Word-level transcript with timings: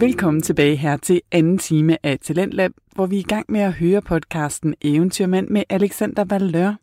Velkommen 0.00 0.42
tilbage 0.42 0.76
her 0.76 0.96
til 0.96 1.20
anden 1.32 1.58
time 1.58 2.06
af 2.06 2.18
Talentlab, 2.18 2.70
hvor 2.94 3.06
vi 3.06 3.16
er 3.16 3.20
i 3.20 3.22
gang 3.22 3.46
med 3.48 3.60
at 3.60 3.72
høre 3.72 4.02
podcasten 4.02 4.74
Eventyrmand 4.82 5.48
med 5.48 5.62
Alexander 5.68 6.24
Valør. 6.24 6.74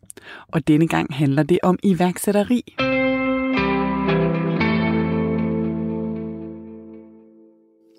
Og 0.48 0.68
denne 0.68 0.88
gang 0.88 1.14
handler 1.14 1.42
det 1.42 1.58
om 1.62 1.78
iværksætteri. 1.82 2.74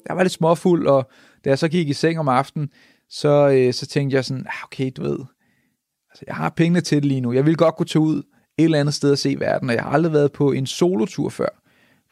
Jeg 0.08 0.16
var 0.16 0.24
lidt 0.24 0.34
småfuld, 0.34 0.88
og 0.88 1.10
da 1.46 1.50
jeg 1.50 1.60
så 1.60 1.68
gik 1.68 1.90
i 1.90 1.94
seng 1.94 2.20
om 2.20 2.28
aftenen, 2.28 2.70
så, 3.10 3.50
øh, 3.50 3.74
så 3.74 3.88
tænkte 3.88 4.16
jeg 4.16 4.26
sådan, 4.26 4.46
ah, 4.48 4.64
okay, 4.64 4.92
du 4.98 5.02
ved, 5.02 5.20
altså, 6.10 6.24
jeg 6.28 6.36
har 6.36 6.50
pengene 6.50 6.82
til 6.82 6.96
det 6.96 7.06
lige 7.06 7.22
nu. 7.22 7.34
Jeg 7.34 7.46
vil 7.46 7.58
godt 7.58 7.76
gå 7.76 7.84
tage 7.84 8.02
ud 8.02 8.18
et 8.58 8.64
eller 8.64 8.80
andet 8.80 8.94
sted 8.94 9.12
og 9.12 9.18
se 9.18 9.36
verden, 9.40 9.70
og 9.70 9.76
jeg 9.76 9.84
har 9.84 9.92
aldrig 9.92 10.14
været 10.14 10.32
på 10.32 10.51
en 10.51 10.65
solotur 10.65 11.29
før 11.29 11.61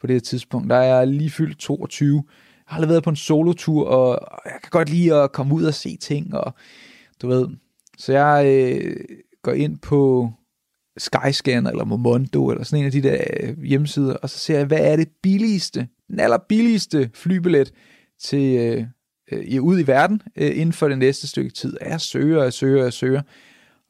på 0.00 0.06
det 0.06 0.14
her 0.14 0.20
tidspunkt. 0.20 0.70
Der 0.70 0.76
er 0.76 0.98
jeg 0.98 1.06
lige 1.06 1.30
fyldt 1.30 1.58
22. 1.58 2.24
Jeg 2.68 2.74
har 2.74 2.76
aldrig 2.76 2.88
været 2.88 3.02
på 3.02 3.10
en 3.10 3.16
solotur, 3.16 3.88
og 3.88 4.40
jeg 4.44 4.58
kan 4.62 4.70
godt 4.70 4.90
lide 4.90 5.14
at 5.14 5.32
komme 5.32 5.54
ud 5.54 5.64
og 5.64 5.74
se 5.74 5.96
ting, 5.96 6.34
og 6.34 6.54
du 7.22 7.28
ved. 7.28 7.48
Så 7.98 8.12
jeg 8.12 8.46
øh, 8.46 8.96
går 9.42 9.52
ind 9.52 9.78
på 9.78 10.30
Skyscanner 10.96 11.70
eller 11.70 11.84
Momondo 11.84 12.50
eller 12.50 12.64
sådan 12.64 12.78
en 12.78 12.86
af 12.86 12.92
de 12.92 13.02
der 13.02 13.24
øh, 13.40 13.62
hjemmesider, 13.62 14.14
og 14.14 14.30
så 14.30 14.38
ser 14.38 14.56
jeg, 14.56 14.66
hvad 14.66 14.80
er 14.80 14.96
det 14.96 15.08
billigste, 15.22 15.88
den 16.08 16.20
allerbilligste 16.20 17.10
flybillet 17.14 17.72
til 18.20 18.58
øh, 18.58 18.84
øh, 19.32 19.62
ud 19.62 19.80
i 19.80 19.86
verden 19.86 20.22
øh, 20.36 20.50
inden 20.58 20.72
for 20.72 20.88
det 20.88 20.98
næste 20.98 21.26
stykke 21.26 21.50
tid. 21.50 21.76
Jeg 21.80 22.00
søger, 22.00 22.42
jeg 22.42 22.52
søger, 22.52 22.82
jeg 22.82 22.92
søger. 22.92 23.22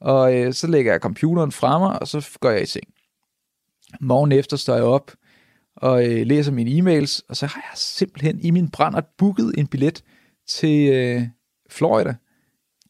Og 0.01 0.37
øh, 0.37 0.53
så 0.53 0.67
lægger 0.67 0.91
jeg 0.91 1.01
computeren 1.01 1.51
fra 1.51 1.79
mig, 1.79 2.01
og 2.01 2.07
så 2.07 2.37
går 2.39 2.49
jeg 2.49 2.61
i 2.61 2.65
seng. 2.65 2.87
Morgen 4.01 4.31
efter 4.31 4.57
står 4.57 4.75
jeg 4.75 4.83
op 4.83 5.11
og 5.81 6.07
øh, 6.07 6.25
læser 6.25 6.51
mine 6.51 6.71
e-mails, 6.71 7.21
og 7.29 7.35
så 7.35 7.45
har 7.45 7.61
jeg 7.71 7.77
simpelthen 7.77 8.39
i 8.39 8.51
min 8.51 8.69
brændert 8.69 9.05
booket 9.17 9.53
en 9.57 9.67
billet 9.67 10.03
til 10.47 10.89
øh, 10.89 11.21
Florida, 11.69 12.15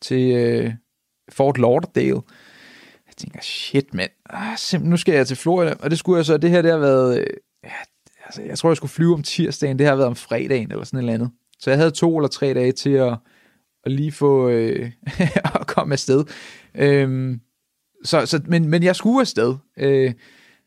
til 0.02 0.36
øh, 0.36 0.74
Fort 1.32 1.58
Lauderdale. 1.58 2.22
Jeg 3.08 3.16
tænker, 3.18 3.40
shit 3.42 3.94
mand, 3.94 4.12
ah, 4.30 4.82
nu 4.82 4.98
skal 4.98 5.14
jeg 5.14 5.28
til 5.28 5.38
Florida, 5.38 5.74
og 5.80 5.90
det 5.90 6.00
skulle 6.00 6.18
jeg 6.18 6.26
så, 6.26 6.38
det 6.38 6.50
her 6.50 6.62
det 6.62 6.72
har 6.72 6.78
været, 6.78 7.20
øh, 7.20 7.28
ja, 7.64 7.70
altså, 8.26 8.42
jeg 8.42 8.58
tror 8.58 8.70
jeg 8.70 8.78
skulle 8.78 8.92
flyve 8.92 9.14
om 9.14 9.24
tirsdagen, 9.24 9.80
det 9.80 9.88
har 9.88 9.96
været 9.96 10.08
om 10.08 10.16
fredagen 10.16 10.72
eller 10.72 10.84
sådan 10.84 10.98
et 10.98 11.02
eller 11.02 11.14
andet. 11.14 11.32
Så 11.60 11.70
jeg 11.70 11.78
havde 11.78 11.92
to 11.92 12.18
eller 12.18 12.28
tre 12.28 12.54
dage 12.54 12.72
til 12.72 12.90
at, 12.90 13.18
at 13.84 13.92
lige 13.92 14.12
få 14.12 14.50
øh, 14.50 14.92
at 15.60 15.68
komme 15.68 15.94
afsted. 15.94 16.24
Øhm, 16.76 17.42
så, 18.04 18.26
så, 18.26 18.42
men, 18.48 18.70
men 18.70 18.84
jeg 18.84 18.96
skulle 18.96 19.22
afsted. 19.22 19.56
Øh, 19.78 20.14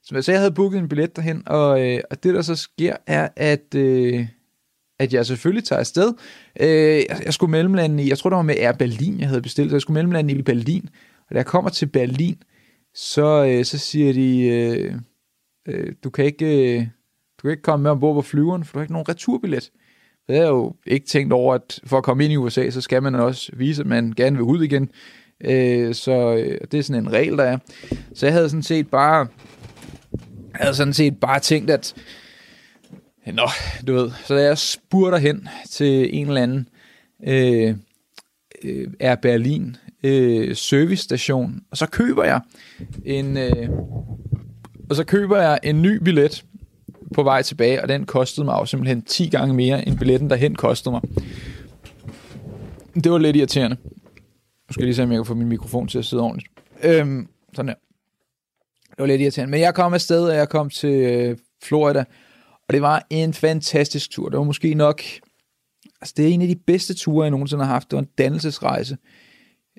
så, 0.02 0.22
sagde, 0.22 0.34
jeg 0.34 0.40
havde 0.40 0.54
booket 0.54 0.78
en 0.78 0.88
billet 0.88 1.16
derhen, 1.16 1.42
og, 1.46 1.86
øh, 1.86 2.00
og 2.10 2.22
det 2.22 2.34
der 2.34 2.42
så 2.42 2.54
sker, 2.54 2.96
er, 3.06 3.28
at, 3.36 3.74
øh, 3.74 4.26
at 4.98 5.14
jeg 5.14 5.26
selvfølgelig 5.26 5.64
tager 5.64 5.80
afsted. 5.80 6.12
Øh, 6.60 6.68
jeg, 7.08 7.22
jeg 7.24 7.34
skulle 7.34 7.50
mellemlande 7.50 8.04
i, 8.04 8.08
jeg 8.08 8.18
tror 8.18 8.30
det 8.30 8.36
var 8.36 8.42
med 8.42 8.56
Air 8.58 8.72
Berlin, 8.72 9.20
jeg 9.20 9.28
havde 9.28 9.42
bestilt, 9.42 9.70
så 9.70 9.76
jeg 9.76 9.82
skulle 9.82 9.94
mellemlande 9.94 10.34
i 10.34 10.42
Berlin. 10.42 10.88
Og 11.28 11.34
da 11.34 11.36
jeg 11.36 11.46
kommer 11.46 11.70
til 11.70 11.86
Berlin, 11.86 12.42
så, 12.94 13.44
øh, 13.44 13.64
så 13.64 13.78
siger 13.78 14.12
de, 14.12 14.42
øh, 14.42 14.94
øh, 15.68 15.92
du 16.04 16.10
kan 16.10 16.24
ikke... 16.24 16.76
Øh, 16.78 16.86
du 17.42 17.48
kan 17.48 17.50
ikke 17.50 17.62
komme 17.62 17.82
med 17.82 17.90
ombord 17.90 18.14
på 18.14 18.22
flyveren, 18.22 18.64
for 18.64 18.72
du 18.72 18.78
har 18.78 18.82
ikke 18.82 18.92
nogen 18.92 19.08
returbillet. 19.08 19.70
Det 20.28 20.36
har 20.36 20.46
jo 20.46 20.74
ikke 20.86 21.06
tænkt 21.06 21.32
over, 21.32 21.54
at 21.54 21.80
for 21.86 21.98
at 21.98 22.04
komme 22.04 22.24
ind 22.24 22.32
i 22.32 22.36
USA, 22.36 22.70
så 22.70 22.80
skal 22.80 23.02
man 23.02 23.14
også 23.14 23.52
vise, 23.56 23.82
at 23.82 23.86
man 23.86 24.12
gerne 24.16 24.36
vil 24.36 24.42
ud 24.42 24.62
igen. 24.62 24.90
Øh, 25.44 25.94
så 25.94 26.12
øh, 26.12 26.60
det 26.72 26.78
er 26.78 26.82
sådan 26.82 27.02
en 27.02 27.12
regel, 27.12 27.38
der 27.38 27.44
er. 27.44 27.58
Så 28.14 28.26
jeg 28.26 28.32
havde 28.32 28.48
sådan 28.48 28.62
set 28.62 28.90
bare, 28.90 29.26
jeg 30.52 30.60
havde 30.60 30.74
sådan 30.74 30.92
set 30.92 31.20
bare 31.20 31.40
tænkt, 31.40 31.70
at 31.70 31.94
Nå, 33.26 33.48
du 33.86 33.94
ved, 33.94 34.10
så 34.24 34.34
da 34.34 34.42
jeg 34.42 34.58
spurgte 34.58 35.18
hen 35.18 35.48
til 35.70 36.18
en 36.18 36.26
eller 36.26 36.42
anden 36.42 36.68
øh, 37.26 37.76
øh, 38.64 38.88
Air 39.00 39.14
Berlin 39.14 39.76
øh, 40.02 40.56
servicestation, 40.56 41.60
og 41.70 41.76
så 41.76 41.86
køber 41.86 42.24
jeg 42.24 42.40
en 43.04 43.36
øh, 43.36 43.68
og 44.90 44.96
så 44.96 45.04
køber 45.04 45.40
jeg 45.40 45.58
en 45.62 45.82
ny 45.82 45.96
billet 45.96 46.44
på 47.14 47.22
vej 47.22 47.42
tilbage, 47.42 47.82
og 47.82 47.88
den 47.88 48.06
kostede 48.06 48.44
mig 48.44 48.52
jo 48.60 48.64
simpelthen 48.64 49.02
10 49.02 49.28
gange 49.28 49.54
mere, 49.54 49.88
end 49.88 49.98
billetten 49.98 50.30
derhen 50.30 50.54
kostede 50.54 50.92
mig. 50.92 51.02
Det 53.04 53.12
var 53.12 53.18
lidt 53.18 53.36
irriterende. 53.36 53.76
Nu 54.68 54.72
skal 54.72 54.82
jeg 54.82 54.86
lige 54.86 54.94
se, 54.94 55.02
om 55.02 55.12
jeg 55.12 55.18
kan 55.18 55.26
få 55.26 55.34
min 55.34 55.48
mikrofon 55.48 55.88
til 55.88 55.98
at 55.98 56.04
sidde 56.04 56.22
ordentligt. 56.22 56.52
Øhm, 56.82 57.28
sådan 57.54 57.68
der. 57.68 57.74
Det 59.02 59.08
var 59.08 59.12
lidt 59.12 59.22
irriterende. 59.22 59.50
Men 59.50 59.60
jeg 59.60 59.74
kom 59.74 59.94
afsted, 59.94 60.28
og 60.28 60.34
jeg 60.36 60.48
kom 60.48 60.70
til 60.70 60.90
øh, 60.90 61.36
Florida, 61.62 62.04
og 62.68 62.74
det 62.74 62.82
var 62.82 63.06
en 63.10 63.34
fantastisk 63.34 64.10
tur. 64.10 64.28
Det 64.28 64.38
var 64.38 64.44
måske 64.44 64.74
nok... 64.74 65.02
Altså, 66.00 66.14
det 66.16 66.24
er 66.24 66.28
en 66.28 66.42
af 66.42 66.48
de 66.48 66.56
bedste 66.56 66.94
ture, 66.94 67.24
jeg 67.24 67.30
nogensinde 67.30 67.64
har 67.64 67.72
haft. 67.72 67.90
Det 67.90 67.96
var 67.96 68.02
en 68.02 68.08
dannelsesrejse. 68.18 68.96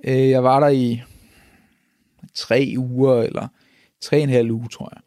Øh, 0.06 0.30
jeg 0.30 0.44
var 0.44 0.60
der 0.60 0.68
i 0.68 1.02
tre 2.36 2.74
uger, 2.78 3.22
eller 3.22 3.48
tre 4.02 4.18
og 4.18 4.24
en 4.24 4.30
halv 4.30 4.52
uge, 4.52 4.68
tror 4.68 4.94
jeg. 4.96 5.02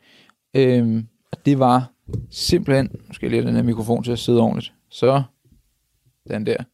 Øh, 0.62 1.02
og 1.32 1.46
det 1.46 1.58
var 1.58 1.92
simpelthen, 2.30 2.90
nu 3.08 3.14
skal 3.14 3.26
jeg 3.26 3.30
lige 3.30 3.42
have 3.42 3.48
den 3.48 3.56
her 3.56 3.62
mikrofon 3.62 4.04
til 4.04 4.12
at 4.12 4.18
sidde 4.18 4.40
ordentligt, 4.40 4.72
så 4.90 5.22
den 6.28 6.46
der. 6.46 6.64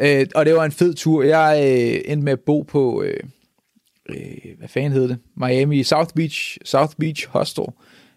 Øh, 0.00 0.26
og 0.34 0.46
det 0.46 0.54
var 0.54 0.64
en 0.64 0.72
fed 0.72 0.94
tur. 0.94 1.22
Jeg 1.22 1.58
øh, 1.62 2.12
endte 2.12 2.24
med 2.24 2.32
at 2.32 2.40
bo 2.40 2.62
på, 2.62 3.02
øh, 3.02 3.20
øh, 4.08 4.58
hvad 4.58 4.68
fanden 4.68 4.92
hed 4.92 5.08
det? 5.08 5.18
Miami, 5.36 5.82
South 5.82 6.14
Beach, 6.14 6.58
South 6.64 6.96
Beach 6.98 7.28
Hostel. 7.28 7.64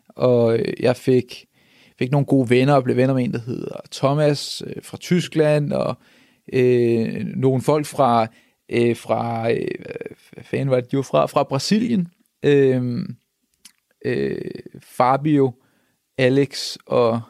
Og 0.09 0.59
øh, 0.59 0.73
jeg 0.79 0.95
fik, 0.95 1.45
fik 1.99 2.11
nogle 2.11 2.25
gode 2.25 2.49
venner 2.49 2.73
og 2.73 2.83
blev 2.83 2.95
venner 2.95 3.13
med 3.13 3.23
en, 3.23 3.33
der 3.33 3.39
hedder 3.39 3.79
Thomas 3.91 4.63
øh, 4.67 4.83
fra 4.83 4.97
Tyskland, 4.97 5.73
og 5.73 5.95
øh, 6.53 7.25
nogle 7.25 7.61
folk 7.61 7.85
fra, 7.85 8.27
øh, 8.69 8.95
fra 8.95 9.51
øh, 9.51 9.67
hvad 10.33 10.43
fanden 10.43 10.69
var 10.69 10.79
det, 10.79 10.91
de 10.91 10.97
var 10.97 11.03
fra, 11.03 11.25
fra 11.25 11.43
Brasilien. 11.43 12.07
Øh, 12.43 13.05
øh, 14.05 14.51
Fabio, 14.81 15.53
Alex 16.17 16.77
og 16.85 17.21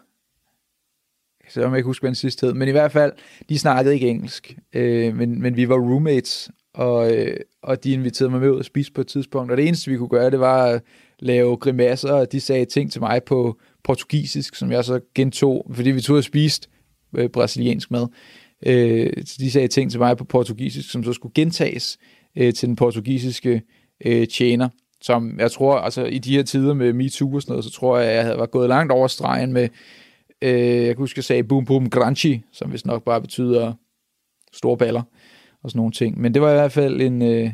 så 1.50 1.62
jeg 1.62 1.78
ikke 1.78 1.86
huske, 1.86 2.04
hvad 2.04 2.10
den 2.10 2.16
sidste 2.16 2.46
hed, 2.46 2.54
men 2.54 2.68
i 2.68 2.72
hvert 2.72 2.92
fald, 2.92 3.12
de 3.50 3.60
snakkede 3.60 3.94
ikke 3.94 4.10
engelsk, 4.10 4.58
øh, 4.74 5.16
men, 5.16 5.42
men 5.42 5.56
vi 5.56 5.70
var 5.70 5.76
roommates, 5.76 6.52
og, 6.78 7.16
øh, 7.16 7.38
og 7.64 7.84
de 7.84 7.92
inviterede 7.92 8.32
mig 8.32 8.40
med 8.40 8.50
ud 8.50 8.58
og 8.58 8.66
spise 8.66 8.92
på 8.92 9.02
et 9.02 9.08
tidspunkt, 9.08 9.52
og 9.52 9.58
det 9.58 9.68
eneste, 9.68 9.92
vi 9.92 9.98
kunne 9.98 10.10
gøre, 10.10 10.32
det 10.32 10.40
var 10.40 10.66
at 10.66 10.82
lave 11.20 11.58
grimasser, 11.58 12.14
og 12.14 12.32
de 12.32 12.42
sagde 12.42 12.66
ting 12.66 12.92
til 12.92 13.02
mig 13.02 13.24
på 13.24 13.58
portugisisk, 13.84 14.56
som 14.56 14.72
jeg 14.72 14.86
så 14.86 15.00
gentog, 15.16 15.72
fordi 15.74 15.92
vi 15.92 16.02
tog 16.02 16.18
og 16.18 16.24
spiste 16.24 16.70
øh, 17.18 17.30
brasiliansk 17.30 17.92
mad. 17.92 18.08
Øh, 18.66 19.14
de 19.40 19.52
sagde 19.52 19.68
ting 19.68 19.92
til 19.92 20.00
mig 20.00 20.18
på 20.18 20.24
portugisisk, 20.24 20.92
som 20.92 21.04
så 21.04 21.14
skulle 21.14 21.34
gentages 21.34 21.98
øh, 22.38 22.54
til 22.54 22.68
den 22.68 22.76
portugisiske 22.76 23.62
øh, 24.06 24.28
tjener, 24.28 24.70
som 25.02 25.40
jeg 25.40 25.52
tror, 25.52 25.78
altså 25.78 26.06
i 26.06 26.18
de 26.18 26.36
her 26.36 26.44
tider 26.44 26.74
med 26.74 26.94
MeToo 26.94 27.36
og 27.36 27.42
sådan 27.42 27.52
noget, 27.52 27.66
så 27.66 27.72
tror 27.72 27.98
jeg, 27.98 28.10
at 28.10 28.16
jeg 28.16 28.24
havde 28.24 28.38
var 28.38 28.46
gået 28.46 28.70
langt 28.70 28.92
over 28.92 29.08
stregen 29.08 29.54
med, 29.54 29.70
øh, 30.42 30.52
jeg 30.60 30.86
kan 30.86 30.98
huske, 30.98 31.18
jeg 31.18 31.24
sagde 31.24 31.44
boom 31.44 31.66
boom 31.66 31.90
granchi, 31.90 32.42
som 32.52 32.72
vist 32.72 32.86
nok 32.86 33.04
bare 33.04 33.22
betyder 33.22 33.74
store 34.54 34.78
baller 34.78 35.02
og 35.64 35.70
sådan 35.70 35.80
nogle 35.80 35.92
ting. 35.92 36.22
Men 36.22 36.34
det 36.34 36.42
var 36.42 36.52
i 36.52 36.54
hvert 36.54 36.72
fald 36.72 37.02
en, 37.02 37.22
øh, 37.22 37.52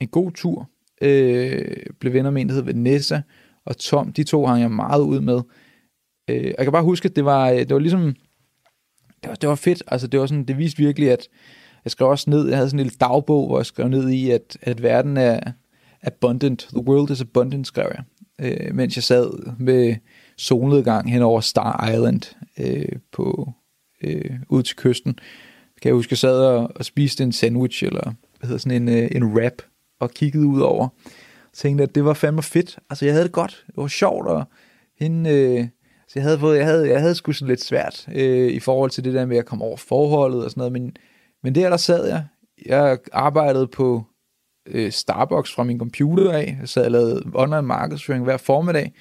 en 0.00 0.08
god 0.08 0.32
tur. 0.32 0.70
Øh, 1.02 1.76
blev 2.00 2.12
venner 2.12 2.30
med 2.30 2.42
en, 2.42 2.48
der 2.48 2.54
hed 2.54 2.62
Vanessa 2.62 3.20
og 3.64 3.76
Tom. 3.76 4.12
De 4.12 4.24
to 4.24 4.46
hang 4.46 4.60
jeg 4.60 4.70
meget 4.70 5.02
ud 5.02 5.20
med. 5.20 5.40
Øh, 6.30 6.44
jeg 6.44 6.58
kan 6.58 6.72
bare 6.72 6.82
huske, 6.82 7.08
at 7.08 7.16
det 7.16 7.24
var, 7.24 7.50
øh, 7.50 7.58
det 7.58 7.74
var 7.74 7.78
ligesom, 7.78 8.14
det 9.22 9.28
var, 9.28 9.34
det 9.34 9.48
var 9.48 9.54
fedt. 9.54 9.82
Altså 9.86 10.06
det 10.06 10.20
var 10.20 10.26
sådan, 10.26 10.44
det 10.44 10.58
viste 10.58 10.78
virkelig, 10.78 11.10
at 11.10 11.28
jeg 11.84 11.90
skrev 11.90 12.08
også 12.08 12.30
ned, 12.30 12.48
jeg 12.48 12.56
havde 12.56 12.68
sådan 12.68 12.80
en 12.80 12.84
lille 12.84 12.98
dagbog, 13.00 13.46
hvor 13.46 13.58
jeg 13.58 13.66
skrev 13.66 13.88
ned 13.88 14.08
i, 14.08 14.30
at, 14.30 14.58
at 14.62 14.82
verden 14.82 15.16
er, 15.16 15.40
abundant. 16.06 16.68
The 16.72 16.82
world 16.82 17.10
is 17.10 17.20
abundant, 17.20 17.66
skrev 17.66 17.92
jeg, 17.94 18.04
øh, 18.40 18.74
mens 18.74 18.96
jeg 18.96 19.02
sad 19.02 19.56
med 19.58 19.96
solnedgang 20.36 21.12
hen 21.12 21.22
over 21.22 21.40
Star 21.40 21.90
Island 21.92 22.22
øh, 22.58 22.98
på, 23.12 23.52
øh, 24.02 24.38
ud 24.48 24.62
til 24.62 24.76
kysten. 24.76 25.18
Kan 25.82 25.88
jeg 25.88 25.94
huske, 25.94 26.12
jeg 26.12 26.18
sad 26.18 26.38
og, 26.40 26.70
og 26.74 26.84
spiste 26.84 27.24
en 27.24 27.32
sandwich, 27.32 27.84
eller 27.84 28.12
hvad 28.38 28.48
hedder 28.48 28.58
sådan 28.58 28.82
en, 28.82 28.88
øh, 28.88 29.08
en 29.12 29.24
wrap, 29.24 29.62
og 30.00 30.10
kiggede 30.10 30.46
ud 30.46 30.60
over. 30.60 30.88
Og 31.44 31.52
tænkte, 31.52 31.84
at 31.84 31.94
det 31.94 32.04
var 32.04 32.14
fandme 32.14 32.42
fedt. 32.42 32.78
Altså, 32.90 33.04
jeg 33.04 33.14
havde 33.14 33.24
det 33.24 33.32
godt. 33.32 33.64
Det 33.66 33.76
var 33.76 33.86
sjovt, 33.88 34.26
og 34.26 34.44
hende... 34.98 35.30
Øh, 35.30 35.66
så 36.08 36.12
jeg 36.14 36.22
havde, 36.22 36.38
fået, 36.38 36.58
jeg 36.58 36.66
havde, 36.66 36.88
jeg 36.88 37.00
havde 37.00 37.14
sgu 37.14 37.32
sådan 37.32 37.48
lidt 37.48 37.64
svært 37.64 38.08
øh, 38.12 38.50
i 38.50 38.60
forhold 38.60 38.90
til 38.90 39.04
det 39.04 39.14
der 39.14 39.26
med 39.26 39.36
at 39.36 39.46
komme 39.46 39.64
over 39.64 39.76
forholdet 39.76 40.44
og 40.44 40.50
sådan 40.50 40.60
noget, 40.60 40.72
men, 40.72 40.96
men 41.42 41.54
der 41.54 41.70
der 41.70 41.76
sad 41.76 42.08
jeg. 42.08 42.24
Jeg 42.66 42.98
arbejdede 43.12 43.66
på 43.66 44.04
øh, 44.66 44.92
Starbucks 44.92 45.54
fra 45.54 45.64
min 45.64 45.78
computer 45.78 46.32
af. 46.32 46.56
Jeg 46.60 46.68
sad 46.68 46.84
og 46.84 46.90
lavede 46.90 47.22
online 47.34 47.62
markedsføring 47.62 48.24
hver 48.24 48.36
formiddag. 48.36 48.92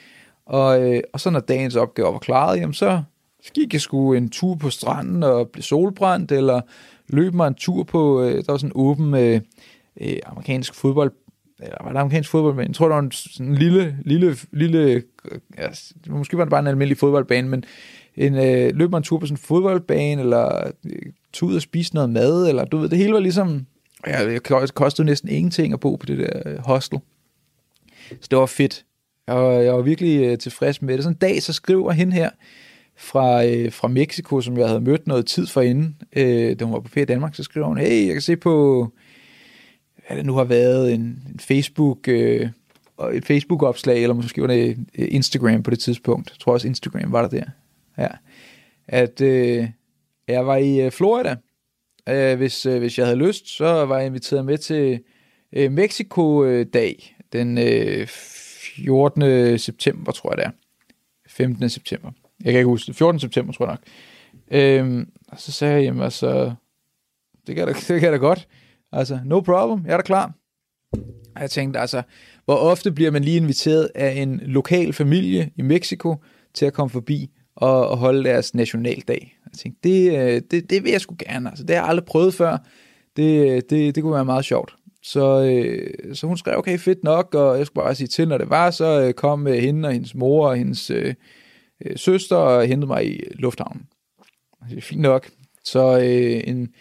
Og, 0.45 0.81
øh, 0.81 1.01
og 1.13 1.19
så 1.19 1.29
når 1.29 1.39
dagens 1.39 1.75
opgave 1.75 2.13
var 2.13 2.19
klaret, 2.19 2.59
jamen 2.59 2.73
så, 2.73 3.03
så 3.45 3.51
gik 3.53 3.73
jeg 3.73 3.81
sgu 3.81 4.13
en 4.13 4.29
tur 4.29 4.55
på 4.55 4.69
stranden 4.69 5.23
og 5.23 5.49
blev 5.49 5.63
solbrændt, 5.63 6.31
eller 6.31 6.61
løb 7.07 7.33
mig 7.33 7.47
en 7.47 7.55
tur 7.55 7.83
på, 7.83 8.23
øh, 8.23 8.35
der 8.35 8.51
var 8.51 8.57
sådan 8.57 8.69
en 8.69 8.73
åben 8.75 9.13
øh, 9.13 9.41
øh, 10.01 10.17
amerikansk 10.25 10.73
fodbold, 10.73 11.11
eller 11.59 11.77
var 11.83 11.91
det 11.91 11.99
amerikansk 11.99 12.29
fodbold, 12.29 12.55
men 12.55 12.67
jeg 12.67 12.75
tror, 12.75 12.87
der 12.87 12.95
var 12.95 13.01
en 13.01 13.11
sådan 13.11 13.47
en 13.47 13.55
lille, 13.55 13.97
lille, 14.05 14.37
lille, 14.51 14.79
øh, 14.79 15.01
ja, 15.57 15.67
måske 16.09 16.37
var 16.37 16.43
det 16.43 16.49
bare 16.49 16.59
en 16.59 16.67
almindelig 16.67 16.97
fodboldbane, 16.97 17.49
men 17.49 17.63
en, 18.15 18.35
øh, 18.35 18.75
løb 18.75 18.89
mig 18.89 18.97
en 18.97 19.03
tur 19.03 19.19
på 19.19 19.25
sådan 19.25 19.33
en 19.33 19.37
fodboldbane, 19.37 20.21
eller 20.21 20.71
øh, 20.85 21.11
tog 21.33 21.49
ud 21.49 21.55
og 21.55 21.61
spise 21.61 21.93
noget 21.93 22.09
mad, 22.09 22.49
eller 22.49 22.65
du 22.65 22.77
ved, 22.77 22.89
det 22.89 22.97
hele 22.97 23.13
var 23.13 23.19
ligesom, 23.19 23.65
ja, 24.07 24.29
det 24.29 24.73
kostede 24.73 25.05
næsten 25.05 25.29
ingenting 25.29 25.73
at 25.73 25.79
bo 25.79 25.95
på 25.95 26.05
det 26.05 26.17
der 26.17 26.41
øh, 26.45 26.57
hostel. 26.59 26.99
Så 28.09 28.27
det 28.31 28.37
var 28.37 28.45
fedt. 28.45 28.85
Jeg 29.27 29.35
var, 29.35 29.51
jeg 29.51 29.73
var 29.73 29.81
virkelig 29.81 30.19
øh, 30.19 30.37
tilfreds 30.37 30.81
med 30.81 30.93
det. 30.93 31.03
Sådan 31.03 31.15
en 31.15 31.19
dag, 31.19 31.43
så 31.43 31.53
skriver 31.53 31.91
hen 31.91 32.11
her 32.11 32.29
fra, 32.97 33.45
øh, 33.45 33.71
fra 33.71 33.87
Mexico, 33.87 34.41
som 34.41 34.57
jeg 34.57 34.67
havde 34.67 34.81
mødt 34.81 35.07
noget 35.07 35.25
tid 35.25 35.47
for 35.47 35.61
inden, 35.61 36.01
øh, 36.15 36.59
da 36.59 36.65
hun 36.65 36.73
var 36.73 36.79
på 36.79 36.89
ferie 36.89 37.03
i 37.03 37.05
Danmark, 37.05 37.35
så 37.35 37.43
skriver 37.43 37.67
hun, 37.67 37.77
hey, 37.77 38.05
jeg 38.05 38.13
kan 38.13 38.21
se 38.21 38.35
på, 38.35 38.87
hvad 40.07 40.17
det 40.17 40.25
nu 40.25 40.33
har 40.33 40.43
været, 40.43 40.93
en, 40.93 41.01
en 41.01 41.39
Facebook... 41.39 42.07
Øh, 42.07 42.49
et 43.13 43.25
Facebook-opslag, 43.25 44.01
eller 44.01 44.13
måske 44.13 44.41
var 44.41 44.47
det 44.47 44.77
øh, 44.97 45.07
Instagram 45.11 45.63
på 45.63 45.71
det 45.71 45.79
tidspunkt. 45.79 46.29
Jeg 46.29 46.39
tror 46.39 46.53
også 46.53 46.67
Instagram 46.67 47.11
var 47.11 47.21
der 47.21 47.29
der. 47.29 47.43
Ja. 47.97 48.07
At 48.87 49.21
øh, 49.21 49.67
jeg 50.27 50.47
var 50.47 50.55
i 50.55 50.81
øh, 50.81 50.91
Florida. 50.91 51.35
Øh, 52.09 52.37
hvis, 52.37 52.65
øh, 52.65 52.79
hvis 52.79 52.97
jeg 52.97 53.05
havde 53.05 53.19
lyst, 53.19 53.47
så 53.47 53.85
var 53.85 53.97
jeg 53.97 54.07
inviteret 54.07 54.45
med 54.45 54.57
til 54.57 54.99
øh, 55.53 55.71
Mexico-dag 55.71 57.15
den 57.33 57.57
øh, 57.57 58.07
14. 58.07 59.59
september, 59.59 60.11
tror 60.11 60.31
jeg 60.31 60.37
det 60.37 60.45
er. 60.45 60.51
15. 61.27 61.69
september. 61.69 62.11
Jeg 62.43 62.51
kan 62.51 62.59
ikke 62.59 62.69
huske 62.69 62.87
det. 62.87 62.95
14. 62.95 63.19
september, 63.19 63.53
tror 63.53 63.65
jeg 63.65 63.73
nok. 63.73 63.81
Øhm, 64.51 65.09
og 65.27 65.39
så 65.39 65.51
sagde 65.51 65.73
jeg, 65.73 65.83
jamen 65.83 66.03
altså, 66.03 66.53
det 67.47 67.55
kan 67.55 67.67
da, 67.67 67.73
det 67.93 68.01
kan 68.01 68.11
da 68.11 68.17
godt. 68.17 68.47
Altså, 68.91 69.19
no 69.25 69.39
problem, 69.39 69.85
jeg 69.85 69.93
er 69.93 69.97
da 69.97 70.03
klar. 70.03 70.33
Og 71.35 71.41
jeg 71.41 71.49
tænkte, 71.49 71.79
altså, 71.79 72.01
hvor 72.45 72.55
ofte 72.55 72.91
bliver 72.91 73.11
man 73.11 73.23
lige 73.23 73.37
inviteret 73.37 73.89
af 73.95 74.11
en 74.11 74.41
lokal 74.43 74.93
familie 74.93 75.51
i 75.55 75.61
Mexico 75.61 76.15
til 76.53 76.65
at 76.65 76.73
komme 76.73 76.89
forbi 76.89 77.29
og, 77.55 77.87
og 77.87 77.97
holde 77.97 78.23
deres 78.23 78.53
nationaldag. 78.53 79.37
Jeg 79.45 79.59
tænkte, 79.59 79.89
det, 79.89 80.17
øh, 80.17 80.41
det, 80.51 80.69
det 80.69 80.83
vil 80.83 80.91
jeg 80.91 81.01
sgu 81.01 81.15
gerne. 81.27 81.49
Altså, 81.49 81.63
det 81.63 81.75
har 81.75 81.83
jeg 81.83 81.89
aldrig 81.89 82.05
prøvet 82.05 82.33
før. 82.33 82.57
Det, 83.15 83.51
øh, 83.51 83.61
det, 83.69 83.95
det 83.95 84.03
kunne 84.03 84.13
være 84.13 84.25
meget 84.25 84.45
sjovt. 84.45 84.75
Så, 85.03 85.43
øh, 85.43 86.15
så 86.15 86.27
hun 86.27 86.37
skrev, 86.37 86.57
okay, 86.57 86.77
fedt 86.77 87.03
nok, 87.03 87.35
og 87.35 87.57
jeg 87.57 87.65
skulle 87.65 87.83
bare 87.83 87.95
sige 87.95 88.07
til, 88.07 88.27
når 88.27 88.37
det 88.37 88.49
var, 88.49 88.71
så 88.71 89.01
øh, 89.01 89.13
kom 89.13 89.47
øh, 89.47 89.53
hende 89.53 89.87
og 89.87 89.93
hendes 89.93 90.15
mor 90.15 90.47
og 90.47 90.55
hendes 90.55 90.89
øh, 90.89 91.13
øh, 91.85 91.97
søster 91.97 92.35
og 92.35 92.67
hentede 92.67 92.87
mig 92.87 93.07
i 93.07 93.21
lufthavnen. 93.33 93.87
Det 94.69 94.77
er 94.77 94.81
fint 94.81 95.01
nok. 95.01 95.29
Så 95.63 95.99
øh, 95.99 96.41
en, 96.47 96.73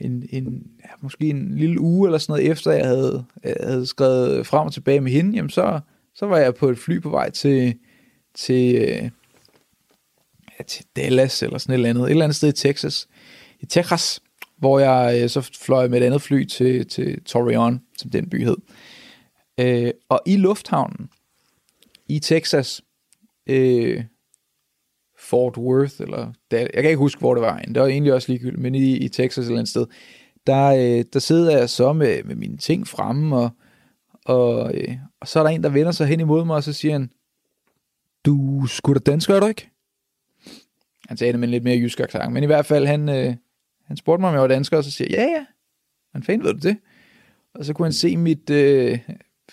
en, 0.00 0.28
en, 0.30 0.66
ja, 0.84 0.90
måske 1.00 1.28
en 1.28 1.58
lille 1.58 1.80
uge 1.80 2.08
eller 2.08 2.18
sådan 2.18 2.32
noget 2.32 2.50
efter, 2.50 2.70
jeg 2.70 2.86
havde, 2.86 3.24
jeg 3.44 3.56
havde 3.60 3.86
skrevet 3.86 4.46
frem 4.46 4.66
og 4.66 4.72
tilbage 4.72 5.00
med 5.00 5.12
hende, 5.12 5.36
jamen 5.36 5.50
så, 5.50 5.80
så 6.14 6.26
var 6.26 6.38
jeg 6.38 6.54
på 6.54 6.68
et 6.68 6.78
fly 6.78 7.00
på 7.00 7.10
vej 7.10 7.30
til, 7.30 7.78
til, 8.34 8.74
øh, 8.74 9.10
ja, 10.58 10.64
til 10.66 10.84
Dallas 10.96 11.42
eller 11.42 11.58
sådan 11.58 11.72
et 11.72 11.74
eller 11.74 11.90
andet, 11.90 12.02
et 12.02 12.10
eller 12.10 12.24
andet 12.24 12.36
sted 12.36 12.48
i 12.48 12.52
Texas, 12.52 13.08
i 13.60 13.66
Texas, 13.66 14.20
hvor 14.56 14.78
jeg 14.78 15.22
øh, 15.22 15.30
så 15.30 15.50
fløj 15.60 15.88
med 15.88 16.00
et 16.00 16.04
andet 16.04 16.22
fly 16.22 16.44
til, 16.44 16.86
til 16.86 17.22
Torreon, 17.24 17.80
som 17.98 18.10
den 18.10 18.30
by 18.30 18.44
hed. 18.44 18.56
Øh, 19.60 19.90
og 20.08 20.20
i 20.26 20.36
lufthavnen 20.36 21.08
i 22.08 22.18
Texas, 22.18 22.82
øh, 23.46 24.04
Fort 25.24 25.56
Worth, 25.56 25.94
eller 26.00 26.32
jeg 26.50 26.68
kan 26.72 26.84
ikke 26.84 26.96
huske, 26.96 27.18
hvor 27.18 27.34
det 27.34 27.42
var. 27.42 27.58
Det 27.58 27.80
var 27.80 27.86
egentlig 27.86 28.12
også 28.12 28.32
ligegyldigt, 28.32 28.62
men 28.62 28.74
i, 28.74 28.96
i 28.96 29.08
Texas 29.08 29.46
eller 29.46 29.60
et 29.60 29.68
sted, 29.68 29.86
der, 30.46 30.66
øh, 30.66 31.04
der 31.12 31.18
sidder 31.18 31.58
jeg 31.58 31.70
så 31.70 31.92
med, 31.92 32.22
med 32.24 32.34
mine 32.34 32.56
ting 32.56 32.88
fremme, 32.88 33.36
og, 33.36 33.50
og, 34.24 34.74
øh, 34.74 34.96
og 35.20 35.28
så 35.28 35.38
er 35.38 35.42
der 35.42 35.50
en, 35.50 35.62
der 35.62 35.68
vender 35.68 35.92
sig 35.92 36.06
hen 36.06 36.20
imod 36.20 36.44
mig, 36.44 36.56
og 36.56 36.62
så 36.62 36.72
siger 36.72 36.92
han, 36.92 37.10
du 38.24 38.66
skulle 38.66 39.00
da 39.00 39.10
dansk, 39.10 39.30
er 39.30 39.40
du 39.40 39.46
ikke? 39.46 39.70
Han 41.08 41.16
sagde 41.16 41.32
det 41.32 41.40
med 41.40 41.48
en 41.48 41.52
lidt 41.52 41.64
mere 41.64 41.78
jysk 41.78 42.00
accent, 42.00 42.32
men 42.32 42.42
i 42.42 42.46
hvert 42.46 42.66
fald, 42.66 42.86
han, 42.86 43.08
øh, 43.08 43.34
han 43.86 43.96
spurgte 43.96 44.20
mig, 44.20 44.28
om 44.28 44.34
jeg 44.34 44.42
var 44.42 44.48
dansker, 44.48 44.76
og 44.76 44.84
så 44.84 44.90
siger 44.90 45.08
jeg, 45.10 45.18
ja, 45.18 45.38
ja. 45.38 45.44
Han 46.12 46.22
fanden 46.22 46.46
ved 46.46 46.54
du 46.54 46.68
det? 46.68 46.76
Og 47.54 47.64
så 47.64 47.72
kunne 47.72 47.86
han 47.86 47.92
se 47.92 48.16
mit, 48.16 48.50
øh, 48.50 48.98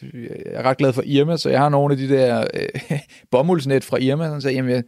jeg 0.01 0.29
er 0.45 0.63
ret 0.63 0.77
glad 0.77 0.93
for 0.93 1.01
Irma, 1.05 1.37
så 1.37 1.49
jeg 1.49 1.59
har 1.59 1.69
nogle 1.69 1.93
af 1.93 1.97
de 1.97 2.09
der 2.09 2.47
øh, 2.53 2.99
bomuldsnet 3.31 3.83
fra 3.83 3.97
Irma, 3.97 4.25
så 4.25 4.31
han 4.31 4.41
sagde, 4.41 4.55
jamen, 4.55 4.71
jeg, 4.71 4.83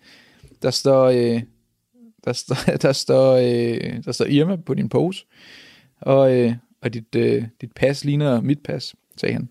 der 0.63 0.71
står, 0.71 1.06
øh, 1.06 1.42
der 2.25 2.33
står, 2.33 2.56
der 2.81 2.92
står, 2.92 3.33
øh, 3.33 4.04
der 4.06 4.12
står 4.12 4.25
Irma 4.25 4.56
på 4.56 4.74
din 4.74 4.89
pose, 4.89 5.25
og, 6.01 6.38
øh, 6.38 6.54
og 6.81 6.94
dit, 6.94 7.15
øh, 7.15 7.44
dit 7.62 7.71
pas 7.75 8.06
ligner 8.06 8.42
mit 8.42 8.60
pas, 8.63 8.95
sagde 9.18 9.33
han. 9.33 9.50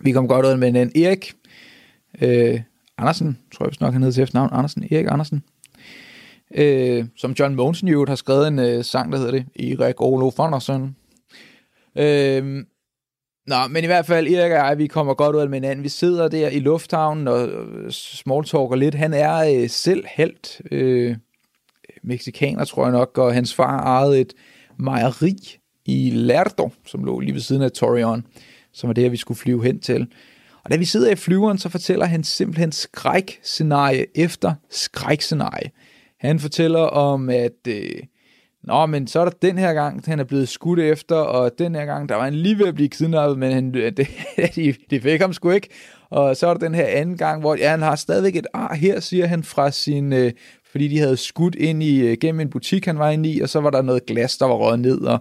Vi 0.00 0.12
kom 0.12 0.28
godt 0.28 0.46
ud 0.46 0.56
med 0.56 0.68
en 0.68 1.02
Erik 1.02 1.32
øh, 2.22 2.60
Andersen, 2.98 3.38
tror 3.54 3.66
jeg 3.66 3.72
nok 3.80 3.92
han 3.92 4.02
hedder 4.02 4.14
til 4.14 4.22
efternavn, 4.22 4.50
Andersen, 4.52 4.82
Erik 4.90 5.06
Andersen, 5.08 5.42
øh, 6.54 7.04
som 7.16 7.32
John 7.38 7.54
Monsen 7.54 7.88
jo 7.88 8.04
har 8.08 8.14
skrevet 8.14 8.48
en 8.48 8.58
øh, 8.58 8.84
sang, 8.84 9.12
der 9.12 9.18
hedder 9.18 9.32
det, 9.32 9.46
Erik 9.80 10.00
Olof 10.00 10.38
Andersen. 10.38 10.96
Øh, 11.96 12.64
Nå, 13.46 13.56
men 13.70 13.84
i 13.84 13.86
hvert 13.86 14.06
fald, 14.06 14.26
Erik 14.26 14.52
og 14.52 14.58
jeg, 14.58 14.78
vi 14.78 14.86
kommer 14.86 15.14
godt 15.14 15.36
ud 15.36 15.40
af 15.40 15.48
med 15.48 15.56
hinanden. 15.56 15.84
Vi 15.84 15.88
sidder 15.88 16.28
der 16.28 16.48
i 16.48 16.58
lufthavnen 16.58 17.28
og 17.28 17.48
øh, 17.48 17.90
smalltalker 17.90 18.76
lidt. 18.76 18.94
Han 18.94 19.14
er 19.14 19.62
øh, 19.62 19.70
selv 19.70 20.04
helt 20.16 20.60
øh, 20.70 21.16
mexikaner, 22.02 22.64
tror 22.64 22.84
jeg 22.84 22.92
nok, 22.92 23.18
og 23.18 23.34
hans 23.34 23.54
far 23.54 23.82
ejede 23.82 24.20
et 24.20 24.34
mejeri 24.78 25.36
i 25.86 26.10
Lerdo, 26.10 26.70
som 26.86 27.04
lå 27.04 27.20
lige 27.20 27.34
ved 27.34 27.40
siden 27.40 27.62
af 27.62 27.72
Torreon, 27.72 28.26
som 28.72 28.88
var 28.88 28.94
det, 28.94 29.12
vi 29.12 29.16
skulle 29.16 29.38
flyve 29.38 29.64
hen 29.64 29.80
til. 29.80 30.06
Og 30.64 30.70
da 30.70 30.76
vi 30.76 30.84
sidder 30.84 31.12
i 31.12 31.16
flyveren, 31.16 31.58
så 31.58 31.68
fortæller 31.68 32.06
han 32.06 32.24
simpelthen 32.24 32.72
skrækscenarie 32.72 34.06
efter 34.14 34.54
skrækscenarie. 34.70 35.70
Han 36.20 36.40
fortæller 36.40 36.80
om, 36.80 37.30
at 37.30 37.68
øh, 37.68 38.02
Nå, 38.66 38.86
men 38.86 39.06
så 39.06 39.20
er 39.20 39.24
der 39.24 39.32
den 39.42 39.58
her 39.58 39.72
gang, 39.72 40.02
han 40.06 40.20
er 40.20 40.24
blevet 40.24 40.48
skudt 40.48 40.80
efter, 40.80 41.16
og 41.16 41.50
den 41.58 41.74
her 41.74 41.84
gang, 41.84 42.08
der 42.08 42.14
var 42.14 42.24
han 42.24 42.34
lige 42.34 42.58
ved 42.58 42.66
at 42.66 42.74
blive 42.74 42.88
kidnappet, 42.88 43.38
men 43.38 43.52
han, 43.52 43.74
det, 43.96 44.08
de, 44.54 44.74
de 44.90 45.00
fik 45.00 45.20
ham 45.20 45.32
sgu 45.32 45.50
ikke. 45.50 45.68
Og 46.10 46.36
så 46.36 46.46
er 46.46 46.54
der 46.54 46.66
den 46.66 46.74
her 46.74 46.86
anden 46.86 47.16
gang, 47.16 47.40
hvor 47.40 47.54
ja, 47.54 47.70
han 47.70 47.82
har 47.82 47.96
stadigvæk 47.96 48.36
et 48.36 48.46
ar 48.54 48.74
her, 48.74 49.00
siger 49.00 49.26
han 49.26 49.42
fra 49.42 49.70
sin, 49.70 50.12
øh, 50.12 50.32
fordi 50.70 50.88
de 50.88 50.98
havde 50.98 51.16
skudt 51.16 51.54
ind 51.54 51.82
i, 51.82 52.00
øh, 52.00 52.16
gennem 52.20 52.40
en 52.40 52.50
butik, 52.50 52.86
han 52.86 52.98
var 52.98 53.10
inde 53.10 53.28
i, 53.28 53.40
og 53.40 53.48
så 53.48 53.60
var 53.60 53.70
der 53.70 53.82
noget 53.82 54.06
glas, 54.06 54.36
der 54.36 54.46
var 54.46 54.54
røget 54.54 54.80
ned, 54.80 55.00
og 55.00 55.18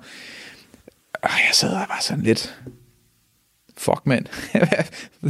øh, 1.26 1.30
jeg 1.48 1.54
sad 1.54 1.70
og 1.70 1.76
var 1.76 2.00
sådan 2.02 2.24
lidt, 2.24 2.60
fuck 3.78 4.02
mand. 4.06 4.26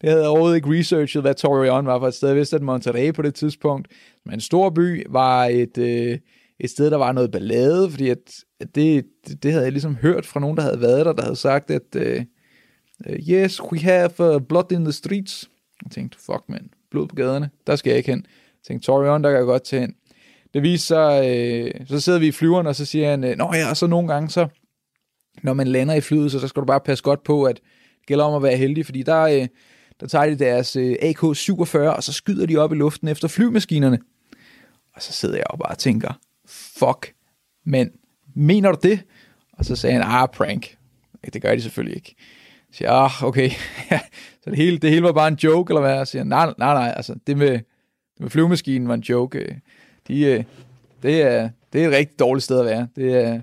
det 0.00 0.08
havde 0.08 0.20
jeg 0.20 0.28
overhovedet 0.28 0.56
ikke 0.56 0.78
researchet, 0.78 1.22
hvad 1.22 1.34
Torreon 1.34 1.86
var 1.86 1.98
for 1.98 2.08
et 2.08 2.14
sted. 2.14 2.28
Jeg 2.28 2.36
vidste, 2.36 2.56
at 2.56 2.62
Monterrey 2.62 3.14
på 3.14 3.22
det 3.22 3.34
tidspunkt, 3.34 3.88
men 4.24 4.34
en 4.34 4.40
stor 4.40 4.70
by, 4.70 5.06
var 5.08 5.44
et... 5.44 5.78
Øh, 5.78 6.18
et 6.60 6.70
sted, 6.70 6.90
der 6.90 6.96
var 6.96 7.12
noget 7.12 7.30
ballade, 7.30 7.90
fordi 7.90 8.08
at, 8.08 8.44
at 8.60 8.74
det, 8.74 9.04
det, 9.42 9.52
havde 9.52 9.64
jeg 9.64 9.72
ligesom 9.72 9.96
hørt 9.96 10.26
fra 10.26 10.40
nogen, 10.40 10.56
der 10.56 10.62
havde 10.62 10.80
været 10.80 11.06
der, 11.06 11.12
der 11.12 11.22
havde 11.22 11.36
sagt, 11.36 11.70
at 11.70 11.96
uh, 11.96 12.24
yes, 13.28 13.62
we 13.62 13.78
have 13.78 14.10
uh, 14.18 14.42
blood 14.42 14.72
in 14.72 14.84
the 14.84 14.92
streets. 14.92 15.50
Jeg 15.84 15.90
tænkte, 15.90 16.18
fuck 16.18 16.42
man, 16.48 16.70
blod 16.90 17.08
på 17.08 17.14
gaderne, 17.14 17.50
der 17.66 17.76
skal 17.76 17.90
jeg 17.90 17.98
ikke 17.98 18.10
hen. 18.10 18.26
Jeg 18.28 18.66
tænkte, 18.66 18.86
Torion, 18.86 19.24
der 19.24 19.30
kan 19.30 19.38
jeg 19.38 19.46
godt 19.46 19.64
tage 19.64 19.80
hen. 19.80 19.94
Det 20.54 20.62
viser 20.62 20.86
sig, 20.86 21.80
uh, 21.80 21.86
så 21.86 22.00
sidder 22.00 22.18
vi 22.18 22.26
i 22.26 22.32
flyveren, 22.32 22.66
og 22.66 22.76
så 22.76 22.84
siger 22.84 23.10
han, 23.10 23.20
nå 23.20 23.50
ja, 23.54 23.70
og 23.70 23.76
så 23.76 23.86
nogle 23.86 24.12
gange, 24.12 24.30
så 24.30 24.48
når 25.42 25.54
man 25.54 25.66
lander 25.66 25.94
i 25.94 26.00
flyet, 26.00 26.32
så, 26.32 26.40
så 26.40 26.48
skal 26.48 26.60
du 26.60 26.66
bare 26.66 26.80
passe 26.80 27.04
godt 27.04 27.22
på, 27.22 27.44
at 27.44 27.56
det 27.98 28.06
gælder 28.06 28.24
om 28.24 28.34
at 28.34 28.42
være 28.42 28.56
heldig, 28.56 28.84
fordi 28.84 29.02
der, 29.02 29.40
uh, 29.40 29.46
der 30.00 30.06
tager 30.06 30.26
de 30.26 30.38
deres 30.38 30.76
uh, 30.76 30.82
AK-47, 30.82 31.78
og 31.78 32.02
så 32.02 32.12
skyder 32.12 32.46
de 32.46 32.56
op 32.56 32.72
i 32.72 32.76
luften 32.76 33.08
efter 33.08 33.28
flymaskinerne. 33.28 33.98
Og 34.94 35.02
så 35.02 35.12
sidder 35.12 35.36
jeg 35.36 35.46
og 35.50 35.58
bare 35.58 35.74
tænker, 35.74 36.12
fuck, 36.80 37.14
men 37.66 37.90
mener 38.34 38.72
du 38.72 38.78
det? 38.82 39.00
Og 39.52 39.64
så 39.64 39.76
sagde 39.76 39.94
han, 39.96 40.02
ah, 40.06 40.28
prank. 40.28 40.76
Det 41.32 41.42
gør 41.42 41.54
de 41.54 41.62
selvfølgelig 41.62 41.96
ikke. 41.96 42.14
Så 42.70 42.76
siger 42.76 42.90
ah, 42.90 43.24
okay. 43.24 43.50
så 44.42 44.50
det 44.50 44.56
hele, 44.56 44.78
det 44.78 44.90
hele 44.90 45.02
var 45.02 45.12
bare 45.12 45.28
en 45.28 45.38
joke, 45.44 45.70
eller 45.70 45.80
hvad? 45.80 45.94
Jeg 45.94 46.06
siger, 46.06 46.24
nej, 46.24 46.52
nej, 46.58 46.74
nej, 46.74 46.92
altså, 46.96 47.14
det 47.26 47.36
med, 47.36 47.50
det 47.50 48.20
med 48.20 48.30
flyvemaskinen 48.30 48.88
var 48.88 48.94
en 48.94 49.00
joke. 49.00 49.60
De, 50.08 50.24
øh, 50.24 50.44
det, 51.02 51.22
er, 51.22 51.50
det 51.72 51.84
er 51.84 51.88
et 51.88 51.94
rigtig 51.94 52.18
dårligt 52.18 52.44
sted 52.44 52.60
at 52.60 52.66
være. 52.66 52.88
Det 52.96 53.24
er, 53.24 53.40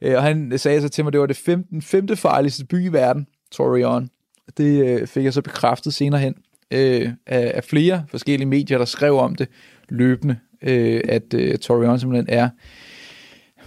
øh, 0.00 0.16
og 0.16 0.22
han 0.22 0.58
sagde 0.58 0.80
så 0.82 0.88
til 0.88 1.04
mig, 1.04 1.12
det 1.12 1.20
var 1.20 1.26
det 1.26 1.36
femte, 1.36 1.82
femte 1.82 2.16
farligste 2.16 2.66
by 2.66 2.84
i 2.84 2.88
verden, 2.88 3.26
Torreon. 3.50 4.10
Det 4.56 4.84
øh, 4.84 5.06
fik 5.06 5.24
jeg 5.24 5.32
så 5.32 5.42
bekræftet 5.42 5.94
senere 5.94 6.20
hen 6.20 6.34
af, 6.70 7.12
af 7.26 7.64
flere 7.64 8.04
forskellige 8.08 8.48
medier, 8.48 8.78
der 8.78 8.84
skrev 8.84 9.18
om 9.18 9.34
det 9.34 9.48
løbende 9.88 10.38
øh, 10.66 11.00
at 11.08 11.34
øh, 11.34 11.58
Torreon 11.58 11.98
simpelthen 11.98 12.26
er, 12.28 12.48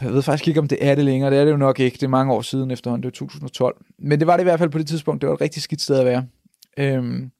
jeg 0.02 0.14
ved 0.14 0.22
faktisk 0.22 0.48
ikke, 0.48 0.60
om 0.60 0.68
det 0.68 0.78
er 0.82 0.96
det 0.96 1.06
længere, 1.06 1.32
det 1.32 1.40
er 1.40 1.46
det 1.46 1.52
jo 1.52 1.58
nok 1.58 1.80
ikke, 1.80 1.96
det 1.96 2.04
er 2.04 2.08
mange 2.08 2.34
år 2.34 2.42
siden 2.42 2.72
efterhånden, 2.72 3.04
det 3.04 3.08
var 3.08 3.28
2012, 3.28 3.86
men 4.00 4.20
det 4.20 4.28
var 4.28 4.38
det 4.38 4.44
i 4.44 4.44
hvert 4.44 4.60
fald 4.60 4.70
på 4.70 4.78
det 4.78 4.88
tidspunkt, 4.88 5.22
det 5.22 5.30
var 5.30 5.36
et 5.36 5.42
rigtig 5.42 5.62
skidt 5.62 5.82
sted 5.82 6.00
at 6.00 6.06
være. 6.06 6.26
Øhm, 6.78 7.32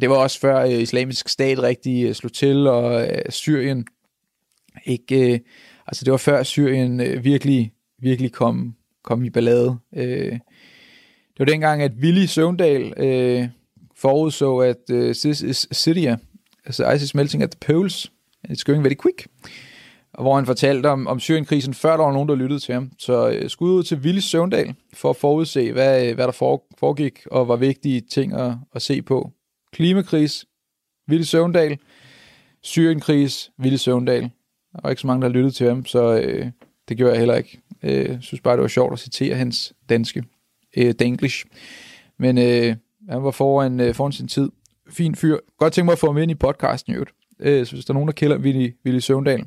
det 0.00 0.10
var 0.10 0.16
også 0.16 0.40
før 0.40 0.64
øh, 0.64 0.70
islamisk 0.70 1.28
stat 1.28 1.62
rigtig 1.62 2.04
øh, 2.04 2.14
slog 2.14 2.32
til, 2.32 2.66
og 2.66 3.02
øh, 3.02 3.22
Syrien 3.30 3.86
ikke, 4.84 5.32
øh, 5.32 5.40
altså 5.86 6.04
det 6.04 6.10
var 6.10 6.16
før 6.16 6.42
Syrien 6.42 7.00
øh, 7.00 7.24
virkelig, 7.24 7.72
virkelig 7.98 8.32
kom, 8.32 8.74
kom 9.04 9.24
i 9.24 9.30
ballade. 9.30 9.76
Øh, 9.96 10.32
det 11.38 11.38
var 11.38 11.44
dengang, 11.44 11.82
at 11.82 11.92
Willy 12.02 12.24
Søvndal 12.26 12.94
øh, 12.96 13.48
forudså, 13.96 14.58
at 14.58 14.90
øh, 14.90 15.14
Syria, 15.72 16.16
altså 16.64 16.92
ISIS 16.92 17.14
melting 17.14 17.42
at 17.42 17.50
the 17.50 17.58
poles, 17.74 18.12
It's 18.50 18.62
going 18.64 18.84
very 18.84 18.94
quick. 19.02 19.26
Hvor 20.20 20.36
han 20.36 20.46
fortalte 20.46 20.86
om, 20.86 21.06
om 21.06 21.20
Syrienkrisen, 21.20 21.74
før 21.74 21.96
der 21.96 22.04
var 22.04 22.12
nogen, 22.12 22.28
der 22.28 22.34
lyttede 22.34 22.60
til 22.60 22.74
ham. 22.74 22.90
Så 22.98 23.28
øh, 23.30 23.50
skud 23.50 23.70
ud 23.70 23.82
til 23.82 24.04
Ville 24.04 24.20
Søvndal 24.20 24.74
for 24.94 25.10
at 25.10 25.16
forudse, 25.16 25.72
hvad, 25.72 26.06
øh, 26.06 26.14
hvad 26.14 26.26
der 26.26 26.32
foregik, 26.78 27.26
og 27.30 27.48
var 27.48 27.56
vigtige 27.56 28.00
ting 28.00 28.32
at, 28.32 28.52
at 28.74 28.82
se 28.82 29.02
på. 29.02 29.30
Klimakris, 29.72 30.46
Ville 31.08 31.24
Søvndal, 31.24 31.78
Syrienkris, 32.62 33.50
Ville 33.58 33.78
Søvndal. 33.78 34.22
Der 34.72 34.80
var 34.82 34.90
ikke 34.90 35.00
så 35.00 35.06
mange, 35.06 35.22
der 35.22 35.28
lyttede 35.28 35.54
til 35.54 35.68
ham, 35.68 35.86
så 35.86 36.20
øh, 36.20 36.46
det 36.88 36.96
gjorde 36.96 37.12
jeg 37.12 37.18
heller 37.18 37.34
ikke. 37.34 37.60
Øh, 37.82 38.08
jeg 38.08 38.18
synes 38.20 38.40
bare, 38.40 38.56
det 38.56 38.62
var 38.62 38.68
sjovt 38.68 38.92
at 38.92 38.98
citere 38.98 39.34
hans 39.34 39.72
danske, 39.88 40.24
øh, 40.76 40.94
danglish. 40.98 41.44
Men 42.18 42.38
øh, 42.38 42.76
han 43.08 43.24
var 43.24 43.30
foran, 43.30 43.80
øh, 43.80 43.94
foran 43.94 44.12
sin 44.12 44.28
tid. 44.28 44.50
Fin 44.90 45.14
fyr. 45.14 45.38
Godt 45.58 45.72
tænke 45.72 45.84
mig 45.84 45.92
at 45.92 45.98
få 45.98 46.06
ham 46.06 46.18
ind 46.18 46.30
i 46.30 46.34
podcasten 46.34 46.92
i 46.92 46.94
øvrigt. 46.94 47.17
Øh, 47.40 47.66
så 47.66 47.72
hvis 47.72 47.84
der 47.84 47.90
er 47.90 47.94
nogen, 47.94 48.08
der 48.08 48.12
kælder 48.12 48.38
Willy, 48.38 48.74
Willy 48.84 48.98
Søvndal, 48.98 49.46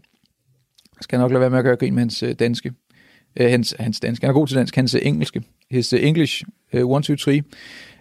skal 1.01 1.17
jeg 1.17 1.23
nok 1.23 1.31
lade 1.31 1.41
være 1.41 1.49
med 1.49 1.57
at 1.57 1.65
gøre 1.65 1.75
grin 1.75 1.93
med 1.93 2.01
hans 2.01 2.23
øh, 2.23 2.33
danske. 2.33 2.73
Øh, 3.39 3.49
hans, 3.49 3.75
hans 3.79 3.99
danske. 3.99 4.25
Han 4.25 4.29
er 4.35 4.39
god 4.39 4.47
til 4.47 4.57
dansk. 4.57 4.75
Hans 4.75 4.95
øh, 4.95 5.01
engelske. 5.03 5.43
His 5.71 5.93
uh, 5.93 6.03
English. 6.03 6.43
Uh, 6.73 6.91
one, 6.91 7.03
two, 7.03 7.15
three. 7.15 7.43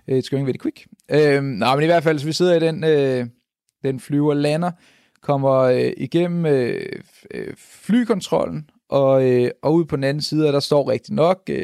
Uh, 0.08 0.18
it's 0.18 0.28
going 0.30 0.46
very 0.46 0.56
quick. 0.62 0.86
Uh, 1.12 1.44
nej, 1.44 1.74
men 1.74 1.82
i 1.82 1.86
hvert 1.86 2.02
fald, 2.02 2.18
så 2.18 2.26
vi 2.26 2.32
sidder 2.32 2.54
i 2.54 2.60
den, 2.60 2.84
uh, 2.84 3.28
den 3.84 4.00
flyver 4.00 4.34
lander, 4.34 4.70
kommer 5.22 5.74
uh, 5.74 5.92
igennem 5.96 6.44
uh, 6.44 7.44
flykontrollen, 7.56 8.70
og, 8.88 9.24
uh, 9.24 9.48
og 9.62 9.74
ude 9.74 9.86
på 9.86 9.96
den 9.96 10.04
anden 10.04 10.22
side, 10.22 10.46
der 10.46 10.60
står 10.60 10.90
rigtig 10.90 11.14
nok 11.14 11.50
uh, 11.50 11.56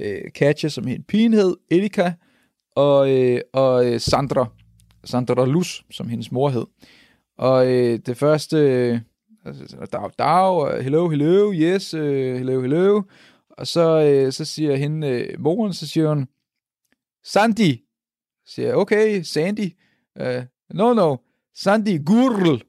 uh, 0.00 0.32
Katja, 0.34 0.68
som 0.68 0.86
helt 0.86 1.06
pigen 1.06 1.34
hed, 1.34 1.56
og, 2.76 3.10
uh, 3.10 3.38
og 3.52 3.86
uh, 3.86 3.98
Sandra, 3.98 4.46
Sandra 5.04 5.46
Luz, 5.46 5.80
som 5.90 6.08
hendes 6.08 6.32
mor 6.32 6.48
hed. 6.48 6.66
Og 7.38 7.72
øh, 7.72 7.98
det 8.06 8.16
første, 8.16 8.56
øh, 8.56 8.98
dag, 9.92 10.10
dag, 10.18 10.74
øh, 10.74 10.80
hello, 10.80 11.08
hello, 11.08 11.52
yes, 11.52 11.94
øh, 11.94 12.36
hello, 12.36 12.60
hello, 12.60 13.02
og 13.50 13.66
så, 13.66 14.02
øh, 14.02 14.32
så 14.32 14.44
siger 14.44 14.76
hende, 14.76 15.08
øh, 15.08 15.40
moren, 15.40 15.72
så 15.72 15.86
siger 15.86 16.08
hun, 16.08 16.28
Sandy, 17.24 17.80
siger 18.46 18.74
okay, 18.74 19.22
Sandy, 19.22 19.70
uh, 20.20 20.42
no, 20.70 20.94
no, 20.94 21.16
Sandy 21.54 22.04
Gurl, 22.04 22.62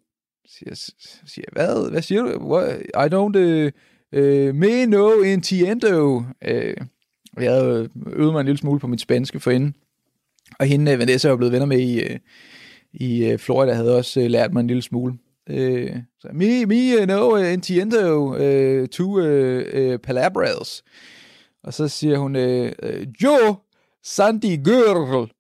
siger, 0.46 0.92
siger 1.26 1.48
hvad, 1.52 1.92
hvad 1.92 2.02
siger 2.02 2.22
du, 2.22 2.54
What? 2.54 2.82
I 2.82 3.16
don't, 3.16 3.38
øh, 3.38 3.72
uh, 4.14 4.50
uh, 4.50 4.56
me 4.56 4.86
no 4.86 5.22
entiendo, 5.22 6.16
uh, 6.18 6.88
jeg 7.38 7.52
havde 7.54 7.90
øvet 8.06 8.32
mig 8.34 8.40
en 8.40 8.46
lille 8.46 8.60
smule 8.60 8.80
på 8.80 8.88
mit 8.88 9.02
spanske 9.02 9.40
for 9.40 9.52
hende, 9.52 9.74
og 10.60 10.66
hende, 10.66 11.00
Vanessa, 11.00 11.30
er 11.30 11.36
blevet 11.36 11.54
venner 11.54 11.66
med 11.66 11.80
i, 11.80 12.04
uh, 12.04 12.18
i 12.94 13.26
øh, 13.26 13.40
Florida, 13.40 13.74
havde 13.74 13.98
også 13.98 14.22
øh, 14.22 14.30
lært 14.30 14.54
mig 14.54 14.60
en 14.60 14.68
lille 14.68 14.82
smule. 14.82 15.14
Øh, 15.50 15.96
så 16.20 16.28
me, 16.34 16.66
me 16.66 17.02
øh, 17.02 17.08
no 17.08 17.36
entiendo 17.36 18.20
uh, 18.20 18.88
to 18.88 19.04
uh, 19.04 19.62
uh, 19.78 19.98
palabras. 19.98 20.84
Og 21.64 21.74
så 21.74 21.88
siger 21.88 22.18
hun, 22.18 22.36
øh, 22.36 22.72
jo, 23.24 23.56
Sandy 24.04 24.64
Girl. 24.66 25.32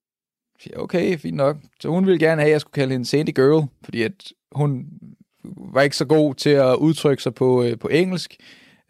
siger, 0.59 0.77
okay, 0.77 1.17
fint 1.17 1.37
nok. 1.37 1.57
Så 1.79 1.89
hun 1.89 2.05
ville 2.05 2.19
gerne 2.19 2.41
have, 2.41 2.49
at 2.49 2.51
jeg 2.51 2.61
skulle 2.61 2.73
kalde 2.73 2.91
hende 2.91 3.05
Sandy 3.05 3.35
Girl, 3.35 3.67
fordi 3.83 4.01
at 4.01 4.33
hun 4.51 4.85
var 5.73 5.81
ikke 5.81 5.95
så 5.95 6.05
god 6.05 6.35
til 6.35 6.49
at 6.49 6.75
udtrykke 6.75 7.23
sig 7.23 7.33
på, 7.33 7.63
øh, 7.63 7.79
på 7.79 7.87
engelsk. 7.87 8.35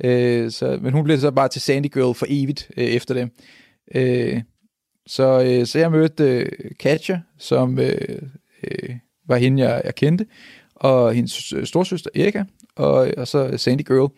Øh, 0.04 0.52
så, 0.52 0.80
men 0.82 0.94
hun 0.94 1.04
blev 1.04 1.18
så 1.18 1.32
bare 1.32 1.48
til 1.48 1.62
Sandy 1.62 1.94
Girl 1.94 2.14
for 2.14 2.26
evigt 2.30 2.72
øh, 2.78 2.86
efter 2.86 3.14
det. 3.14 3.30
Øh, 3.96 4.42
så, 5.08 5.44
øh, 5.46 5.66
så 5.66 5.80
jeg 5.80 5.92
mødte 5.92 6.24
øh, 6.24 6.72
Katja, 6.80 7.22
som 7.38 7.80
øh, 7.80 8.22
øh, 8.64 8.96
var 9.28 9.38
hende, 9.38 9.64
jeg, 9.64 9.82
jeg 9.86 9.96
kendte, 9.96 10.26
og 10.76 11.14
hendes 11.14 11.54
storsøster 11.64 12.10
Erika, 12.16 12.44
og, 12.76 13.12
og 13.18 13.28
så 13.28 13.58
Sandy 13.58 13.88
Girl. 13.88 14.12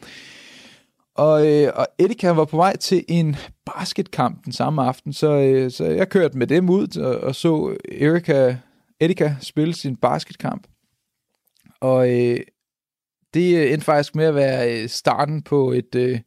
Og, 1.16 1.48
øh, 1.48 1.72
og 1.76 1.88
Erika 2.00 2.30
var 2.30 2.46
på 2.46 2.58
vej 2.58 2.78
til 2.78 3.06
en 3.08 3.36
basketkamp 3.66 4.46
den 4.46 4.54
samme 4.54 4.84
aften, 4.84 5.14
så, 5.14 5.32
øh, 5.32 5.72
så 5.72 5.86
jeg 5.86 6.10
kørte 6.10 6.38
med 6.38 6.48
dem 6.48 6.70
ud 6.70 6.98
og, 6.98 7.18
og 7.18 7.36
så 7.36 7.78
Erika, 7.92 8.56
Erika 9.00 9.36
spille 9.42 9.74
sin 9.74 9.96
basketkamp. 9.96 10.68
Og 11.80 12.12
øh, 12.12 12.40
det 13.34 13.74
endte 13.74 13.86
faktisk 13.86 14.16
med 14.16 14.26
at 14.26 14.36
være 14.36 14.82
øh, 14.82 14.90
starten 14.90 15.42
på 15.42 15.72
et... 15.72 15.96
Øh, 15.96 16.12
jeg 16.12 16.20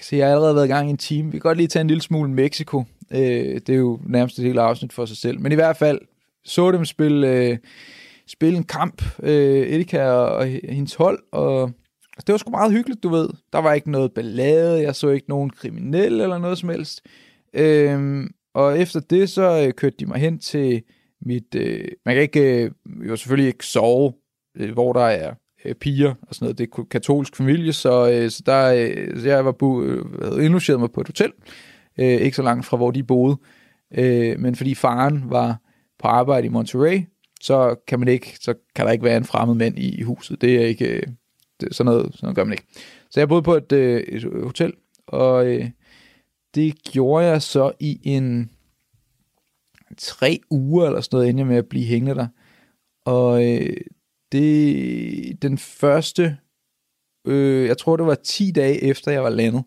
kan 0.00 0.04
se, 0.04 0.16
jeg 0.16 0.26
har 0.26 0.32
allerede 0.32 0.54
været 0.54 0.66
i 0.66 0.68
gang 0.68 0.88
i 0.88 0.90
en 0.90 0.96
time. 0.96 1.26
Vi 1.26 1.38
kan 1.38 1.40
godt 1.40 1.58
lige 1.58 1.68
tage 1.68 1.80
en 1.80 1.86
lille 1.88 2.02
smule 2.02 2.30
Mexico. 2.30 2.84
Øh, 3.10 3.60
det 3.66 3.68
er 3.68 3.74
jo 3.74 4.00
nærmest 4.06 4.38
et 4.38 4.44
helt 4.44 4.58
afsnit 4.58 4.92
for 4.92 5.06
sig 5.06 5.16
selv. 5.16 5.40
Men 5.40 5.52
i 5.52 5.54
hvert 5.54 5.76
fald 5.76 6.00
så 6.46 6.72
dem 6.72 6.84
spille, 6.84 7.32
øh, 7.32 7.58
spille 8.26 8.56
en 8.56 8.64
kamp, 8.64 9.02
øh, 9.22 9.72
Erika 9.72 10.04
og, 10.04 10.36
og 10.36 10.46
hendes 10.46 10.94
hold, 10.94 11.18
og 11.32 11.72
det 12.26 12.32
var 12.32 12.36
sgu 12.36 12.50
meget 12.50 12.72
hyggeligt, 12.72 13.02
du 13.02 13.08
ved. 13.08 13.28
Der 13.52 13.58
var 13.58 13.72
ikke 13.72 13.90
noget 13.90 14.12
ballade, 14.12 14.82
jeg 14.82 14.94
så 14.94 15.08
ikke 15.08 15.28
nogen 15.28 15.50
kriminelle 15.50 16.22
eller 16.22 16.38
noget 16.38 16.58
som 16.58 16.68
helst. 16.68 17.00
Øhm, 17.54 18.30
og 18.54 18.78
efter 18.78 19.00
det, 19.00 19.30
så 19.30 19.64
øh, 19.66 19.72
kørte 19.72 19.96
de 20.00 20.06
mig 20.06 20.20
hen 20.20 20.38
til 20.38 20.82
mit... 21.20 21.54
Øh, 21.54 21.88
man 22.04 22.14
kan 22.14 22.22
ikke... 22.22 22.64
Øh, 22.64 22.70
jo 23.08 23.16
selvfølgelig 23.16 23.48
ikke 23.48 23.66
sove, 23.66 24.12
øh, 24.56 24.72
hvor 24.72 24.92
der 24.92 25.04
er 25.04 25.34
øh, 25.64 25.74
piger 25.74 26.14
og 26.22 26.34
sådan 26.34 26.44
noget. 26.44 26.58
Det 26.58 26.68
er 26.72 26.84
katolsk 26.90 27.36
familie, 27.36 27.72
så, 27.72 28.10
øh, 28.10 28.30
så 28.30 28.42
der, 28.46 28.72
øh, 28.72 29.20
så 29.20 29.28
jeg 29.28 29.44
var 29.44 29.52
bu, 29.52 29.82
øh, 29.82 30.44
indlogeret 30.44 30.80
mig 30.80 30.92
på 30.92 31.00
et 31.00 31.06
hotel. 31.06 31.32
Øh, 32.00 32.06
ikke 32.06 32.36
så 32.36 32.42
langt 32.42 32.66
fra, 32.66 32.76
hvor 32.76 32.90
de 32.90 33.02
boede. 33.02 33.36
Øh, 33.94 34.40
men 34.40 34.56
fordi 34.56 34.74
faren 34.74 35.22
var 35.30 35.60
på 35.98 36.08
arbejde 36.08 36.46
i 36.46 36.50
Monterey, 36.50 37.02
så 37.40 37.74
kan 37.86 37.98
man 37.98 38.08
ikke, 38.08 38.36
så 38.40 38.54
kan 38.74 38.86
der 38.86 38.92
ikke 38.92 39.04
være 39.04 39.16
en 39.16 39.24
fremmed 39.24 39.54
mand 39.54 39.78
i, 39.78 39.98
i 39.98 40.02
huset. 40.02 40.40
Det 40.40 40.56
er 40.56 40.66
ikke, 40.66 40.86
øh, 40.86 41.02
det, 41.60 41.74
sådan, 41.74 41.92
noget, 41.92 42.04
sådan 42.14 42.18
noget 42.22 42.36
gør 42.36 42.44
man 42.44 42.52
ikke. 42.52 42.66
Så 43.10 43.20
jeg 43.20 43.28
boede 43.28 43.42
på 43.42 43.54
et, 43.54 43.72
øh, 43.72 44.00
et 44.00 44.22
hotel, 44.42 44.72
og 45.06 45.46
øh, 45.46 45.70
det 46.54 46.82
gjorde 46.84 47.26
jeg 47.26 47.42
så 47.42 47.72
i 47.80 48.00
en 48.02 48.50
tre 49.98 50.40
uger 50.50 50.86
eller 50.86 51.00
sådan 51.00 51.16
noget, 51.16 51.28
inden 51.28 51.38
jeg 51.38 51.46
med 51.46 51.56
at 51.56 51.68
blive 51.68 51.84
hængende 51.84 52.14
der. 52.14 52.26
Og 53.04 53.52
øh, 53.52 53.76
det 54.32 55.42
den 55.42 55.58
første, 55.58 56.36
øh, 57.26 57.66
jeg 57.66 57.78
tror 57.78 57.96
det 57.96 58.06
var 58.06 58.14
10 58.14 58.50
dage 58.50 58.82
efter 58.82 59.12
jeg 59.12 59.22
var 59.22 59.30
landet, 59.30 59.64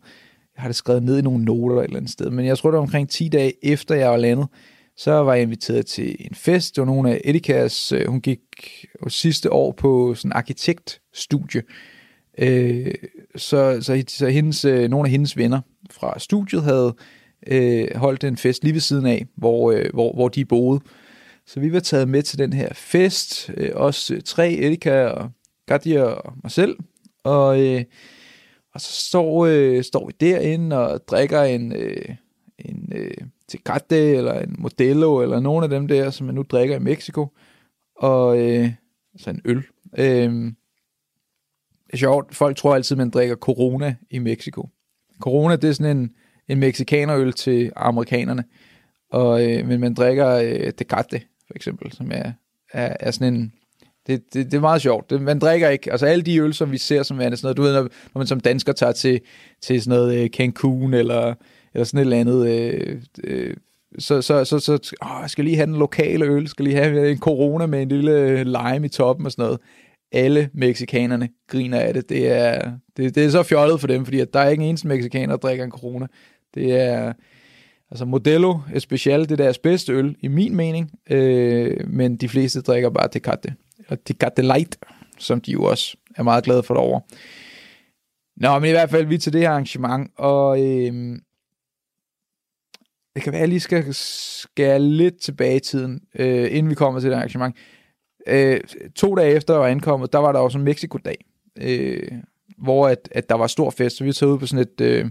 jeg 0.56 0.62
har 0.62 0.70
det 0.70 0.76
skrevet 0.76 1.04
ned 1.04 1.20
i 1.20 1.22
nogle 1.22 1.46
noter 1.46 1.76
eller 1.76 1.82
et 1.82 1.86
eller 1.86 1.98
andet 1.98 2.12
sted, 2.12 2.30
men 2.30 2.46
jeg 2.46 2.58
tror 2.58 2.72
det 2.72 2.78
var 2.78 2.84
omkring 2.84 3.10
10 3.10 3.30
dage 3.30 3.66
efter 3.66 3.96
jeg 3.96 4.10
var 4.10 4.18
landet, 4.18 4.48
så 5.00 5.12
var 5.12 5.34
jeg 5.34 5.44
inviteret 5.44 5.86
til 5.86 6.16
en 6.20 6.36
fest. 6.36 6.80
og 6.80 6.86
nogle 6.86 7.12
af 7.12 7.22
Edikas, 7.24 7.92
øh, 7.92 8.08
hun 8.08 8.22
gik 8.22 8.40
sidste 9.08 9.54
år 9.54 9.72
på 9.72 10.16
sådan 10.16 10.30
en 10.30 10.34
arkitektstudie. 10.34 11.64
Øh, 12.38 12.94
så, 13.36 13.82
så, 13.82 14.04
så 14.08 14.28
hendes, 14.28 14.66
øh, 14.66 14.90
nogle 14.90 15.08
af 15.08 15.12
hendes 15.12 15.38
venner 15.38 15.62
fra 15.92 16.20
studiet 16.20 16.64
havde 16.64 16.96
øh, 17.48 17.88
holdt 17.96 18.24
en 18.24 18.38
fest 18.38 18.64
lige 18.64 18.74
ved 18.74 18.82
siden 18.82 19.06
af, 19.06 19.26
hvor, 19.38 19.72
øh, 19.72 19.86
hvor, 19.94 20.14
hvor 20.14 20.28
de 20.28 20.46
boede. 20.46 20.82
Så 21.46 21.60
vi 21.60 21.74
var 21.74 21.80
taget 21.80 22.10
med 22.10 22.24
til 22.24 22.40
den 22.40 22.54
her 22.54 22.74
fest, 22.74 23.52
øh, 23.58 23.72
os 23.74 24.12
øh, 24.12 24.22
tre, 24.22 24.54
Erika 24.54 25.06
og 25.06 25.30
Gadia 25.68 26.04
og 26.04 26.34
mig 26.44 26.52
selv. 26.52 26.78
Og, 27.24 27.62
øh, 27.62 27.84
og 28.74 28.82
så 28.82 28.92
står, 28.92 29.46
øh, 29.46 29.84
står 29.84 30.08
vi 30.08 30.14
derinde 30.20 30.78
og 30.78 31.00
drikker 31.08 31.42
en, 31.42 31.76
øh, 31.76 32.16
en 32.60 32.92
øh, 32.96 33.12
Tecate 33.50 34.16
eller 34.16 34.40
en 34.40 34.56
Modelo 34.58 35.22
eller 35.22 35.40
nogle 35.40 35.64
af 35.64 35.70
dem 35.70 35.88
der, 35.88 36.10
som 36.10 36.26
man 36.26 36.36
nu 36.36 36.44
drikker 36.50 36.76
i 36.76 36.80
Mexico. 36.80 37.28
Og 37.96 38.40
øh, 38.40 38.72
så 39.18 39.30
en 39.30 39.42
øl. 39.46 39.64
Øh, 39.98 40.52
det 41.86 41.94
er 41.94 41.98
sjovt, 41.98 42.36
folk 42.36 42.58
tror 42.58 42.76
altid, 42.76 42.96
man 42.96 43.10
drikker 43.10 43.36
Corona 43.36 43.96
i 44.12 44.20
Mexico. 44.20 44.70
Corona, 45.20 45.56
det 45.56 45.70
er 45.70 45.74
sådan 45.74 45.98
en, 45.98 46.12
en 46.48 46.60
mexikanerøl 46.60 47.34
til 47.34 47.72
amerikanerne. 47.76 48.44
Og, 49.12 49.48
øh, 49.48 49.68
men 49.68 49.80
man 49.80 49.94
drikker 49.94 50.30
øh, 50.30 50.74
Tecate, 50.74 51.22
for 51.48 51.56
eksempel, 51.56 51.92
som 51.92 52.12
er, 52.12 52.32
er, 52.74 52.98
er 53.00 53.12
sådan 53.12 53.34
en... 53.34 53.54
Det, 54.08 54.34
det, 54.34 54.46
det 54.46 54.54
er 54.54 54.62
meget 54.62 54.82
sjovt. 54.82 55.10
Det, 55.10 55.22
man 55.22 55.40
drikker 55.40 55.70
ikke... 55.70 55.92
Altså 55.92 56.06
alle 56.06 56.22
de 56.22 56.38
øl, 56.38 56.54
som 56.54 56.72
vi 56.72 56.78
ser 56.78 57.04
som 57.04 57.18
værende 57.18 57.38
sådan 57.38 57.46
noget... 57.46 57.58
Du 57.58 57.62
ved, 57.62 57.74
når, 57.74 57.82
når 57.82 58.20
man 58.20 58.28
som 58.28 58.40
dansker 58.40 58.74
tager 58.74 58.92
til, 58.92 59.22
til 59.62 59.82
sådan 59.82 60.00
noget 60.00 60.24
øh, 60.24 60.30
Cancun 60.30 60.94
eller 60.94 61.34
eller 61.74 61.86
sådan 61.86 61.98
et 61.98 62.02
eller 62.02 62.18
andet, 62.18 62.48
øh, 62.50 63.02
øh, 63.24 63.56
så, 64.00 64.22
så, 64.22 64.46
så, 64.46 64.60
så 64.60 64.94
åh, 65.02 65.18
jeg 65.22 65.30
skal 65.30 65.46
lige 65.46 65.56
have 65.56 65.66
den 65.66 65.76
lokale 65.76 66.26
øl, 66.26 66.48
skal 66.48 66.66
lige 66.66 66.78
have 66.78 67.12
en 67.12 67.18
corona 67.18 67.66
med 67.66 67.82
en 67.82 67.90
lille 67.90 68.12
øh, 68.12 68.46
lime 68.46 68.86
i 68.86 68.90
toppen 68.90 69.26
og 69.26 69.32
sådan 69.32 69.44
noget. 69.44 69.60
Alle 70.12 70.50
meksikanerne 70.54 71.30
griner 71.48 71.80
af 71.80 71.94
det. 71.94 72.10
Det 72.10 72.32
er, 72.32 72.72
det, 72.98 73.16
det 73.16 73.26
er 73.26 73.30
så 73.30 73.44
fjollet 73.44 73.80
for 73.80 73.88
dem, 73.88 74.06
fordi 74.06 74.20
at 74.20 74.34
der 74.34 74.40
er 74.40 74.50
ikke 74.50 74.64
en 74.64 74.70
eneste 74.70 74.88
mexikaner, 74.88 75.38
der 75.38 75.48
drikker 75.48 75.66
en 75.66 75.72
corona. 75.72 76.08
Det 76.54 76.82
er, 76.82 77.14
altså 77.92 78.06
Modelo 78.06 78.58
Especial, 78.74 79.22
det 79.22 79.32
er 79.32 79.36
deres 79.36 79.58
bedste 79.58 79.94
øl, 79.94 80.16
i 80.22 80.28
min 80.28 80.56
mening, 80.56 80.92
øh, 81.10 81.90
men 81.90 82.18
de 82.18 82.30
fleste 82.30 82.62
drikker 82.62 82.90
bare 82.90 83.08
Tecate, 83.08 83.54
eller 83.78 83.98
Tecate 84.06 84.42
Light, 84.42 84.78
som 85.18 85.42
de 85.42 85.52
jo 85.52 85.64
også 85.64 85.98
er 86.16 86.24
meget 86.24 86.44
glade 86.44 86.64
for 86.64 86.74
derovre. 86.74 87.02
Nå, 88.38 88.60
men 88.60 88.70
i 88.70 88.72
hvert 88.72 88.90
fald, 88.90 89.06
vi 89.06 89.16
er 89.16 89.20
til 89.20 89.34
det 89.34 89.42
her 89.42 89.50
arrangement, 89.50 90.12
og 90.18 90.66
øh, 90.66 91.20
det 93.16 93.24
kan 93.24 93.32
være, 93.32 93.40
at 93.40 93.42
jeg 93.42 93.50
lige 93.50 93.60
skal 93.60 93.94
skære 93.94 94.80
lidt 94.80 95.22
tilbage 95.22 95.56
i 95.56 95.60
tiden, 95.60 96.02
øh, 96.20 96.56
inden 96.56 96.70
vi 96.70 96.76
kommer 96.76 97.00
til 97.00 97.10
det 97.10 97.16
arrangement. 97.16 97.56
øh, 98.28 98.60
to 98.96 99.16
dage 99.16 99.36
efter 99.36 99.54
jeg 99.54 99.62
var 99.62 99.68
ankommet, 99.68 100.14
der 100.14 100.20
var 100.20 100.32
der 100.32 100.40
også 100.40 100.58
en 100.58 100.64
Mexico-dag, 100.64 101.18
øh, 101.62 102.12
hvor 102.58 102.88
at, 102.88 103.10
at 103.12 103.30
der 103.30 103.36
var 103.36 103.48
stor 103.48 103.70
fest, 103.70 103.98
så 103.98 104.04
vi 104.04 104.14
tog 104.14 104.30
ud 104.30 104.40
på 104.40 104.46
sådan 104.46 104.66
et, 104.66 104.82
øh, 104.82 105.06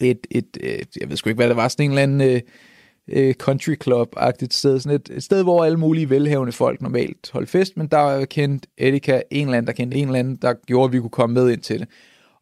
et, 0.00 0.26
et, 0.30 0.58
øh, 0.60 0.78
jeg 1.00 1.08
ved 1.08 1.16
sgu 1.16 1.28
ikke, 1.28 1.38
hvad 1.38 1.48
det 1.48 1.56
var, 1.56 1.68
sådan 1.68 1.84
en 1.84 1.90
eller 1.90 2.02
anden 2.02 2.20
øh, 2.20 2.40
øh 3.08 3.34
country 3.34 3.74
club-agtigt 3.84 4.52
sted, 4.54 4.80
sådan 4.80 4.96
et, 4.96 5.10
et 5.10 5.22
sted, 5.22 5.42
hvor 5.42 5.64
alle 5.64 5.78
mulige 5.78 6.10
velhavende 6.10 6.52
folk 6.52 6.80
normalt 6.80 7.30
holdt 7.32 7.48
fest, 7.48 7.76
men 7.76 7.86
der 7.86 7.98
var 7.98 8.24
kendt 8.24 8.66
Etika, 8.78 9.22
en 9.30 9.46
eller 9.46 9.58
anden, 9.58 9.66
der 9.66 9.72
kendte 9.72 9.96
en 9.96 10.06
eller 10.06 10.18
anden, 10.18 10.36
der 10.36 10.54
gjorde, 10.66 10.84
at 10.88 10.92
vi 10.92 11.00
kunne 11.00 11.10
komme 11.10 11.34
med 11.34 11.50
ind 11.50 11.60
til 11.60 11.80
det 11.80 11.88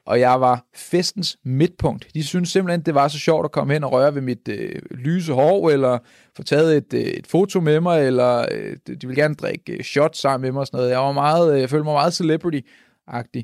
og 0.07 0.21
jeg 0.21 0.40
var 0.40 0.66
festens 0.75 1.37
midtpunkt. 1.45 2.07
De 2.14 2.25
synes 2.25 2.49
simpelthen, 2.49 2.83
det 2.83 2.95
var 2.95 3.09
så 3.09 3.19
sjovt 3.19 3.45
at 3.45 3.52
komme 3.52 3.73
hen 3.73 3.85
og 3.85 3.92
røre 3.92 4.14
ved 4.14 4.23
mit 4.23 4.49
øh, 4.49 4.75
lyse 4.90 5.33
hår, 5.33 5.71
eller 5.71 5.99
få 6.37 6.42
taget 6.42 6.76
et, 6.76 6.95
øh, 6.95 7.00
et 7.00 7.26
foto 7.26 7.61
med 7.61 7.80
mig, 7.80 8.07
eller 8.07 8.47
øh, 8.52 8.76
de 8.87 9.07
ville 9.07 9.23
gerne 9.23 9.35
drikke 9.35 9.73
øh, 9.73 9.83
shots 9.83 10.19
sammen 10.19 10.42
med 10.42 10.52
mig 10.52 10.61
og 10.61 10.66
sådan 10.66 10.78
noget. 10.78 10.90
Jeg 10.90 10.99
var 10.99 11.12
meget, 11.12 11.54
øh, 11.54 11.61
jeg 11.61 11.71
følte 11.71 11.85
mig 11.85 11.95
meget 11.95 12.21
celebrity-agtig. 12.21 13.42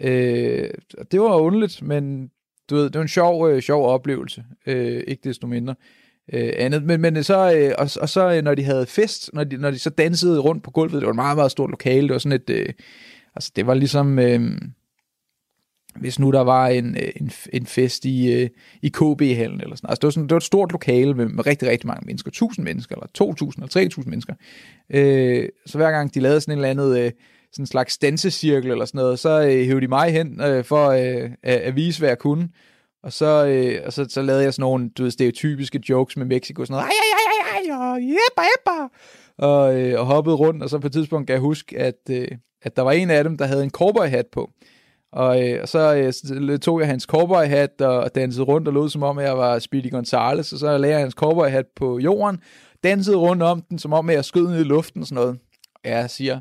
Øh, 0.00 0.70
det 1.10 1.20
var 1.20 1.36
underligt, 1.36 1.82
men 1.82 2.30
du 2.70 2.74
ved, 2.74 2.84
det 2.84 2.94
var 2.94 3.02
en 3.02 3.08
sjov, 3.08 3.48
øh, 3.48 3.62
sjov 3.62 3.86
oplevelse. 3.86 4.44
Øh, 4.66 5.02
ikke 5.06 5.28
desto 5.28 5.46
mindre 5.46 5.74
øh, 6.32 6.52
andet. 6.56 6.82
Men, 6.82 7.00
men 7.00 7.24
så, 7.24 7.54
øh, 7.56 7.74
og, 7.78 7.90
og 8.00 8.08
så 8.08 8.32
øh, 8.34 8.42
når 8.42 8.54
de 8.54 8.64
havde 8.64 8.86
fest, 8.86 9.30
når 9.32 9.44
de, 9.44 9.56
når 9.56 9.70
de 9.70 9.78
så 9.78 9.90
dansede 9.90 10.38
rundt 10.38 10.64
på 10.64 10.70
gulvet, 10.70 10.94
det 10.94 11.02
var 11.02 11.10
et 11.10 11.16
meget, 11.16 11.36
meget 11.36 11.50
stort 11.50 11.70
lokale, 11.70 12.08
det 12.08 12.12
var 12.12 12.18
sådan 12.18 12.40
et, 12.40 12.50
øh, 12.50 12.68
altså 13.34 13.52
det 13.56 13.66
var 13.66 13.74
ligesom, 13.74 14.18
øh, 14.18 14.58
hvis 16.00 16.18
nu 16.18 16.30
der 16.30 16.40
var 16.40 16.66
en, 16.68 16.96
øh, 16.96 17.08
en, 17.16 17.30
en 17.52 17.66
fest 17.66 18.04
i, 18.04 18.32
øh, 18.32 18.48
i 18.82 18.88
KB-hallen 18.88 19.60
eller 19.60 19.76
sådan 19.76 19.90
Altså 19.90 20.00
det 20.00 20.06
var, 20.06 20.10
sådan, 20.10 20.28
det 20.28 20.34
var 20.34 20.36
et 20.36 20.42
stort 20.42 20.72
lokale 20.72 21.14
med, 21.14 21.26
med 21.26 21.46
rigtig, 21.46 21.68
rigtig 21.68 21.86
mange 21.86 22.06
mennesker. 22.06 22.28
1000 22.28 22.64
mennesker, 22.64 22.94
eller 22.94 23.06
2000, 23.14 23.62
eller 23.62 23.70
3000 23.70 24.10
mennesker. 24.10 24.34
Øh, 24.90 25.48
så 25.66 25.78
hver 25.78 25.90
gang 25.90 26.14
de 26.14 26.20
lavede 26.20 26.40
sådan 26.40 26.52
en 26.52 26.58
eller 26.58 26.70
andet... 26.70 26.98
Øh, 26.98 27.12
sådan 27.52 27.62
en 27.62 27.66
slags 27.66 27.98
dansecirkel 27.98 28.70
eller 28.70 28.84
sådan 28.84 28.98
noget, 28.98 29.18
så 29.18 29.40
øh, 29.40 29.66
hævde 29.66 29.80
de 29.80 29.88
mig 29.88 30.12
hen 30.12 30.40
øh, 30.40 30.64
for 30.64 30.88
øh, 30.88 31.30
at, 31.42 31.58
at 31.60 31.76
vise, 31.76 31.98
hvad 31.98 32.08
jeg 32.08 32.18
kunne. 32.18 32.48
Og 33.02 33.12
så, 33.12 33.46
øh, 33.46 33.82
og 33.86 33.92
så, 33.92 34.06
så 34.08 34.22
lavede 34.22 34.44
jeg 34.44 34.54
sådan 34.54 34.62
nogle 34.62 34.90
du 34.90 35.02
ved, 35.02 35.10
stereotypiske 35.10 35.80
jokes 35.88 36.16
med 36.16 36.26
Mexico, 36.26 36.64
sådan 36.64 36.72
noget, 36.72 36.84
ej, 36.84 36.90
ej, 36.90 37.62
ej, 37.62 37.72
ej, 37.72 37.92
og 37.92 38.00
jeppa, 38.02 38.42
jeppa, 38.42 38.94
og, 39.38 39.80
øh, 39.80 40.00
og 40.00 40.06
hoppede 40.06 40.36
rundt, 40.36 40.62
og 40.62 40.70
så 40.70 40.78
på 40.78 40.86
et 40.86 40.92
tidspunkt 40.92 41.26
kan 41.26 41.34
jeg 41.34 41.40
huske, 41.40 41.78
at, 41.78 42.00
øh, 42.10 42.28
at 42.62 42.76
der 42.76 42.82
var 42.82 42.92
en 42.92 43.10
af 43.10 43.24
dem, 43.24 43.38
der 43.38 43.46
havde 43.46 43.64
en 43.64 43.70
cowboy-hat 43.70 44.26
på. 44.32 44.50
Og, 45.12 45.50
øh, 45.50 45.62
og 45.62 45.68
så 45.68 46.12
øh, 46.30 46.58
tog 46.58 46.80
jeg 46.80 46.88
hans 46.88 47.02
cowboy-hat 47.02 47.80
og 47.80 48.14
dansede 48.14 48.44
rundt 48.44 48.68
og 48.68 48.74
lod 48.74 48.88
som 48.88 49.02
om, 49.02 49.18
jeg 49.18 49.38
var 49.38 49.58
Speedy 49.58 49.90
Gonzales, 49.90 50.52
og 50.52 50.58
så 50.58 50.78
lagde 50.78 50.94
jeg 50.94 51.00
hans 51.00 51.14
cowboy-hat 51.14 51.66
på 51.76 51.98
jorden, 51.98 52.40
dansede 52.84 53.16
rundt 53.16 53.42
om 53.42 53.62
den, 53.62 53.78
som 53.78 53.92
om 53.92 54.10
jeg 54.10 54.24
skød 54.24 54.48
ned 54.48 54.60
i 54.60 54.64
luften 54.64 55.00
og 55.00 55.06
sådan 55.06 55.22
noget. 55.22 55.38
Og 55.84 55.90
jeg 55.90 56.10
siger, 56.10 56.40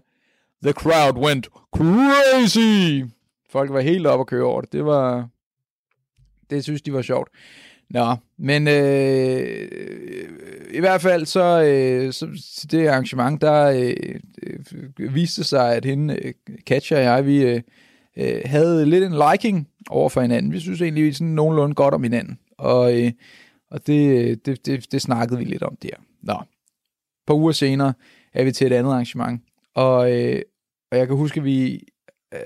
the 0.64 0.74
crowd 0.74 1.18
went 1.18 1.48
crazy! 1.76 3.04
Folk 3.50 3.74
var 3.74 3.80
helt 3.80 4.08
op 4.08 4.20
at 4.20 4.28
køre 4.28 4.44
over 4.44 4.62
det. 4.62 4.72
Det 4.74 4.86
var... 4.86 5.28
Det 6.50 6.64
synes 6.64 6.82
de 6.82 6.94
var 6.94 7.02
sjovt. 7.02 7.30
Nå, 7.90 8.16
men 8.38 8.68
øh, 8.68 9.68
i 10.72 10.80
hvert 10.80 11.02
fald 11.02 11.26
så, 11.26 11.64
øh, 11.64 12.14
så 12.14 12.68
det 12.72 12.88
arrangement, 12.88 13.42
der 13.42 13.66
øh, 13.66 14.20
øh, 15.00 15.16
viste 15.16 15.44
sig, 15.44 15.76
at 15.76 15.86
hende, 15.86 16.20
øh, 16.26 16.34
Katja 16.68 16.98
og 16.98 17.04
jeg, 17.04 17.26
vi, 17.26 17.44
øh, 17.44 17.62
øh, 18.18 18.42
havde 18.46 18.86
lidt 18.86 19.04
en 19.04 19.16
liking 19.32 19.68
over 19.90 20.10
for 20.10 20.22
hinanden. 20.22 20.52
Vi 20.52 20.60
synes 20.60 20.82
egentlig, 20.82 21.04
vi 21.04 21.14
sådan 21.14 21.28
nogenlunde 21.28 21.76
godt 21.76 21.94
om 21.94 22.04
hinanden. 22.04 22.40
Og, 22.58 23.02
øh, 23.02 23.12
og 23.72 23.88
det, 23.88 24.46
det, 24.46 24.66
det, 24.66 24.92
det 24.92 25.02
snakkede 25.02 25.40
vi 25.40 25.46
lidt 25.46 25.64
om 25.64 25.78
der. 25.84 25.96
Nå. 26.24 26.34
Et 26.34 27.28
par 27.28 27.34
uger 27.34 27.52
senere 27.52 27.94
er 28.34 28.44
vi 28.44 28.52
til 28.52 28.68
et 28.68 28.74
andet 28.74 28.92
arrangement. 28.92 29.42
Og, 29.76 30.12
øh, 30.12 30.42
og 30.92 30.98
jeg 30.98 31.08
kan 31.08 31.16
huske, 31.16 31.40
at 31.40 31.44
vi 31.44 31.84
øh, 32.34 32.40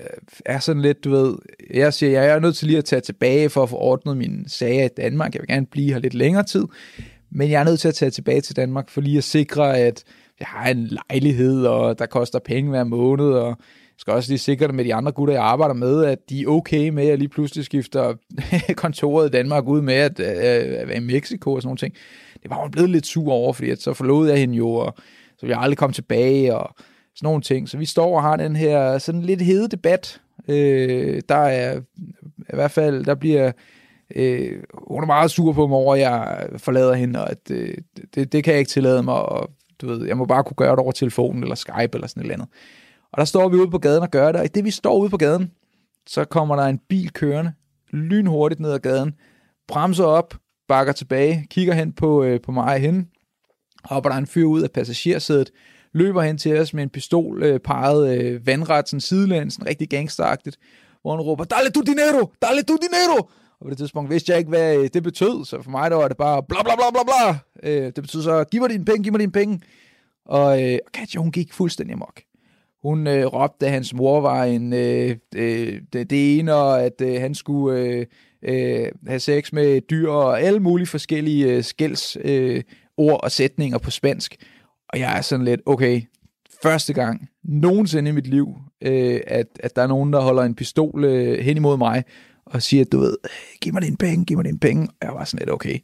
er 0.46 0.58
sådan 0.58 0.82
lidt, 0.82 1.04
du 1.04 1.10
ved, 1.10 1.36
jeg 1.74 1.94
siger, 1.94 2.22
jeg 2.22 2.34
er 2.36 2.40
nødt 2.40 2.56
til 2.56 2.66
lige 2.66 2.78
at 2.78 2.84
tage 2.84 3.00
tilbage 3.00 3.50
for 3.50 3.62
at 3.62 3.68
få 3.68 3.76
ordnet 3.76 4.16
mine 4.16 4.48
sager 4.48 4.84
i 4.84 4.88
Danmark. 4.96 5.34
Jeg 5.34 5.40
vil 5.40 5.48
gerne 5.48 5.66
blive 5.66 5.92
her 5.92 5.98
lidt 5.98 6.14
længere 6.14 6.44
tid. 6.44 6.64
Men 7.30 7.50
jeg 7.50 7.60
er 7.60 7.64
nødt 7.64 7.80
til 7.80 7.88
at 7.88 7.94
tage 7.94 8.10
tilbage 8.10 8.40
til 8.40 8.56
Danmark 8.56 8.90
for 8.90 9.00
lige 9.00 9.18
at 9.18 9.24
sikre, 9.24 9.78
at 9.78 10.04
jeg 10.40 10.48
har 10.48 10.70
en 10.70 10.86
lejlighed, 11.10 11.66
og 11.66 11.98
der 11.98 12.06
koster 12.06 12.38
penge 12.38 12.70
hver 12.70 12.84
måned, 12.84 13.26
og 13.26 13.58
skal 14.00 14.12
også 14.12 14.30
lige 14.30 14.38
sikre 14.38 14.66
det 14.66 14.74
med 14.74 14.84
de 14.84 14.94
andre 14.94 15.12
gutter, 15.12 15.34
jeg 15.34 15.42
arbejder 15.42 15.74
med, 15.74 16.04
at 16.04 16.18
de 16.30 16.42
er 16.42 16.46
okay 16.46 16.88
med, 16.88 17.08
at 17.08 17.18
lige 17.18 17.28
pludselig 17.28 17.64
skifter 17.64 18.14
kontoret 18.76 19.28
i 19.28 19.30
Danmark 19.30 19.64
ud 19.64 19.80
med 19.80 19.94
at, 19.94 20.20
øh, 20.20 20.26
at 20.80 20.88
være 20.88 20.96
i 20.96 21.00
Mexico 21.00 21.52
og 21.52 21.62
sådan 21.62 21.68
noget. 21.68 21.78
ting. 21.78 21.94
Det 22.42 22.50
var 22.50 22.56
hun 22.56 22.70
blevet 22.70 22.90
lidt 22.90 23.06
sur 23.06 23.32
over, 23.32 23.52
fordi 23.52 23.70
at 23.70 23.82
så 23.82 23.92
forlod 23.92 24.28
jeg 24.28 24.38
hende 24.38 24.54
jo, 24.54 24.70
og 24.70 24.94
så 25.38 25.46
vi 25.46 25.52
jeg 25.52 25.60
aldrig 25.60 25.78
komme 25.78 25.94
tilbage, 25.94 26.56
og 26.56 26.74
sådan 27.14 27.26
nogle 27.26 27.42
ting. 27.42 27.68
Så 27.68 27.78
vi 27.78 27.84
står 27.84 28.16
og 28.16 28.22
har 28.22 28.36
den 28.36 28.56
her 28.56 28.98
sådan 28.98 29.22
lidt 29.22 29.42
hede 29.42 29.68
debat. 29.68 30.20
Øh, 30.48 31.22
der 31.28 31.34
er 31.34 31.80
i 32.38 32.54
hvert 32.54 32.70
fald, 32.70 33.04
der 33.04 33.14
bliver 33.14 33.52
øh, 34.16 34.62
hun 34.72 35.02
er 35.02 35.06
meget 35.06 35.30
sur 35.30 35.52
på 35.52 35.66
mig 35.66 35.78
over, 35.78 35.94
at 35.94 36.00
jeg 36.00 36.48
forlader 36.56 36.94
hende, 36.94 37.20
og 37.20 37.30
at 37.30 37.50
øh, 37.50 37.74
det, 38.14 38.32
det 38.32 38.44
kan 38.44 38.52
jeg 38.52 38.58
ikke 38.58 38.70
tillade 38.70 39.02
mig, 39.02 39.14
og 39.14 39.50
du 39.80 39.86
ved, 39.86 40.06
jeg 40.06 40.16
må 40.16 40.24
bare 40.24 40.44
kunne 40.44 40.56
gøre 40.56 40.70
det 40.70 40.78
over 40.78 40.92
telefonen, 40.92 41.42
eller 41.42 41.54
Skype, 41.54 41.90
eller 41.94 42.06
sådan 42.06 42.20
et 42.20 42.24
eller 42.24 42.34
andet. 42.34 42.48
Og 43.12 43.18
der 43.18 43.24
står 43.24 43.48
vi 43.48 43.56
ude 43.56 43.70
på 43.70 43.78
gaden 43.78 44.02
og 44.02 44.10
gør 44.10 44.32
det, 44.32 44.40
og 44.40 44.44
i 44.44 44.48
det 44.48 44.64
vi 44.64 44.70
står 44.70 44.98
ude 44.98 45.10
på 45.10 45.16
gaden, 45.16 45.50
så 46.06 46.24
kommer 46.24 46.56
der 46.56 46.62
en 46.62 46.78
bil 46.88 47.12
kørende, 47.12 47.52
lynhurtigt 47.90 48.60
ned 48.60 48.72
ad 48.72 48.78
gaden, 48.78 49.14
bremser 49.68 50.04
op, 50.04 50.34
bakker 50.68 50.92
tilbage, 50.92 51.46
kigger 51.50 51.74
hen 51.74 51.92
på, 51.92 52.24
øh, 52.24 52.40
på 52.40 52.52
mig 52.52 52.74
og 52.74 52.80
hende, 52.80 53.06
hopper 53.84 54.10
der 54.10 54.16
en 54.16 54.26
fyr 54.26 54.44
ud 54.44 54.62
af 54.62 54.70
passagersædet, 54.70 55.50
løber 55.92 56.22
hen 56.22 56.38
til 56.38 56.58
os 56.58 56.74
med 56.74 56.82
en 56.82 56.90
pistol 56.90 57.42
øh, 57.42 57.60
peget 57.60 58.18
øh, 58.18 58.46
vandret, 58.46 58.88
sådan 58.88 59.00
sidelæns, 59.00 59.54
sådan 59.54 59.68
rigtig 59.68 59.88
gangsteragtigt, 59.88 60.56
hvor 61.02 61.16
han 61.16 61.20
råber, 61.20 61.44
dale 61.44 61.70
tu 61.70 61.80
dinero, 61.80 62.32
dale 62.42 62.62
tu 62.62 62.76
dinero, 62.76 63.28
og 63.60 63.66
på 63.66 63.70
det 63.70 63.78
tidspunkt 63.78 64.10
vidste 64.10 64.32
jeg 64.32 64.38
ikke, 64.38 64.48
hvad 64.48 64.76
øh, 64.76 64.88
det 64.94 65.02
betød, 65.02 65.44
så 65.44 65.62
for 65.62 65.70
mig 65.70 65.90
der 65.90 65.96
var 65.96 66.08
det 66.08 66.16
bare 66.16 66.42
bla 66.42 66.62
bla 66.62 66.74
bla 66.76 66.90
bla 66.90 67.00
bla. 67.02 67.38
Øh, 67.70 67.86
det 67.86 68.02
betød 68.02 68.22
så, 68.22 68.44
giv 68.44 68.60
mig 68.60 68.70
dine 68.70 68.84
penge, 68.84 69.02
giv 69.02 69.12
mig 69.12 69.20
dine 69.20 69.32
penge. 69.32 69.60
Og 70.26 70.62
øh, 70.62 70.78
Katja, 70.94 71.20
hun 71.20 71.32
gik 71.32 71.52
fuldstændig 71.52 71.94
amok. 71.94 72.20
Hun 72.82 73.06
øh, 73.06 73.26
råbte, 73.26 73.66
at 73.66 73.72
hans 73.72 73.94
mor 73.94 74.20
var 74.20 74.44
en 74.44 74.72
øh, 74.72 75.16
øh, 75.34 75.80
det, 75.92 76.10
det 76.10 76.38
ene, 76.38 76.54
og 76.54 76.82
at 76.82 77.00
øh, 77.02 77.20
han 77.20 77.34
skulle 77.34 77.80
øh, 77.80 78.06
øh, 78.42 78.86
have 79.06 79.20
sex 79.20 79.52
med 79.52 79.80
dyr, 79.80 80.08
og 80.08 80.40
alle 80.40 80.60
mulige 80.60 80.86
forskellige 80.86 81.56
øh, 81.56 81.64
skælds 81.64 82.16
øh, 82.24 82.62
ord 82.96 83.20
og 83.24 83.30
sætninger 83.30 83.78
på 83.78 83.90
spansk. 83.90 84.36
Og 84.88 84.98
jeg 84.98 85.18
er 85.18 85.22
sådan 85.22 85.44
lidt, 85.44 85.60
okay, 85.66 86.02
første 86.62 86.92
gang 86.92 87.28
nogensinde 87.44 88.08
i 88.08 88.14
mit 88.14 88.26
liv, 88.26 88.48
øh, 88.82 89.20
at, 89.26 89.46
at 89.60 89.76
der 89.76 89.82
er 89.82 89.86
nogen, 89.86 90.12
der 90.12 90.20
holder 90.20 90.42
en 90.42 90.54
pistol 90.54 91.04
øh, 91.04 91.38
hen 91.38 91.56
imod 91.56 91.76
mig, 91.76 92.04
og 92.46 92.62
siger, 92.62 92.84
du 92.84 92.98
ved, 92.98 93.16
giv 93.60 93.72
mig 93.72 93.82
din 93.82 93.96
penge, 93.96 94.24
giv 94.24 94.36
mig 94.36 94.44
din 94.44 94.58
penge. 94.58 94.82
Og 94.82 95.06
jeg 95.06 95.14
var 95.14 95.24
sådan 95.24 95.38
lidt, 95.38 95.50
okay. 95.50 95.78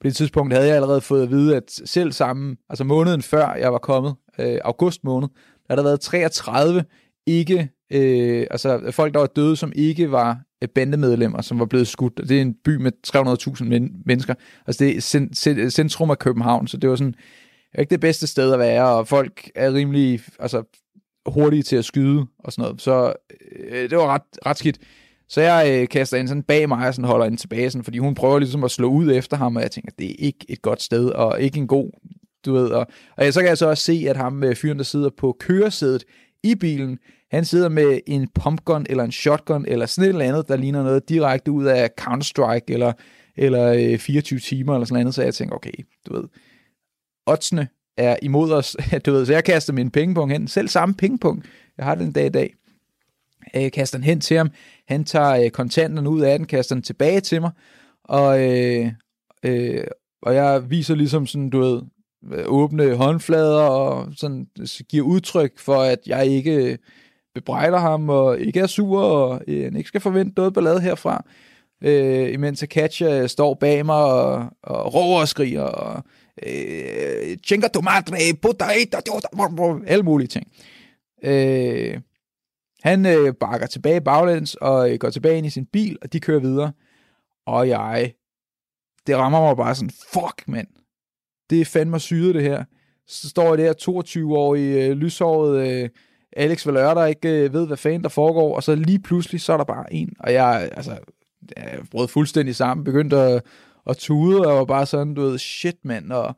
På 0.00 0.04
det 0.04 0.16
tidspunkt 0.16 0.52
havde 0.52 0.66
jeg 0.66 0.76
allerede 0.76 1.00
fået 1.00 1.22
at 1.22 1.30
vide, 1.30 1.56
at 1.56 1.80
selv 1.84 2.12
sammen, 2.12 2.56
altså 2.70 2.84
måneden 2.84 3.22
før 3.22 3.54
jeg 3.54 3.72
var 3.72 3.78
kommet, 3.78 4.14
øh, 4.38 4.58
august 4.64 5.04
måned, 5.04 5.28
der 5.68 5.74
har 5.74 5.76
der 5.76 5.82
været 5.82 6.00
33 6.00 6.84
ikke, 7.26 7.70
øh, 7.92 8.46
altså 8.50 8.90
folk, 8.90 9.14
der 9.14 9.20
var 9.20 9.26
døde, 9.26 9.56
som 9.56 9.72
ikke 9.74 10.10
var 10.10 10.40
øh, 10.62 10.68
bandemedlemmer, 10.68 11.42
som 11.42 11.58
var 11.58 11.66
blevet 11.66 11.88
skudt. 11.88 12.20
Det 12.28 12.38
er 12.38 12.42
en 12.42 12.54
by 12.64 12.76
med 12.76 12.92
300.000 13.58 13.64
men- 13.64 14.02
mennesker. 14.06 14.34
Altså 14.66 14.84
det 14.84 14.96
er 15.58 15.70
centrum 15.70 16.10
af 16.10 16.18
København, 16.18 16.66
så 16.66 16.76
det 16.76 16.90
var 16.90 16.96
sådan, 16.96 17.14
ikke 17.78 17.90
det 17.90 18.00
bedste 18.00 18.26
sted 18.26 18.52
at 18.52 18.58
være, 18.58 18.88
og 18.88 19.08
folk 19.08 19.50
er 19.54 19.74
rimelig 19.74 20.20
altså, 20.38 20.62
hurtige 21.26 21.62
til 21.62 21.76
at 21.76 21.84
skyde 21.84 22.26
og 22.38 22.52
sådan 22.52 22.62
noget. 22.62 22.82
Så 22.82 23.12
øh, 23.70 23.90
det 23.90 23.98
var 23.98 24.06
ret, 24.06 24.22
ret 24.46 24.58
skidt. 24.58 24.78
Så 25.28 25.40
jeg 25.40 25.80
øh, 25.82 25.88
kaster 25.88 26.16
en 26.16 26.28
sådan 26.28 26.42
bag 26.42 26.68
mig 26.68 26.88
og 26.88 26.94
sådan 26.94 27.08
holder 27.08 27.24
hende 27.24 27.40
tilbage, 27.40 27.70
sådan, 27.70 27.84
fordi 27.84 27.98
hun 27.98 28.14
prøver 28.14 28.38
ligesom 28.38 28.64
at 28.64 28.70
slå 28.70 28.88
ud 28.88 29.12
efter 29.12 29.36
ham, 29.36 29.56
og 29.56 29.62
jeg 29.62 29.70
tænker, 29.70 29.92
det 29.98 30.10
er 30.10 30.14
ikke 30.18 30.46
et 30.48 30.62
godt 30.62 30.82
sted, 30.82 31.08
og 31.08 31.40
ikke 31.40 31.58
en 31.58 31.66
god 31.66 31.90
du 32.46 32.52
ved. 32.52 32.68
Og, 32.68 32.86
og 33.16 33.32
så 33.32 33.40
kan 33.40 33.48
jeg 33.48 33.58
så 33.58 33.68
også 33.68 33.84
se, 33.84 34.06
at 34.08 34.16
ham 34.16 34.32
med 34.32 34.54
fyren, 34.54 34.78
der 34.78 34.84
sidder 34.84 35.10
på 35.10 35.36
køresædet 35.40 36.04
i 36.42 36.54
bilen, 36.54 36.98
han 37.30 37.44
sidder 37.44 37.68
med 37.68 38.00
en 38.06 38.28
pumpgun 38.34 38.86
eller 38.90 39.04
en 39.04 39.12
shotgun 39.12 39.64
eller 39.68 39.86
sådan 39.86 40.04
et 40.04 40.08
eller 40.08 40.24
andet, 40.24 40.48
der 40.48 40.56
ligner 40.56 40.82
noget 40.82 41.08
direkte 41.08 41.50
ud 41.50 41.64
af 41.64 41.90
Counter-Strike 42.00 42.64
eller, 42.68 42.92
eller 43.36 43.92
øh, 43.92 43.98
24 43.98 44.38
timer 44.38 44.74
eller 44.74 44.84
sådan 44.84 44.94
noget. 44.94 45.00
Andet, 45.00 45.14
så 45.14 45.22
jeg 45.22 45.34
tænker, 45.34 45.56
okay, 45.56 45.72
du 46.06 46.16
ved, 46.16 46.24
oddsene 47.26 47.68
er 47.96 48.16
imod 48.22 48.52
os, 48.52 48.76
du 49.06 49.12
ved, 49.12 49.26
så 49.26 49.32
jeg 49.32 49.44
kaster 49.44 49.72
min 49.72 49.90
pingpong 49.90 50.32
hen, 50.32 50.48
selv 50.48 50.68
samme 50.68 50.94
pingpong, 50.94 51.44
jeg 51.78 51.86
har 51.86 51.94
den 51.94 52.12
dag 52.12 52.26
i 52.26 52.28
dag, 52.28 52.54
jeg 53.54 53.72
kaster 53.72 53.98
den 53.98 54.04
hen 54.04 54.20
til 54.20 54.36
ham, 54.36 54.50
han 54.88 55.04
tager 55.04 55.44
øh, 55.44 55.50
kontanterne 55.50 56.10
ud 56.10 56.20
af 56.20 56.38
den, 56.38 56.46
kaster 56.46 56.74
den 56.74 56.82
tilbage 56.82 57.20
til 57.20 57.40
mig, 57.40 57.50
og, 58.04 58.42
øh, 58.42 58.92
øh, 59.42 59.84
og 60.22 60.34
jeg 60.34 60.70
viser 60.70 60.94
ligesom 60.94 61.26
sådan, 61.26 61.50
du 61.50 61.60
ved, 61.60 61.82
Øh, 62.32 62.44
åbne 62.46 62.94
håndflader 62.94 63.60
og 63.60 64.08
sådan 64.16 64.46
giver 64.88 65.06
udtryk 65.06 65.58
for, 65.58 65.76
at 65.76 65.98
jeg 66.06 66.26
ikke 66.26 66.72
øh, 66.72 66.78
bebrejder 67.34 67.78
ham 67.78 68.08
og 68.08 68.40
ikke 68.40 68.60
er 68.60 68.66
sur 68.66 69.02
og 69.02 69.40
øh, 69.48 69.76
ikke 69.76 69.88
skal 69.88 70.00
forvente 70.00 70.32
noget 70.36 70.54
ballade 70.54 70.80
herfra. 70.80 71.24
Øh, 71.82 72.32
imens 72.32 72.64
Katja 72.70 73.26
står 73.26 73.54
bag 73.54 73.86
mig 73.86 74.04
og, 74.04 74.50
og 74.62 74.94
råber 74.94 75.20
og 75.20 75.28
skriger 75.28 75.62
og 75.62 76.02
øh, 76.46 77.36
chinga 77.46 77.68
tu 77.68 77.80
madre, 77.80 78.34
puta, 78.42 78.64
alle 79.86 80.02
mulige 80.02 80.28
ting. 80.28 80.46
Øh, 81.24 82.00
han 82.82 83.06
øh, 83.06 83.34
bakker 83.34 83.66
tilbage 83.66 84.00
baglæns 84.00 84.54
og 84.54 84.92
øh, 84.92 84.98
går 84.98 85.10
tilbage 85.10 85.38
ind 85.38 85.46
i 85.46 85.50
sin 85.50 85.66
bil, 85.66 85.98
og 86.02 86.12
de 86.12 86.20
kører 86.20 86.40
videre. 86.40 86.72
Og 87.46 87.68
jeg, 87.68 88.14
det 89.06 89.16
rammer 89.16 89.40
mig 89.40 89.56
bare 89.56 89.74
sådan, 89.74 89.90
fuck 89.90 90.48
mand, 90.48 90.68
det 91.50 91.60
er 91.60 91.64
fandme 91.64 92.00
syret 92.00 92.34
det 92.34 92.42
her. 92.42 92.64
Så 93.06 93.28
står 93.28 93.54
jeg 93.54 93.58
der 93.58 93.72
22-årig 93.72 94.76
øh, 94.76 94.96
lyshåret 94.96 95.68
øh, 95.68 95.88
Alex 96.36 96.66
Valør, 96.66 96.94
der 96.94 97.06
ikke 97.06 97.44
øh, 97.44 97.52
ved, 97.52 97.66
hvad 97.66 97.76
fanden 97.76 98.02
der 98.02 98.08
foregår, 98.08 98.56
og 98.56 98.62
så 98.62 98.74
lige 98.74 99.02
pludselig, 99.02 99.40
så 99.40 99.52
er 99.52 99.56
der 99.56 99.64
bare 99.64 99.92
en, 99.92 100.12
og 100.20 100.32
jeg, 100.32 100.70
altså, 100.76 100.98
jeg 101.56 101.78
brød 101.90 102.08
fuldstændig 102.08 102.56
sammen, 102.56 102.84
begyndte 102.84 103.16
at, 103.16 103.42
at 103.86 103.96
tude, 103.96 104.46
og 104.46 104.56
var 104.56 104.64
bare 104.64 104.86
sådan, 104.86 105.14
du 105.14 105.20
ved, 105.20 105.38
shit 105.38 105.76
mand, 105.84 106.12
og 106.12 106.36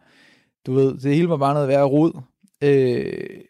du 0.67 0.75
ved, 0.75 0.99
det 0.99 1.15
hele 1.15 1.29
var 1.29 1.37
bare 1.37 1.55
noget 1.55 1.69
værd 1.69 1.85
rod. 1.85 2.23
Øh, 2.65 3.41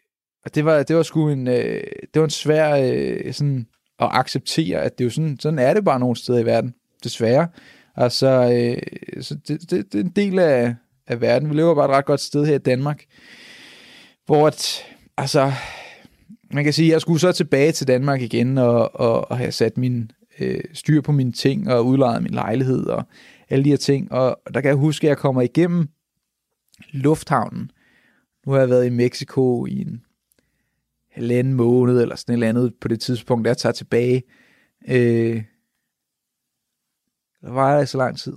og 0.45 0.55
det 0.55 0.65
var, 0.65 0.83
det 0.83 0.95
var 0.95 1.03
sgu 1.03 1.29
en, 1.29 1.47
øh, 1.47 1.83
det 2.13 2.19
var 2.19 2.23
en 2.23 2.29
svær 2.29 2.91
øh, 2.93 3.33
sådan 3.33 3.67
at 3.99 4.09
acceptere, 4.11 4.81
at 4.81 4.97
det 4.97 5.05
jo 5.05 5.09
sådan, 5.09 5.39
sådan 5.39 5.59
er 5.59 5.73
det 5.73 5.85
bare 5.85 5.99
nogle 5.99 6.15
steder 6.15 6.39
i 6.39 6.45
verden, 6.45 6.73
desværre. 7.03 7.47
Altså, 7.95 8.27
øh, 8.27 9.21
så 9.23 9.35
det, 9.47 9.71
det, 9.71 9.93
det 9.93 9.99
er 9.99 10.03
en 10.03 10.09
del 10.15 10.39
af, 10.39 10.75
af 11.09 11.21
verden. 11.21 11.49
Vi 11.49 11.55
lever 11.55 11.75
bare 11.75 11.85
et 11.85 11.91
ret 11.91 12.05
godt 12.05 12.19
sted 12.19 12.45
her 12.45 12.55
i 12.55 12.57
Danmark, 12.57 13.05
hvor 14.25 14.47
at, 14.47 14.85
altså, 15.17 15.51
man 16.53 16.63
kan 16.63 16.73
sige, 16.73 16.87
at 16.87 16.93
jeg 16.93 17.01
skulle 17.01 17.19
så 17.19 17.31
tilbage 17.31 17.71
til 17.71 17.87
Danmark 17.87 18.21
igen 18.21 18.57
og, 18.57 18.95
og, 18.95 19.31
og 19.31 19.37
have 19.37 19.51
sat 19.51 19.77
min 19.77 20.11
øh, 20.39 20.61
styr 20.73 21.01
på 21.01 21.11
mine 21.11 21.31
ting 21.31 21.71
og 21.71 21.85
udlejet 21.85 22.23
min 22.23 22.33
lejlighed 22.33 22.85
og 22.85 23.03
alle 23.49 23.65
de 23.65 23.69
her 23.69 23.77
ting. 23.77 24.11
Og 24.11 24.41
der 24.53 24.61
kan 24.61 24.69
jeg 24.69 24.75
huske, 24.75 25.07
at 25.07 25.09
jeg 25.09 25.17
kommer 25.17 25.41
igennem 25.41 25.89
lufthavnen. 26.91 27.71
Nu 28.45 28.51
har 28.51 28.59
jeg 28.59 28.69
været 28.69 28.85
i 28.85 28.89
Mexico 28.89 29.65
i 29.65 29.81
en 29.81 30.05
halvanden 31.11 31.53
måned 31.53 32.01
eller 32.01 32.15
sådan 32.15 32.33
et 32.33 32.35
eller 32.35 32.49
andet 32.49 32.73
på 32.81 32.87
det 32.87 32.99
tidspunkt, 32.99 33.45
der 33.45 33.49
jeg 33.49 33.57
tager 33.57 33.73
tilbage. 33.73 34.23
Øh, 34.87 35.43
der 37.41 37.51
var 37.51 37.77
jeg 37.77 37.87
så 37.87 37.97
lang 37.97 38.17
tid? 38.17 38.33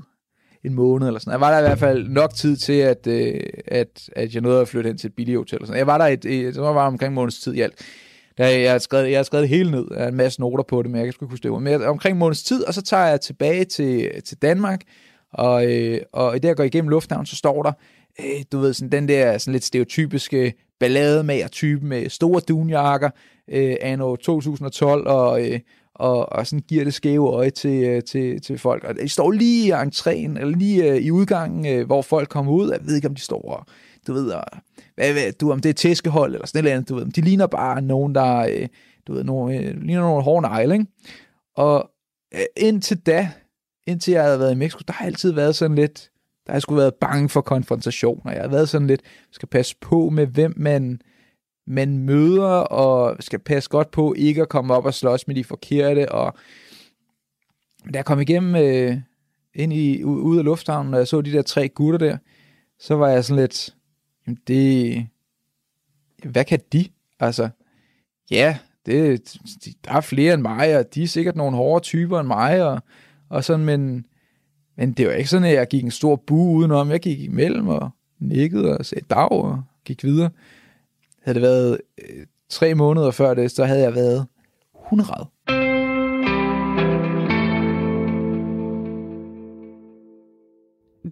En 0.64 0.74
måned 0.74 1.06
eller 1.06 1.20
sådan 1.20 1.32
Jeg 1.32 1.40
var 1.40 1.50
der 1.50 1.58
i 1.58 1.62
hvert 1.62 1.78
fald 1.78 2.08
nok 2.08 2.34
tid 2.34 2.56
til, 2.56 2.72
at, 2.72 3.06
øh, 3.06 3.40
at, 3.66 4.10
at 4.16 4.34
jeg 4.34 4.42
nåede 4.42 4.60
at 4.60 4.68
flytte 4.68 4.88
hen 4.88 4.98
til 4.98 5.08
et 5.08 5.14
billigt 5.14 5.38
hotel. 5.38 5.56
Eller 5.56 5.66
sådan. 5.66 5.78
Jeg 5.78 5.86
var 5.86 5.98
der 5.98 6.04
et, 6.04 6.24
et, 6.24 6.54
så 6.54 6.60
var 6.60 6.86
omkring 6.86 7.10
en 7.10 7.14
måneds 7.14 7.40
tid 7.40 7.54
i 7.54 7.60
alt. 7.60 7.74
Der, 8.38 8.46
jeg, 8.46 8.72
har 8.72 8.78
skrevet, 8.78 9.10
jeg 9.10 9.18
har 9.18 9.22
skrevet 9.22 9.42
det 9.42 9.56
hele 9.56 9.70
ned. 9.70 9.86
Jeg 9.90 10.00
har 10.00 10.08
en 10.08 10.16
masse 10.16 10.40
noter 10.40 10.64
på 10.64 10.82
det, 10.82 10.90
men 10.90 10.98
jeg 10.98 11.06
kan 11.06 11.12
sgu 11.12 11.24
ikke 11.24 11.32
huske 11.32 11.48
det. 11.48 11.62
Men 11.62 11.72
jeg, 11.72 11.88
omkring 11.88 12.12
en 12.12 12.18
måneds 12.18 12.42
tid, 12.42 12.64
og 12.64 12.74
så 12.74 12.82
tager 12.82 13.06
jeg 13.06 13.20
tilbage 13.20 13.64
til, 13.64 14.22
til 14.22 14.36
Danmark, 14.42 14.80
og, 15.32 15.72
øh, 15.72 16.00
og 16.12 16.36
i 16.36 16.38
det, 16.38 16.48
jeg 16.48 16.56
går 16.56 16.64
igennem 16.64 16.88
lufthavnen, 16.88 17.26
så 17.26 17.36
står 17.36 17.62
der, 17.62 17.72
øh, 18.20 18.44
du 18.52 18.58
ved, 18.58 18.72
sådan 18.72 18.92
den 18.92 19.08
der 19.08 19.38
sådan 19.38 19.52
lidt 19.52 19.64
stereotypiske 19.64 20.54
ballademager-type 20.80 21.86
med 21.86 22.08
store 22.08 22.40
dunjakker 22.40 23.10
øh, 23.48 23.76
anno 23.80 24.16
2012, 24.16 25.06
og, 25.06 25.50
øh, 25.50 25.60
og, 26.02 26.32
og 26.32 26.46
sådan 26.46 26.64
giver 26.68 26.84
det 26.84 26.94
skæve 26.94 27.28
øje 27.28 27.50
til, 27.50 27.84
øh, 27.84 28.02
til, 28.02 28.40
til 28.40 28.58
folk. 28.58 28.84
Og 28.84 28.94
de 28.94 29.08
står 29.08 29.30
lige 29.30 29.68
i 29.68 29.72
entréen, 29.72 30.40
eller 30.40 30.56
lige 30.56 30.90
øh, 30.90 30.96
i 30.96 31.10
udgangen, 31.10 31.66
øh, 31.66 31.86
hvor 31.86 32.02
folk 32.02 32.28
kommer 32.28 32.52
ud. 32.52 32.70
Jeg 32.70 32.80
ved 32.86 32.96
ikke, 32.96 33.08
om 33.08 33.14
de 33.14 33.20
står 33.20 33.42
og, 33.42 33.66
du 34.06 34.12
ved, 34.12 34.30
og, 34.30 34.44
hvad, 34.94 35.12
hvad, 35.12 35.32
du, 35.32 35.52
om 35.52 35.60
det 35.60 35.68
er 35.68 35.72
tæskehold, 35.74 36.34
eller 36.34 36.46
sådan 36.46 36.64
noget 36.64 36.76
andet, 36.76 36.88
du 36.88 36.94
ved. 36.94 37.06
De 37.06 37.20
ligner 37.20 37.46
bare 37.46 37.82
nogen, 37.82 38.14
der, 38.14 38.66
du 39.06 39.12
ved, 39.12 39.24
nogen, 39.24 39.52
ligner 39.82 40.00
nogle 40.00 40.22
hårde 40.22 40.42
negle, 40.42 40.74
ikke? 40.74 40.86
Og 41.56 41.90
indtil 42.56 42.98
da, 42.98 43.28
indtil 43.86 44.12
jeg 44.12 44.24
havde 44.24 44.38
været 44.38 44.52
i 44.52 44.58
Mexico, 44.58 44.82
der 44.86 44.92
har 44.92 45.06
altid 45.06 45.32
været 45.32 45.56
sådan 45.56 45.74
lidt, 45.74 46.10
der 46.46 46.52
har 46.52 46.54
jeg 46.54 46.62
sgu 46.62 46.74
været 46.74 46.94
bange 46.94 47.28
for 47.28 47.40
konfrontationer. 47.40 48.32
Jeg 48.32 48.42
har 48.42 48.48
været 48.48 48.68
sådan 48.68 48.86
lidt, 48.86 49.02
skal 49.32 49.48
passe 49.48 49.76
på 49.80 50.10
med, 50.10 50.26
hvem 50.26 50.54
man, 50.56 51.00
man 51.66 51.98
møder, 51.98 52.50
og 52.50 53.16
skal 53.20 53.38
passe 53.38 53.70
godt 53.70 53.90
på 53.90 54.14
ikke 54.16 54.42
at 54.42 54.48
komme 54.48 54.74
op 54.74 54.84
og 54.84 54.94
slås 54.94 55.26
med 55.26 55.34
de 55.34 55.44
forkerte. 55.44 56.12
Og 56.12 56.34
da 57.84 57.96
jeg 57.98 58.04
kom 58.04 58.20
igennem 58.20 58.54
øh, 58.54 58.96
ind 59.54 59.72
i, 59.72 60.04
ud 60.04 60.38
af 60.38 60.44
lufthavnen, 60.44 60.94
og 60.94 60.98
jeg 60.98 61.08
så 61.08 61.20
de 61.20 61.32
der 61.32 61.42
tre 61.42 61.68
gutter 61.68 61.98
der, 61.98 62.16
så 62.78 62.94
var 62.94 63.08
jeg 63.08 63.24
sådan 63.24 63.42
lidt, 63.42 63.74
jamen 64.26 64.38
det, 64.46 65.06
hvad 66.24 66.44
kan 66.44 66.60
de? 66.72 66.88
Altså, 67.20 67.48
ja, 68.30 68.58
det, 68.86 69.36
der 69.84 69.92
er 69.92 70.00
flere 70.00 70.34
end 70.34 70.42
mig, 70.42 70.78
og 70.78 70.94
de 70.94 71.02
er 71.02 71.06
sikkert 71.06 71.36
nogle 71.36 71.56
hårdere 71.56 71.80
typer 71.80 72.20
end 72.20 72.28
mig, 72.28 72.62
og, 72.64 72.82
og 73.28 73.44
sådan, 73.44 73.64
men 73.64 74.06
men 74.76 74.92
det 74.92 75.06
var 75.06 75.12
ikke 75.12 75.30
sådan, 75.30 75.48
at 75.48 75.54
jeg 75.54 75.68
gik 75.68 75.84
en 75.84 75.90
stor 75.90 76.16
bu 76.16 76.52
udenom. 76.52 76.90
Jeg 76.90 77.00
gik 77.00 77.20
imellem 77.20 77.68
og 77.68 77.90
nikkede 78.18 78.78
og 78.78 78.86
sagde 78.86 79.04
dag 79.10 79.32
og 79.32 79.62
gik 79.84 80.04
videre. 80.04 80.30
Havde 81.24 81.34
det 81.34 81.42
været 81.42 81.80
øh, 81.98 82.26
tre 82.48 82.74
måneder 82.74 83.10
før 83.10 83.34
det, 83.34 83.50
så 83.50 83.64
havde 83.64 83.80
jeg 83.80 83.94
været 83.94 84.26
hunderad. 84.74 85.26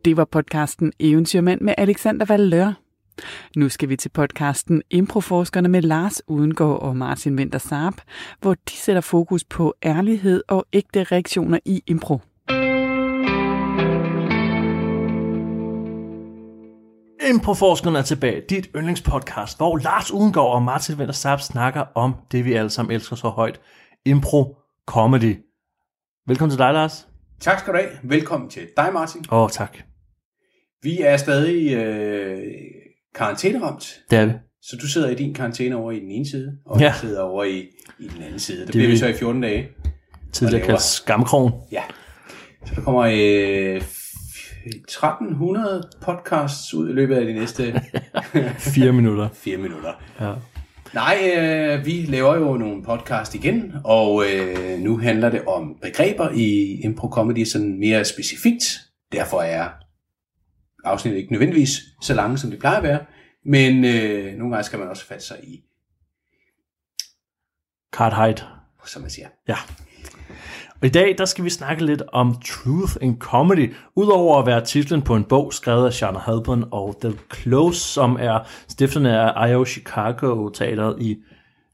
Det 0.04 0.16
var 0.16 0.24
podcasten 0.24 0.92
Eventyrmand 1.00 1.60
med 1.60 1.74
Alexander 1.78 2.26
Valør. 2.26 2.72
Nu 3.56 3.68
skal 3.68 3.88
vi 3.88 3.96
til 3.96 4.08
podcasten 4.08 4.82
Improforskerne 4.90 5.68
med 5.68 5.82
Lars 5.82 6.22
Udengård 6.26 6.82
og 6.82 6.96
Martin 6.96 7.34
Winter 7.34 7.58
Saab, 7.58 7.94
hvor 8.40 8.54
de 8.54 8.72
sætter 8.72 9.02
fokus 9.02 9.44
på 9.44 9.74
ærlighed 9.82 10.42
og 10.48 10.66
ægte 10.72 11.04
reaktioner 11.04 11.58
i 11.64 11.82
impro. 11.86 12.20
Improforskerne 17.34 17.98
er 17.98 18.02
tilbage, 18.02 18.42
dit 18.50 18.68
yndlingspodcast, 18.76 19.56
hvor 19.56 19.76
Lars 19.76 20.10
Udengård 20.10 20.54
og 20.54 20.62
Martin 20.62 20.98
Venter 20.98 21.12
Saab 21.14 21.40
snakker 21.40 21.80
om 21.94 22.14
det, 22.32 22.44
vi 22.44 22.52
alle 22.52 22.70
sammen 22.70 22.94
elsker 22.94 23.16
så 23.16 23.28
højt. 23.28 23.60
Impro 24.04 24.56
comedy. 24.86 25.36
Velkommen 26.26 26.50
til 26.50 26.58
dig, 26.58 26.72
Lars. 26.72 27.08
Tak 27.40 27.58
skal 27.58 27.72
du 27.72 27.78
have. 27.78 27.90
Velkommen 28.02 28.50
til 28.50 28.62
dig, 28.76 28.90
Martin. 28.92 29.24
Åh, 29.32 29.38
oh, 29.42 29.50
tak. 29.50 29.78
Vi 30.82 31.00
er 31.00 31.16
stadig 31.16 31.72
øh, 31.74 32.42
karantæneramt. 33.14 33.98
Det 34.10 34.18
er 34.18 34.26
vi. 34.26 34.32
Så 34.62 34.76
du 34.82 34.86
sidder 34.86 35.08
i 35.08 35.14
din 35.14 35.34
karantæne 35.34 35.76
over 35.76 35.92
i 35.92 36.00
den 36.00 36.10
ene 36.10 36.28
side, 36.30 36.52
og 36.66 36.80
Ja. 36.80 36.84
jeg 36.84 36.94
sidder 36.94 37.22
over 37.22 37.44
i, 37.44 37.58
i 37.98 38.08
den 38.08 38.22
anden 38.22 38.38
side. 38.38 38.58
Det, 38.58 38.66
Det 38.66 38.72
bliver 38.74 38.88
vi 38.88 38.96
så 38.96 39.06
i 39.06 39.14
14 39.14 39.40
dage. 39.42 39.68
Tidligere 40.32 40.66
kaldt 40.66 40.82
skamkrogen. 40.82 41.52
Ja. 41.72 41.82
Så 42.66 42.74
der 42.74 42.82
kommer 42.82 43.02
øh, 43.02 43.82
1300 44.66 45.90
podcasts 46.00 46.74
ud 46.74 46.90
i 46.90 46.92
løbet 46.92 47.16
af 47.16 47.26
de 47.26 47.32
næste 47.32 47.82
Fire 48.74 48.92
minutter. 48.92 49.28
fire 49.32 49.56
minutter. 49.56 49.92
Ja. 50.20 50.34
Nej, 50.94 51.32
øh, 51.36 51.86
vi 51.86 51.92
laver 52.08 52.36
jo 52.36 52.56
nogle 52.56 52.82
podcast 52.82 53.34
igen, 53.34 53.72
og 53.84 54.24
øh, 54.30 54.78
nu 54.80 54.98
handler 54.98 55.30
det 55.30 55.44
om 55.44 55.76
begreber 55.82 56.30
i 56.30 56.80
impro 56.84 57.08
comedy 57.08 57.44
sådan 57.44 57.78
mere 57.78 58.04
specifikt. 58.04 58.64
Derfor 59.12 59.40
er 59.40 59.68
afsnittet 60.84 61.18
ikke 61.20 61.32
nødvendigvis 61.32 61.70
så 62.02 62.14
lange, 62.14 62.38
som 62.38 62.50
det 62.50 62.58
plejer 62.58 62.76
at 62.76 62.82
være, 62.82 63.04
men 63.44 63.84
øh, 63.84 64.34
nogle 64.38 64.54
gange 64.54 64.64
skal 64.64 64.78
man 64.78 64.88
også 64.88 65.06
fatte 65.06 65.24
sig 65.24 65.36
i, 65.42 65.62
Card 67.92 68.14
height. 68.14 68.46
som 68.86 69.02
man 69.02 69.10
siger. 69.10 69.28
Ja. 69.48 69.56
Og 70.82 70.86
i 70.86 70.90
dag, 70.90 71.14
der 71.18 71.24
skal 71.24 71.44
vi 71.44 71.50
snakke 71.50 71.84
lidt 71.84 72.02
om 72.12 72.34
Truth 72.44 72.96
in 73.00 73.18
Comedy. 73.18 73.74
Udover 73.96 74.38
at 74.38 74.46
være 74.46 74.64
titlen 74.64 75.02
på 75.02 75.16
en 75.16 75.24
bog 75.24 75.52
skrevet 75.52 75.86
af 75.86 75.92
Shana 75.92 76.18
Halpern 76.18 76.64
og 76.70 76.96
The 77.00 77.12
Close, 77.34 77.80
som 77.80 78.16
er 78.20 78.38
stifterne 78.68 79.34
af 79.34 79.50
I.O. 79.50 79.64
Chicago 79.64 80.48
Teateret 80.48 81.02
i 81.02 81.16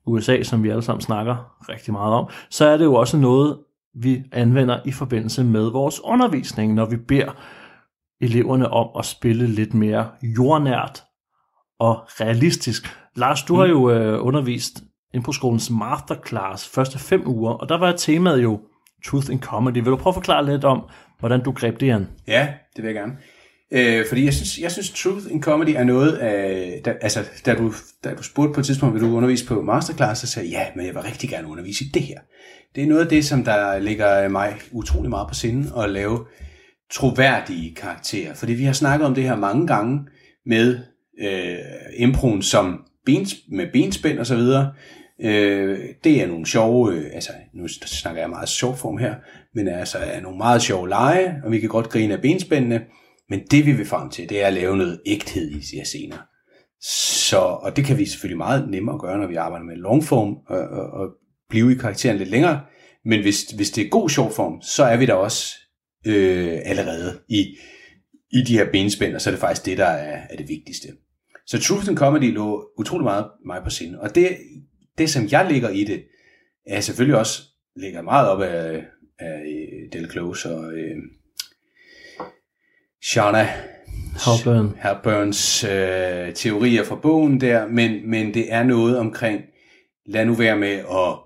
USA, 0.07 0.42
som 0.42 0.62
vi 0.62 0.69
alle 0.69 0.83
sammen 0.83 1.01
snakker 1.01 1.37
rigtig 1.69 1.92
meget 1.92 2.14
om, 2.14 2.29
så 2.51 2.66
er 2.66 2.77
det 2.77 2.85
jo 2.85 2.95
også 2.95 3.16
noget, 3.16 3.59
vi 3.95 4.23
anvender 4.33 4.81
i 4.85 4.92
forbindelse 4.92 5.45
med 5.45 5.71
vores 5.71 6.01
undervisning, 6.05 6.75
når 6.75 6.87
vi 6.87 6.97
beder 6.97 7.33
eleverne 8.21 8.71
om 8.71 8.88
at 8.99 9.05
spille 9.05 9.47
lidt 9.47 9.75
mere 9.75 10.09
jordnært 10.23 11.03
og 11.79 11.99
realistisk. 12.21 12.99
Lars, 13.16 13.42
du 13.42 13.57
har 13.57 13.66
jo 13.66 13.90
øh, 13.90 14.27
undervist 14.27 14.83
Improskolens 15.14 15.71
masterclass 15.71 16.69
første 16.69 16.99
fem 16.99 17.23
uger, 17.27 17.53
og 17.53 17.69
der 17.69 17.79
var 17.79 17.92
temaet 17.92 18.42
jo 18.42 18.61
Truth 19.05 19.31
in 19.31 19.41
Comedy. 19.41 19.75
Vil 19.75 19.85
du 19.85 19.97
prøve 19.97 20.11
at 20.11 20.15
forklare 20.15 20.47
lidt 20.47 20.65
om, 20.65 20.83
hvordan 21.19 21.43
du 21.43 21.53
greb 21.53 21.81
det 21.81 21.91
an? 21.91 22.09
Ja, 22.27 22.49
det 22.77 22.85
vil 22.85 22.95
jeg 22.95 22.95
gerne. 22.95 23.13
Øh, 23.71 24.05
fordi 24.09 24.25
jeg 24.25 24.35
synes, 24.35 24.59
jeg 24.59 24.73
synes, 24.73 24.91
Truth 24.91 25.27
in 25.31 25.43
Comedy 25.43 25.71
er 25.77 25.85
noget 25.85 26.13
af... 26.13 26.81
Da, 26.85 26.95
altså, 27.01 27.21
da 27.47 27.55
du, 27.55 27.73
da 28.05 28.15
du 28.15 28.23
spurgte 28.23 28.55
på 28.55 28.61
et 28.61 28.67
tidspunkt, 28.67 28.95
vil 28.95 29.03
du 29.03 29.17
undervise 29.17 29.47
på 29.47 29.63
masterclass, 29.63 30.21
så 30.21 30.27
sagde 30.27 30.49
jeg, 30.49 30.59
ja, 30.59 30.67
men 30.77 30.87
jeg 30.87 30.95
vil 30.95 31.03
rigtig 31.03 31.31
gerne 31.31 31.49
undervise 31.49 31.85
i 31.85 31.89
det 31.95 32.03
her. 32.03 32.19
Det 32.75 32.83
er 32.83 32.87
noget 32.87 33.03
af 33.03 33.09
det, 33.09 33.25
som 33.25 33.45
der 33.45 33.79
ligger 33.79 34.29
mig 34.29 34.55
utrolig 34.73 35.11
meget 35.11 35.29
på 35.29 35.35
sinde, 35.35 35.83
at 35.83 35.91
lave 35.91 36.27
troværdige 36.93 37.75
karakterer. 37.75 38.35
Fordi 38.35 38.53
vi 38.53 38.65
har 38.65 38.73
snakket 38.73 39.07
om 39.07 39.15
det 39.15 39.25
her 39.25 39.37
mange 39.37 39.67
gange 39.67 40.01
med 40.47 40.79
øh, 41.21 41.59
improen 41.97 42.43
som 42.43 42.83
bens, 43.07 43.35
med 43.49 43.67
benspænd 43.73 44.19
og 44.19 44.27
så 44.27 44.37
videre. 44.37 44.73
Øh, 45.21 45.79
det 46.05 46.23
er 46.23 46.27
nogle 46.27 46.47
sjove, 46.47 46.95
øh, 46.95 47.05
altså 47.15 47.31
nu 47.55 47.69
snakker 47.69 48.21
jeg 48.21 48.31
meget 48.31 48.49
sjov 48.49 48.77
form 48.77 48.99
her, 48.99 49.15
men 49.55 49.69
altså 49.69 49.99
er 49.99 50.21
nogle 50.21 50.39
meget 50.39 50.63
sjove 50.63 50.89
lege, 50.89 51.35
og 51.45 51.53
vi 51.53 51.61
kan 51.61 51.69
godt 51.69 51.89
grine 51.89 52.15
af 52.15 52.23
benspændene. 52.23 52.83
Men 53.31 53.41
det 53.51 53.67
vi 53.67 53.73
vil 53.73 53.87
frem 53.87 54.11
til, 54.11 54.29
det 54.29 54.43
er 54.43 54.47
at 54.47 54.53
lave 54.53 54.77
noget 54.77 55.01
ægthed 55.07 55.51
i 55.51 55.59
de 55.59 55.77
her 55.77 55.85
scener. 55.85 56.17
Så, 57.29 57.39
og 57.39 57.77
det 57.77 57.85
kan 57.85 57.99
vi 57.99 58.07
selvfølgelig 58.07 58.39
meget 58.39 58.71
nemmere 58.71 58.99
gøre, 58.99 59.19
når 59.19 59.27
vi 59.27 59.35
arbejder 59.35 59.67
med 59.67 59.77
longform 59.77 60.37
og, 60.47 60.59
og, 60.59 60.91
og 60.91 61.09
blive 61.49 61.73
i 61.73 61.75
karakteren 61.75 62.17
lidt 62.17 62.31
længere. 62.31 62.61
Men 63.05 63.23
hvis, 63.23 63.43
hvis 63.43 63.71
det 63.71 63.85
er 63.85 63.89
god 63.89 64.09
shortform, 64.09 64.63
så 64.63 64.85
er 64.85 64.97
vi 64.97 65.07
der 65.07 65.15
også 65.15 65.55
øh, 66.07 66.59
allerede 66.65 67.19
i, 67.29 67.57
i 68.33 68.43
de 68.47 68.59
her 68.59 68.71
benspænd, 68.73 69.15
og 69.15 69.21
så 69.21 69.31
er 69.31 69.33
det 69.33 69.41
faktisk 69.41 69.67
det, 69.67 69.79
der 69.79 69.87
er, 69.87 70.21
er 70.31 70.37
det 70.37 70.49
vigtigste. 70.49 70.89
Så 71.47 71.61
Truth 71.61 71.89
and 71.89 71.97
Comedy 71.97 72.35
lå 72.35 72.69
utrolig 72.79 73.05
meget 73.05 73.27
mig 73.47 73.61
på 73.65 73.71
sinde. 73.71 74.01
Og 74.01 74.15
det, 74.15 74.37
det, 74.99 75.11
som 75.11 75.29
jeg 75.31 75.47
ligger 75.51 75.69
i 75.69 75.85
det, 75.85 76.05
er 76.67 76.81
selvfølgelig 76.81 77.19
også 77.19 77.43
ligger 77.77 78.03
meget 78.03 78.29
op 78.29 78.43
af, 78.43 78.85
af 79.19 79.43
øh, 79.47 79.93
Del 79.93 80.11
Close 80.11 80.51
og 80.51 80.73
øh, 80.73 80.97
Shauna 83.05 83.49
Halburn. 84.25 84.77
Halburns 84.79 85.65
øh, 85.65 86.35
teorier 86.35 86.85
fra 86.85 86.97
bogen 86.97 87.41
der, 87.41 87.69
men, 87.69 88.11
men 88.11 88.35
det 88.35 88.53
er 88.53 88.63
noget 88.63 88.99
omkring, 88.99 89.41
lad 90.07 90.25
nu 90.25 90.35
være 90.35 90.57
med 90.57 90.79
at 90.79 91.19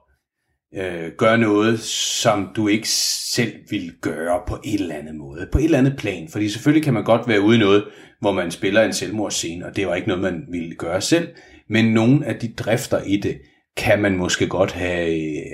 øh, 0.74 1.12
gøre 1.18 1.38
noget, 1.38 1.80
som 1.80 2.48
du 2.56 2.68
ikke 2.68 2.88
selv 3.34 3.52
vil 3.70 3.92
gøre 4.00 4.42
på 4.48 4.58
et 4.64 4.80
eller 4.80 4.94
andet 4.94 5.14
måde, 5.14 5.48
på 5.52 5.58
et 5.58 5.64
eller 5.64 5.78
andet 5.78 5.96
plan. 5.98 6.28
Fordi 6.28 6.48
selvfølgelig 6.48 6.84
kan 6.84 6.94
man 6.94 7.04
godt 7.04 7.28
være 7.28 7.40
ude 7.40 7.56
i 7.56 7.60
noget, 7.60 7.84
hvor 8.20 8.32
man 8.32 8.50
spiller 8.50 8.82
en 8.82 8.92
selvmordsscene, 8.92 9.66
og 9.66 9.76
det 9.76 9.86
var 9.86 9.94
ikke 9.94 10.08
noget, 10.08 10.22
man 10.22 10.44
ville 10.50 10.74
gøre 10.74 11.00
selv, 11.00 11.28
men 11.68 11.84
nogle 11.84 12.26
af 12.26 12.34
de 12.34 12.52
drifter 12.52 13.02
i 13.02 13.16
det, 13.16 13.40
kan 13.80 14.02
man 14.02 14.16
måske 14.16 14.46
godt 14.46 14.72
have, 14.72 15.44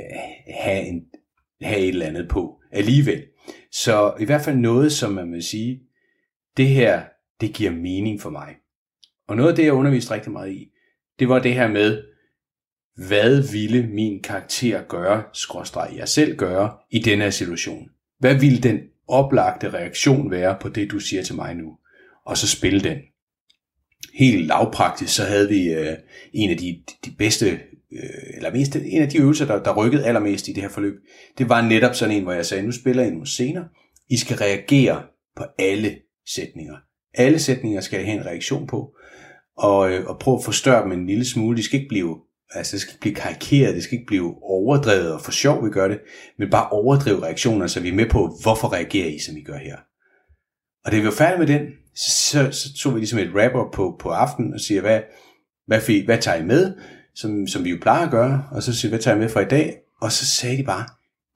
have, 0.50 0.86
en, 0.86 1.02
have 1.62 1.78
et 1.78 1.88
eller 1.88 2.06
andet 2.06 2.28
på 2.28 2.60
alligevel. 2.72 3.24
Så 3.72 4.14
i 4.20 4.24
hvert 4.24 4.40
fald 4.40 4.56
noget, 4.56 4.92
som 4.92 5.12
man 5.12 5.32
vil 5.32 5.42
sige, 5.42 5.80
det 6.56 6.68
her, 6.68 7.02
det 7.40 7.54
giver 7.54 7.70
mening 7.70 8.20
for 8.20 8.30
mig. 8.30 8.54
Og 9.28 9.36
noget 9.36 9.50
af 9.50 9.56
det, 9.56 9.64
jeg 9.64 9.72
underviste 9.72 10.14
rigtig 10.14 10.32
meget 10.32 10.52
i, 10.52 10.68
det 11.18 11.28
var 11.28 11.38
det 11.38 11.54
her 11.54 11.68
med, 11.68 12.02
hvad 12.96 13.52
ville 13.52 13.86
min 13.86 14.22
karakter 14.22 14.82
gøre, 14.82 15.22
skråstreg 15.32 15.96
jeg 15.96 16.08
selv 16.08 16.36
gøre, 16.36 16.76
i 16.90 16.98
den 16.98 17.20
her 17.20 17.30
situation? 17.30 17.88
Hvad 18.18 18.34
ville 18.34 18.58
den 18.58 18.80
oplagte 19.08 19.72
reaktion 19.72 20.30
være 20.30 20.56
på 20.60 20.68
det, 20.68 20.90
du 20.90 20.98
siger 20.98 21.22
til 21.22 21.34
mig 21.34 21.54
nu? 21.54 21.78
Og 22.26 22.38
så 22.38 22.48
spille 22.48 22.80
den. 22.80 22.98
Helt 24.14 24.46
lavpraktisk, 24.46 25.14
så 25.14 25.24
havde 25.24 25.48
vi 25.48 25.72
øh, 25.72 25.96
en 26.32 26.50
af 26.50 26.56
de, 26.56 26.82
de 27.04 27.10
bedste, 27.18 27.60
Øh, 28.02 28.36
eller 28.36 28.52
mest, 28.52 28.76
en 28.76 29.02
af 29.02 29.08
de 29.08 29.18
øvelser, 29.18 29.46
der, 29.46 29.62
der 29.62 29.74
rykkede 29.74 30.06
allermest 30.06 30.48
i 30.48 30.52
det 30.52 30.62
her 30.62 30.70
forløb. 30.70 30.94
Det 31.38 31.48
var 31.48 31.60
netop 31.60 31.94
sådan 31.94 32.16
en, 32.16 32.22
hvor 32.22 32.32
jeg 32.32 32.46
sagde, 32.46 32.62
nu 32.62 32.72
spiller 32.72 33.02
I 33.02 33.10
nogle 33.10 33.26
scener. 33.26 33.64
I 34.10 34.16
skal 34.16 34.36
reagere 34.36 35.02
på 35.36 35.44
alle 35.58 35.96
sætninger. 36.26 36.76
Alle 37.14 37.38
sætninger 37.38 37.80
skal 37.80 38.00
I 38.00 38.04
have 38.04 38.18
en 38.20 38.26
reaktion 38.26 38.66
på. 38.66 38.96
Og, 39.56 39.90
øh, 39.92 40.06
og 40.06 40.18
prøv 40.18 40.34
at 40.34 40.44
forstørre 40.44 40.84
dem 40.84 40.92
en 40.92 41.06
lille 41.06 41.24
smule. 41.24 41.56
De 41.56 41.62
skal 41.62 41.78
ikke 41.80 41.88
blive 41.88 42.16
Altså 42.50 42.72
det 42.72 42.80
skal 42.80 42.92
ikke 42.92 43.00
blive 43.00 43.14
karikeret, 43.14 43.74
det 43.74 43.82
skal 43.82 43.94
ikke 43.94 44.06
blive 44.06 44.34
overdrevet 44.42 45.12
og 45.12 45.20
for 45.20 45.32
sjov, 45.32 45.64
vi 45.64 45.70
gør 45.70 45.88
det, 45.88 46.00
men 46.38 46.50
bare 46.50 46.68
overdrive 46.68 47.22
reaktioner, 47.22 47.66
så 47.66 47.80
vi 47.80 47.88
er 47.88 47.94
med 47.94 48.06
på, 48.10 48.38
hvorfor 48.42 48.72
reagerer 48.72 49.08
I, 49.08 49.18
som 49.18 49.36
I 49.36 49.42
gør 49.42 49.58
her. 49.58 49.76
Og 50.84 50.92
det 50.92 51.00
vi 51.00 51.04
var 51.04 51.12
færdige 51.12 51.38
med 51.38 51.46
den, 51.46 51.66
så, 51.94 52.10
så 52.10 52.52
så 52.52 52.74
tog 52.78 52.94
vi 52.94 53.00
ligesom 53.00 53.18
et 53.18 53.34
wrap 53.34 53.72
på, 53.72 53.96
på 54.00 54.10
aftenen 54.10 54.54
og 54.54 54.60
siger, 54.60 54.80
hvad, 54.80 55.00
hvad, 55.66 56.04
hvad 56.04 56.18
tager 56.18 56.42
I 56.42 56.44
med, 56.44 56.74
som, 57.16 57.46
som 57.46 57.64
vi 57.64 57.70
jo 57.70 57.78
plejer 57.82 58.04
at 58.04 58.10
gøre, 58.10 58.48
og 58.52 58.62
så 58.62 58.74
siger 58.74 58.88
vi, 58.88 58.92
hvad 58.92 59.00
tager 59.02 59.16
I 59.16 59.20
med 59.20 59.28
fra 59.28 59.40
i 59.40 59.48
dag? 59.48 59.76
Og 60.00 60.12
så 60.12 60.26
sagde 60.26 60.56
de 60.56 60.64
bare, 60.64 60.86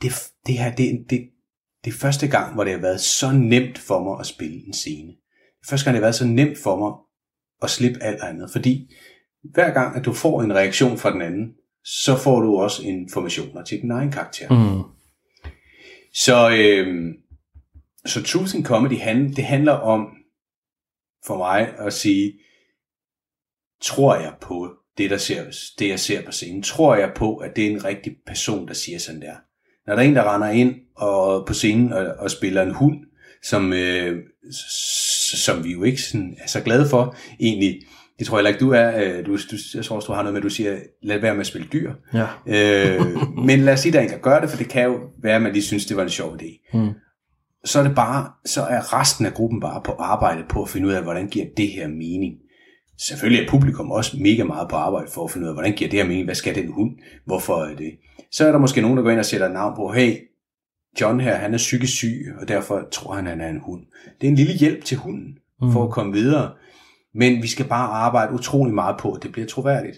det, 0.03 0.12
det 0.47 0.59
her, 0.59 0.75
det, 0.75 1.05
det, 1.11 1.21
det 1.85 1.90
er 1.90 1.95
første 1.95 2.29
gang, 2.29 2.55
hvor 2.55 2.64
det 2.64 2.73
har 2.73 2.81
været 2.81 3.01
så 3.01 3.33
nemt 3.33 3.79
for 3.79 4.05
mig 4.05 4.21
at 4.21 4.27
spille 4.27 4.66
en 4.66 4.73
scene. 4.73 5.12
Første 5.69 5.85
gang, 5.85 5.95
det 5.95 6.01
har 6.01 6.07
været 6.07 6.14
så 6.14 6.27
nemt 6.27 6.59
for 6.59 6.77
mig 6.77 6.93
at 7.62 7.71
slippe 7.71 8.03
alt 8.03 8.23
andet, 8.23 8.51
fordi 8.53 8.95
hver 9.43 9.71
gang, 9.71 9.97
at 9.97 10.05
du 10.05 10.12
får 10.12 10.43
en 10.43 10.55
reaktion 10.55 10.99
fra 10.99 11.12
den 11.12 11.23
anden, 11.23 11.55
så 11.85 12.16
får 12.16 12.40
du 12.40 12.57
også 12.57 12.83
informationer 12.83 13.64
til 13.64 13.81
din 13.81 13.90
egen 13.90 14.11
karakter. 14.12 14.49
Mm. 14.49 14.83
Så, 16.14 16.51
øh, 16.51 17.14
så 18.07 18.23
Truth 18.23 18.55
in 18.55 18.64
Comedy, 18.64 18.99
han, 18.99 19.33
det 19.33 19.45
handler 19.45 19.73
om 19.73 20.09
for 21.27 21.37
mig 21.37 21.75
at 21.79 21.93
sige, 21.93 22.33
tror 23.81 24.14
jeg 24.14 24.35
på 24.40 24.80
det, 25.01 25.11
der 25.11 25.17
ser, 25.17 25.45
det, 25.79 25.89
jeg 25.89 26.01
ser 26.01 26.23
på 26.23 26.33
scenen? 26.33 26.63
Tror 26.63 26.97
jeg 26.97 27.11
på, 27.17 27.37
at 27.37 27.57
det 27.57 27.67
er 27.67 27.71
en 27.71 27.85
rigtig 27.85 28.13
person, 28.27 28.69
der 28.69 28.75
siger 28.75 28.99
sådan 28.99 29.21
der? 29.21 29.35
Når 29.87 29.95
der 29.95 30.03
er 30.03 30.07
en, 30.07 30.17
der 30.17 30.35
render 30.35 30.51
ind 30.51 30.75
og, 30.97 31.47
på 31.47 31.55
scenen 31.55 31.93
og, 31.93 32.07
og 32.19 32.31
spiller 32.31 32.63
en 32.63 32.75
hund, 32.75 32.97
som, 33.43 33.73
øh, 33.73 34.19
som 35.33 35.65
vi 35.65 35.73
jo 35.73 35.83
ikke 35.83 36.03
sådan 36.03 36.37
er 36.39 36.49
så 36.49 36.61
glade 36.61 36.89
for 36.89 37.17
egentlig, 37.41 37.81
det 38.19 38.27
tror 38.27 38.39
jeg 38.39 38.41
heller 38.41 38.49
ikke, 38.49 38.65
du 38.65 38.71
er. 38.71 39.19
Øh, 39.19 39.27
du, 39.27 39.37
du, 39.37 39.57
jeg 39.75 39.85
tror 39.85 39.97
også, 39.97 40.07
du 40.07 40.13
har 40.13 40.23
noget 40.23 40.33
med, 40.33 40.41
at 40.41 40.45
du 40.45 40.49
siger, 40.49 40.77
lad 41.03 41.19
være 41.19 41.35
med 41.35 41.41
at 41.41 41.47
spille 41.47 41.69
dyr. 41.73 41.93
Ja. 42.15 42.27
Øh, 42.47 43.01
men 43.47 43.61
lad 43.61 43.73
os 43.73 43.81
sige, 43.81 43.91
at 43.91 43.95
der 43.95 44.01
er 44.01 44.05
en, 44.05 44.11
der 44.11 44.19
gør 44.19 44.41
det, 44.41 44.51
for 44.51 44.57
det 44.57 44.69
kan 44.69 44.85
jo 44.85 44.99
være, 45.23 45.37
at 45.37 45.43
man 45.43 45.53
lige 45.53 45.63
synes, 45.63 45.87
det 45.87 45.97
var 45.97 46.03
en 46.03 46.09
sjov 46.09 46.35
idé. 46.35 46.71
Mm. 46.79 46.91
Så 47.65 47.79
er 47.79 47.83
det 47.83 47.95
bare, 47.95 48.31
så 48.47 48.63
er 48.63 49.01
resten 49.01 49.27
af 49.27 49.35
gruppen 49.35 49.61
bare 49.61 49.83
på 49.85 49.93
arbejde 49.93 50.43
på 50.49 50.63
at 50.63 50.69
finde 50.69 50.89
ud 50.89 50.93
af, 50.93 51.03
hvordan 51.03 51.29
giver 51.29 51.47
det 51.57 51.69
her 51.69 51.89
mening. 51.89 52.35
Selvfølgelig 53.09 53.45
er 53.45 53.51
publikum 53.51 53.91
også 53.91 54.17
mega 54.21 54.45
meget 54.45 54.69
på 54.69 54.77
arbejde 54.77 55.11
for 55.11 55.25
at 55.25 55.31
finde 55.31 55.45
ud 55.45 55.49
af, 55.49 55.55
hvordan 55.55 55.73
giver 55.73 55.91
det 55.91 55.99
her 55.99 56.07
mening, 56.07 56.25
hvad 56.25 56.35
skal 56.35 56.55
den 56.55 56.73
hund, 56.73 56.91
hvorfor 57.25 57.65
er 57.65 57.77
det. 57.77 57.93
Så 58.31 58.47
er 58.47 58.53
der 58.53 58.59
måske 58.59 58.81
nogen, 58.81 58.97
der 58.97 59.03
går 59.03 59.11
ind 59.11 59.19
og 59.19 59.25
sætter 59.25 59.47
et 59.47 59.53
navn 59.53 59.77
på, 59.77 59.93
hey, 59.93 60.17
John 61.01 61.21
her, 61.21 61.35
han 61.35 61.55
er 61.55 61.59
psykisk 61.59 61.93
syg, 61.93 62.35
og 62.41 62.49
derfor 62.49 62.89
tror 62.93 63.15
han, 63.15 63.27
han 63.27 63.41
er 63.41 63.49
en 63.49 63.61
hund. 63.61 63.83
Det 64.21 64.27
er 64.27 64.31
en 64.31 64.37
lille 64.37 64.55
hjælp 64.55 64.85
til 64.85 64.97
hunden, 64.97 65.39
for 65.73 65.85
at 65.85 65.91
komme 65.91 66.13
videre. 66.13 66.53
Men 67.15 67.43
vi 67.43 67.49
skal 67.49 67.69
bare 67.69 67.89
arbejde 67.89 68.33
utrolig 68.33 68.75
meget 68.75 68.97
på, 69.01 69.13
at 69.13 69.23
det 69.23 69.33
bliver 69.33 69.47
troværdigt. 69.47 69.97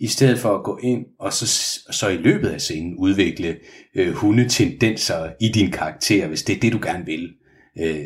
I 0.00 0.06
stedet 0.06 0.38
for 0.38 0.54
at 0.54 0.64
gå 0.64 0.78
ind 0.82 1.06
og 1.18 1.32
så, 1.32 1.46
så 1.90 2.08
i 2.08 2.16
løbet 2.16 2.48
af 2.48 2.60
scenen 2.60 2.96
udvikle 2.98 3.56
øh, 3.94 4.12
hundetendenser 4.12 5.32
i 5.40 5.48
din 5.48 5.70
karakter, 5.70 6.26
hvis 6.26 6.42
det 6.42 6.56
er 6.56 6.60
det, 6.60 6.72
du 6.72 6.78
gerne 6.82 7.06
vil. 7.06 7.34
Øh, 7.80 8.04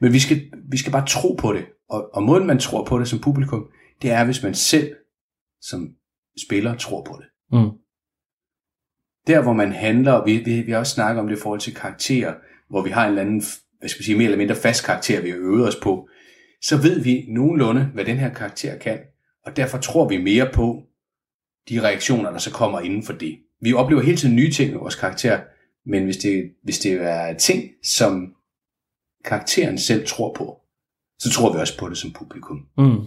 men 0.00 0.12
vi 0.12 0.18
skal, 0.18 0.40
vi 0.70 0.76
skal 0.76 0.92
bare 0.92 1.06
tro 1.06 1.34
på 1.38 1.52
det. 1.52 1.64
Og, 1.88 2.10
og 2.14 2.22
måden, 2.22 2.46
man 2.46 2.58
tror 2.58 2.84
på 2.84 2.98
det 2.98 3.08
som 3.08 3.18
publikum, 3.18 3.70
det 4.02 4.10
er, 4.10 4.24
hvis 4.24 4.42
man 4.42 4.54
selv 4.54 4.96
som 5.60 5.88
spiller 6.46 6.76
tror 6.76 7.04
på 7.04 7.20
det. 7.20 7.58
Mm. 7.58 7.70
Der, 9.26 9.42
hvor 9.42 9.52
man 9.52 9.72
handler, 9.72 10.24
vi, 10.24 10.36
vi, 10.36 10.62
vi 10.62 10.72
har 10.72 10.78
også 10.78 10.94
snakket 10.94 11.20
om 11.20 11.28
det 11.28 11.36
i 11.36 11.40
forhold 11.40 11.60
til 11.60 11.74
karakterer, 11.74 12.34
hvor 12.70 12.82
vi 12.82 12.90
har 12.90 13.04
en 13.04 13.08
eller 13.08 13.22
anden, 13.22 13.42
hvad 13.78 13.88
skal 13.88 14.00
vi 14.00 14.04
sige, 14.04 14.16
mere 14.16 14.24
eller 14.24 14.38
mindre 14.38 14.54
fast 14.54 14.84
karakter, 14.84 15.22
vi 15.22 15.30
har 15.30 15.36
øvet 15.36 15.68
os 15.68 15.76
på, 15.82 16.08
så 16.62 16.76
ved 16.76 17.00
vi 17.00 17.26
nogenlunde, 17.28 17.84
hvad 17.84 18.04
den 18.04 18.16
her 18.16 18.34
karakter 18.34 18.78
kan, 18.78 18.98
og 19.44 19.56
derfor 19.56 19.78
tror 19.78 20.08
vi 20.08 20.22
mere 20.22 20.50
på 20.54 20.82
de 21.68 21.82
reaktioner, 21.82 22.30
der 22.30 22.38
så 22.38 22.52
kommer 22.52 22.80
inden 22.80 23.02
for 23.02 23.12
det. 23.12 23.38
Vi 23.60 23.72
oplever 23.72 24.02
hele 24.02 24.16
tiden 24.16 24.36
nye 24.36 24.50
ting 24.50 24.70
med 24.70 24.78
vores 24.78 24.94
karakter, 24.94 25.40
men 25.86 26.04
hvis 26.04 26.16
det, 26.16 26.52
hvis 26.62 26.78
det 26.78 26.92
er 26.92 27.34
ting, 27.34 27.70
som 27.82 28.34
karakteren 29.24 29.78
selv 29.78 30.06
tror 30.06 30.34
på, 30.34 30.61
så 31.22 31.30
tror 31.30 31.52
vi 31.52 31.58
også 31.58 31.78
på 31.78 31.88
det 31.88 31.98
som 31.98 32.12
publikum. 32.12 32.66
Mm. 32.78 32.98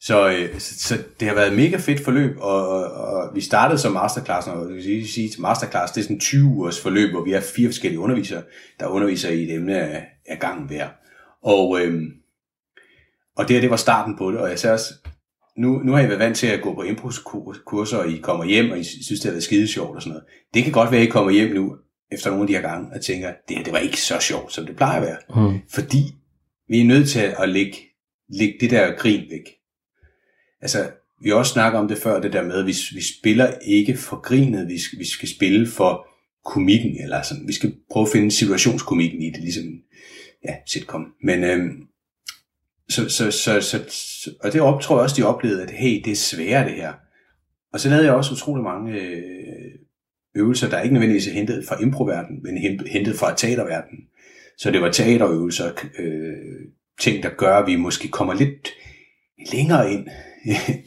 Så, 0.00 0.28
øh, 0.30 0.58
så, 0.58 0.78
så 0.78 0.98
det 1.20 1.28
har 1.28 1.34
været 1.34 1.48
et 1.48 1.56
mega 1.56 1.76
fedt 1.76 2.04
forløb, 2.04 2.36
og, 2.40 2.68
og, 2.68 2.92
og 2.92 3.34
vi 3.34 3.40
startede 3.40 3.78
som 3.78 3.92
masterclass, 3.92 4.46
og 4.46 4.68
jeg 4.68 4.76
vil 4.76 5.08
sige 5.08 5.28
til 5.28 5.40
masterclass, 5.40 5.92
det 5.92 6.00
er 6.00 6.04
sådan 6.04 6.16
en 6.16 6.20
20 6.20 6.44
ugers 6.44 6.80
forløb, 6.80 7.10
hvor 7.10 7.24
vi 7.24 7.32
har 7.32 7.40
fire 7.40 7.68
forskellige 7.68 8.00
undervisere, 8.00 8.42
der 8.80 8.86
underviser 8.86 9.30
i 9.30 9.42
et 9.42 9.54
emne 9.54 9.80
af, 9.80 10.06
af 10.26 10.38
gangen 10.38 10.66
hver. 10.66 10.88
Og, 11.42 11.80
øhm, 11.80 12.06
og 13.36 13.48
det 13.48 13.56
her, 13.56 13.60
det 13.60 13.70
var 13.70 13.76
starten 13.76 14.16
på 14.16 14.30
det, 14.30 14.40
og 14.40 14.50
jeg 14.50 14.58
sagde 14.58 14.74
også, 14.74 14.94
nu, 15.56 15.78
nu 15.78 15.92
har 15.92 16.00
I 16.00 16.08
været 16.08 16.18
vant 16.18 16.36
til 16.36 16.46
at 16.46 16.62
gå 16.62 16.74
på 16.74 16.82
impulskurser, 16.82 17.98
og 17.98 18.08
I 18.08 18.18
kommer 18.18 18.44
hjem, 18.44 18.70
og 18.70 18.78
I 18.78 18.84
synes, 18.84 19.20
det 19.20 19.24
har 19.24 19.30
været 19.30 19.44
skide 19.44 19.68
sjovt 19.68 19.96
og 19.96 20.02
sådan 20.02 20.12
noget. 20.12 20.24
Det 20.54 20.64
kan 20.64 20.72
godt 20.72 20.90
være, 20.90 21.00
at 21.00 21.06
I 21.06 21.10
kommer 21.10 21.30
hjem 21.30 21.54
nu, 21.54 21.76
efter 22.12 22.30
nogle 22.30 22.42
af 22.42 22.46
de 22.46 22.54
her 22.54 22.60
gange, 22.60 22.90
og 22.94 23.00
tænker, 23.00 23.32
det 23.48 23.56
her, 23.56 23.64
det 23.64 23.72
var 23.72 23.78
ikke 23.78 24.00
så 24.00 24.20
sjovt, 24.20 24.52
som 24.52 24.66
det 24.66 24.76
plejer 24.76 25.00
at 25.00 25.06
være. 25.06 25.48
Mm. 25.48 25.58
Fordi 25.70 26.17
vi 26.68 26.80
er 26.80 26.84
nødt 26.84 27.08
til 27.08 27.34
at 27.38 27.48
lægge, 27.48 27.78
lægge 28.28 28.54
det 28.60 28.70
der 28.70 28.96
grin 28.96 29.24
væk. 29.30 29.54
Altså, 30.60 30.90
vi 31.22 31.28
har 31.28 31.36
også 31.36 31.52
snakket 31.52 31.80
om 31.80 31.88
det 31.88 31.98
før, 31.98 32.20
det 32.20 32.32
der 32.32 32.42
med, 32.42 32.58
at 32.58 32.66
vi, 32.66 32.74
vi 32.94 33.02
spiller 33.02 33.54
ikke 33.62 33.96
for 33.96 34.20
grinet, 34.20 34.68
vi 34.68 34.78
vi 34.98 35.06
skal 35.06 35.28
spille 35.28 35.66
for 35.66 36.06
komikken, 36.44 37.02
eller 37.02 37.22
sådan. 37.22 37.48
Vi 37.48 37.52
skal 37.52 37.74
prøve 37.90 38.06
at 38.06 38.12
finde 38.12 38.30
situationskomikken 38.30 39.22
i 39.22 39.30
det, 39.30 39.40
ligesom 39.40 39.64
ja, 40.44 40.54
sitcom. 40.66 41.06
Men 41.22 41.44
øhm, 41.44 41.86
så, 42.88 43.08
så, 43.08 43.30
så, 43.30 43.60
så, 43.60 43.84
så, 43.88 44.30
og 44.40 44.52
det 44.52 44.60
op, 44.60 44.80
tror 44.80 44.96
jeg 44.96 45.02
også, 45.02 45.16
de 45.16 45.26
oplevede, 45.26 45.62
at 45.62 45.70
hey, 45.70 46.02
det 46.04 46.10
er 46.10 46.16
svært 46.16 46.66
det 46.66 46.74
her. 46.74 46.92
Og 47.72 47.80
så 47.80 47.88
lavede 47.88 48.06
jeg 48.06 48.14
også 48.14 48.32
utrolig 48.32 48.64
mange 48.64 49.00
øh, 49.00 49.72
øvelser, 50.34 50.70
der 50.70 50.80
ikke 50.80 50.92
nødvendigvis 50.92 51.28
er 51.28 51.32
hentet 51.32 51.64
fra 51.68 51.82
improverdenen, 51.82 52.42
men 52.42 52.58
hentet 52.86 53.16
fra 53.16 53.34
teaterverdenen. 53.34 54.00
Så 54.58 54.70
det 54.70 54.80
var 54.80 54.92
teaterøvelser, 54.92 55.72
øh, 55.98 56.72
ting, 57.00 57.22
der 57.22 57.30
gør, 57.30 57.56
at 57.58 57.66
vi 57.66 57.76
måske 57.76 58.08
kommer 58.08 58.34
lidt 58.34 58.68
længere 59.52 59.92
ind 59.92 60.08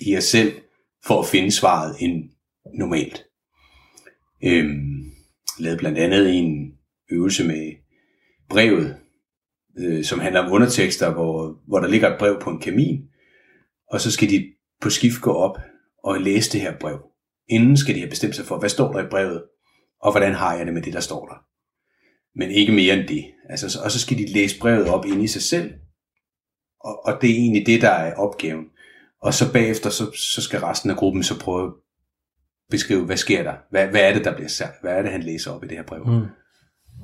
i 0.08 0.18
os 0.18 0.24
selv, 0.24 0.54
for 1.06 1.20
at 1.20 1.28
finde 1.28 1.52
svaret 1.52 1.96
end 2.00 2.30
normalt. 2.74 3.26
Øhm, 4.44 5.12
lavede 5.60 5.78
blandt 5.78 5.98
andet 5.98 6.38
en 6.38 6.74
øvelse 7.12 7.48
med 7.48 7.74
brevet, 8.50 8.98
øh, 9.78 10.04
som 10.04 10.20
handler 10.20 10.42
om 10.42 10.52
undertekster, 10.52 11.14
hvor, 11.14 11.62
hvor 11.68 11.80
der 11.80 11.88
ligger 11.88 12.10
et 12.10 12.20
brev 12.20 12.42
på 12.42 12.50
en 12.50 12.60
kamin, 12.60 13.10
og 13.88 14.02
så 14.02 14.12
skal 14.12 14.30
de 14.30 14.54
på 14.82 14.90
skift 14.90 15.22
gå 15.22 15.32
op 15.32 15.58
og 16.04 16.22
læse 16.22 16.52
det 16.52 16.62
her 16.62 16.78
brev. 16.80 17.00
Inden 17.50 17.78
skal 17.78 17.96
de 17.96 18.00
have 18.00 18.10
bestemt 18.10 18.36
sig 18.36 18.46
for, 18.46 18.60
hvad 18.60 18.70
står 18.70 18.92
der 18.92 19.06
i 19.06 19.10
brevet, 19.10 19.44
og 20.02 20.12
hvordan 20.12 20.34
har 20.34 20.56
jeg 20.56 20.66
det 20.66 20.74
med 20.74 20.82
det, 20.82 20.94
der 20.94 21.00
står 21.00 21.26
der. 21.28 21.51
Men 22.36 22.52
ikke 22.52 22.72
mere 22.72 22.94
end 22.94 23.08
det. 23.08 23.26
Altså, 23.50 23.80
og 23.84 23.92
så 23.92 24.00
skal 24.00 24.18
de 24.18 24.34
læse 24.34 24.60
brevet 24.60 24.88
op 24.88 25.06
ind 25.06 25.24
i 25.24 25.28
sig 25.28 25.42
selv, 25.42 25.74
og, 26.84 27.06
og 27.06 27.22
det 27.22 27.30
er 27.30 27.36
egentlig 27.36 27.66
det, 27.66 27.82
der 27.82 27.90
er 27.90 28.16
opgaven. 28.16 28.66
Og 29.22 29.34
så 29.34 29.54
bagefter, 29.54 29.90
så, 29.90 30.12
så 30.12 30.42
skal 30.42 30.60
resten 30.60 30.90
af 30.90 30.98
gruppen 30.98 31.24
så 31.24 31.40
prøve 31.40 31.68
at 31.68 31.74
beskrive, 32.70 33.06
hvad 33.06 33.18
sker 33.18 33.44
der? 33.44 33.54
Hvad, 33.72 33.88
hvad 33.88 34.02
er 34.02 34.14
det, 34.14 34.26
der 34.26 34.36
bliver 34.36 34.50
sagt? 34.50 34.82
Hvad 34.82 34.92
er 34.92 35.02
det, 35.02 35.12
han 35.12 35.24
læser 35.24 35.52
op 35.52 35.64
i 35.64 35.68
det 35.68 35.78
her 35.78 35.84
brev? 35.84 36.06
Mm. 36.06 36.26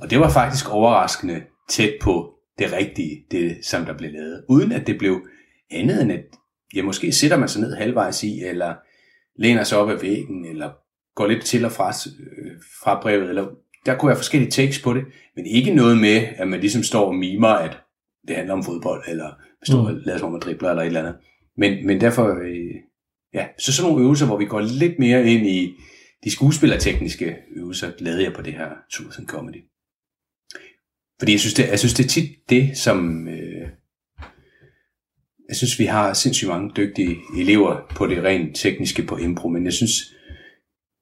Og 0.01 0.09
det 0.09 0.19
var 0.19 0.29
faktisk 0.29 0.69
overraskende 0.69 1.43
tæt 1.69 1.93
på 2.01 2.33
det 2.59 2.73
rigtige, 2.73 3.25
det 3.31 3.65
som 3.65 3.85
der 3.85 3.97
blev 3.97 4.11
lavet. 4.11 4.45
Uden 4.49 4.71
at 4.71 4.87
det 4.87 4.97
blev 4.97 5.21
andet 5.71 6.01
end 6.01 6.11
at, 6.11 6.23
ja, 6.75 6.83
måske 6.83 7.11
sætter 7.11 7.37
man 7.37 7.49
sig 7.49 7.61
ned 7.61 7.75
halvvejs 7.75 8.23
i, 8.23 8.43
eller 8.43 8.75
læner 9.35 9.63
sig 9.63 9.77
op 9.77 9.89
ad 9.89 9.99
væggen, 9.99 10.45
eller 10.45 10.71
går 11.15 11.27
lidt 11.27 11.45
til 11.45 11.65
og 11.65 11.71
fra, 11.71 11.89
øh, 11.89 12.51
fra 12.83 13.01
brevet, 13.01 13.29
eller 13.29 13.47
der 13.87 13.97
kunne 13.97 14.07
være 14.07 14.17
forskellige 14.17 14.51
takes 14.51 14.81
på 14.81 14.93
det, 14.93 15.05
men 15.35 15.45
ikke 15.45 15.73
noget 15.73 15.97
med, 15.97 16.27
at 16.35 16.47
man 16.47 16.59
ligesom 16.59 16.83
står 16.83 17.07
og 17.07 17.15
mimer, 17.15 17.47
at 17.47 17.77
det 18.27 18.35
handler 18.35 18.53
om 18.53 18.63
fodbold, 18.63 19.03
eller 19.07 19.31
står 19.63 19.81
mm. 19.81 19.85
og 19.85 19.93
lader 19.93 20.17
som 20.17 20.25
om 20.25 20.31
man 20.31 20.41
dribler, 20.41 20.69
eller 20.69 20.83
et 20.83 20.87
eller 20.87 20.99
andet. 20.99 21.15
Men, 21.57 21.85
men 21.85 22.01
derfor, 22.01 22.39
øh, 22.43 22.75
ja, 23.33 23.47
så 23.59 23.73
sådan 23.73 23.89
nogle 23.89 24.03
øvelser, 24.03 24.25
hvor 24.25 24.37
vi 24.37 24.45
går 24.45 24.61
lidt 24.61 24.99
mere 24.99 25.27
ind 25.27 25.47
i 25.47 25.73
de 26.23 26.31
skuespillertekniske 26.31 27.37
øvelser, 27.55 27.91
lavede 27.99 28.23
jeg 28.23 28.33
på 28.33 28.41
det 28.41 28.53
her 28.53 28.69
Truth 28.93 29.19
and 29.19 29.27
Comedy. 29.27 29.63
Fordi 31.19 31.31
jeg 31.31 31.39
synes, 31.39 31.53
det, 31.53 31.67
jeg 31.67 31.79
synes, 31.79 31.93
det 31.93 32.03
er 32.03 32.09
tit 32.09 32.29
det, 32.49 32.77
som... 32.77 33.27
Øh, 33.27 33.67
jeg 35.47 35.55
synes, 35.55 35.79
vi 35.79 35.85
har 35.85 36.13
sindssygt 36.13 36.49
mange 36.49 36.71
dygtige 36.77 37.17
elever 37.37 37.93
på 37.95 38.07
det 38.07 38.23
rent 38.23 38.55
tekniske 38.55 39.03
på 39.03 39.17
impro, 39.17 39.49
men 39.49 39.65
jeg 39.65 39.73
synes, 39.73 39.91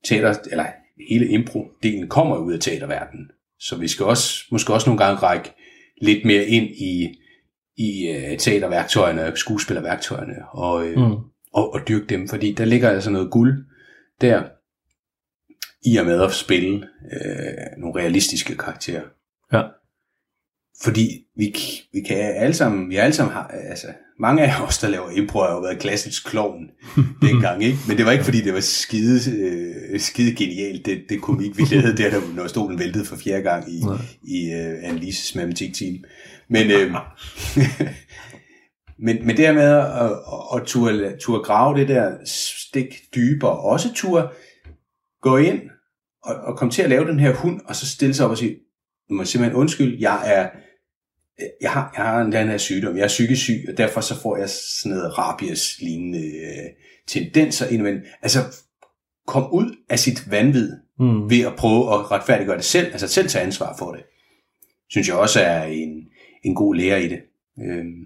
teater, 0.04 0.36
eller 0.52 0.66
hele 1.10 1.28
impro-delen 1.28 2.08
kommer 2.08 2.38
ud 2.38 2.54
af 2.54 2.60
teaterverdenen. 2.60 3.32
Så 3.60 3.78
vi 3.78 3.88
skal 3.88 4.06
også, 4.06 4.44
måske 4.52 4.74
også 4.74 4.90
nogle 4.90 5.06
gange 5.06 5.22
række 5.22 5.54
lidt 6.02 6.26
mere 6.26 6.46
ind 6.46 6.66
i, 6.66 7.20
i 7.78 8.10
uh, 8.10 8.38
teaterværktøjerne, 8.38 9.38
skuespillerværktøjerne, 9.38 10.36
og, 10.52 10.76
uh, 10.76 10.92
mm. 10.92 11.16
og, 11.54 11.74
og 11.74 11.88
dyrke 11.88 12.06
dem, 12.06 12.28
fordi 12.28 12.52
der 12.52 12.66
ligger 12.66 12.90
altså 12.90 13.10
noget 13.10 13.32
guld 13.32 13.66
der, 14.22 14.44
i 15.86 15.98
og 15.98 16.06
med 16.06 16.22
at 16.22 16.32
spille 16.32 16.76
uh, 16.76 17.82
nogle 17.82 18.00
realistiske 18.02 18.58
karakterer. 18.58 19.04
Ja. 19.54 19.62
Fordi 20.84 21.26
vi, 21.38 21.56
vi 21.94 22.02
kan 22.02 22.18
alle 22.18 22.54
sammen, 22.54 22.90
vi 22.90 22.96
alle 22.96 23.14
sammen 23.14 23.34
har, 23.34 23.48
altså, 23.48 23.88
mange 24.20 24.44
af 24.44 24.62
os, 24.62 24.78
der 24.78 24.90
laver 24.90 25.10
impro, 25.10 25.40
har 25.40 25.52
jo 25.52 25.60
været 25.60 25.80
klassisk 25.80 26.26
klovn 26.26 26.70
dengang, 27.22 27.64
ikke? 27.64 27.78
Men 27.88 27.98
det 27.98 28.06
var 28.06 28.12
ikke, 28.12 28.24
fordi 28.24 28.42
det 28.42 28.54
var 28.54 28.60
skide, 28.60 29.38
øh, 29.38 30.00
skide 30.00 30.36
genialt, 30.36 30.86
det, 30.86 31.04
det 31.10 31.22
komik, 31.22 31.58
vi 31.58 31.64
lavede 31.72 31.98
der, 31.98 32.36
når 32.36 32.48
stolen 32.48 32.80
væltede 32.80 33.06
for 33.06 33.16
fjerde 33.16 33.44
gang 33.44 33.74
i, 33.74 33.78
i 34.24 34.54
uh, 34.54 34.90
Annelises 34.90 35.36
matematikteam. 35.36 36.04
Men, 36.48 36.72
øh, 36.72 36.92
men, 39.06 39.28
men 39.28 39.38
det 39.38 39.46
her 39.46 39.54
med 39.54 39.64
at, 39.64 39.86
at, 39.86 40.62
at 40.62 40.68
turde, 40.68 41.16
turde 41.20 41.44
grave 41.44 41.80
det 41.80 41.88
der 41.88 42.18
stik 42.26 43.02
dybere, 43.16 43.60
også 43.60 43.94
turde 43.94 44.30
gå 45.22 45.38
ind 45.38 45.62
og, 46.24 46.36
og 46.36 46.58
komme 46.58 46.72
til 46.72 46.82
at 46.82 46.90
lave 46.90 47.08
den 47.08 47.20
her 47.20 47.34
hund, 47.34 47.62
og 47.66 47.76
så 47.76 47.88
stille 47.88 48.14
sig 48.14 48.26
op 48.26 48.32
og 48.32 48.38
sige, 48.38 48.56
nu 49.10 49.16
må 49.16 49.26
simpelthen 49.26 49.60
undskyld, 49.60 50.00
jeg 50.00 50.34
er 50.36 50.50
jeg 51.62 51.72
har, 51.72 51.94
jeg 51.98 52.06
har 52.06 52.24
den 52.24 52.48
her 52.48 52.58
sygdom, 52.58 52.98
jeg 52.98 53.04
er 53.04 53.08
psykisk 53.08 53.42
syg, 53.42 53.66
og 53.70 53.78
derfor 53.78 54.02
så 54.02 54.22
får 54.22 54.38
jeg 54.38 54.50
sådan 54.50 54.98
noget 54.98 55.18
rabies-lignende 55.18 56.28
øh, 56.28 56.70
tendenser 57.08 57.68
indvendt. 57.68 58.04
Altså, 58.22 58.40
kom 59.28 59.54
ud 59.54 59.76
af 59.90 60.00
sit 60.00 60.32
vanvid 60.32 60.72
mm. 61.00 61.30
ved 61.30 61.46
at 61.46 61.56
prøve 61.56 61.94
at 61.94 62.12
retfærdiggøre 62.12 62.58
det 62.58 62.66
selv, 62.66 62.88
altså 62.88 63.08
selv 63.08 63.28
tage 63.28 63.46
ansvar 63.46 63.76
for 63.80 63.92
det. 63.92 64.04
Synes 64.90 65.08
jeg 65.08 65.16
også 65.16 65.42
er 65.42 65.64
en, 65.64 66.08
en 66.44 66.56
god 66.56 66.76
lærer 66.76 66.98
i 66.98 67.08
det. 67.08 67.22
Øhm, 67.62 68.06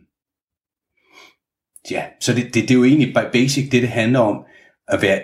ja, 1.91 2.05
så 2.19 2.33
det, 2.33 2.43
det, 2.43 2.53
det 2.53 2.71
er 2.71 2.75
jo 2.75 2.83
egentlig 2.83 3.15
basic, 3.33 3.69
det 3.71 3.81
det 3.81 3.89
handler 3.89 4.19
om, 4.19 4.43
at, 4.87 5.01
være, 5.01 5.21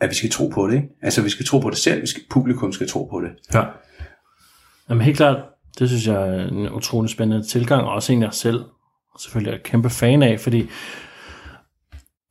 at 0.00 0.10
vi 0.10 0.14
skal 0.14 0.30
tro 0.30 0.48
på 0.48 0.68
det. 0.68 0.74
Ikke? 0.74 0.88
Altså, 1.02 1.22
vi 1.22 1.30
skal 1.30 1.46
tro 1.46 1.58
på 1.58 1.70
det 1.70 1.78
selv, 1.78 2.02
vi 2.02 2.06
skal, 2.06 2.22
publikum 2.30 2.72
skal 2.72 2.88
tro 2.88 3.04
på 3.04 3.20
det. 3.20 3.30
Ja. 3.54 3.64
Jamen 4.90 5.04
helt 5.04 5.16
klart, 5.16 5.36
det 5.78 5.88
synes 5.88 6.06
jeg 6.06 6.28
er 6.28 6.48
en 6.48 6.70
utrolig 6.70 7.10
spændende 7.10 7.46
tilgang, 7.46 7.86
og 7.86 7.92
også 7.92 8.12
en 8.12 8.22
jeg 8.22 8.34
selv 8.34 8.64
selvfølgelig 9.18 9.54
er 9.54 9.62
kæmpe 9.64 9.90
fan 9.90 10.22
af, 10.22 10.40
fordi 10.40 10.68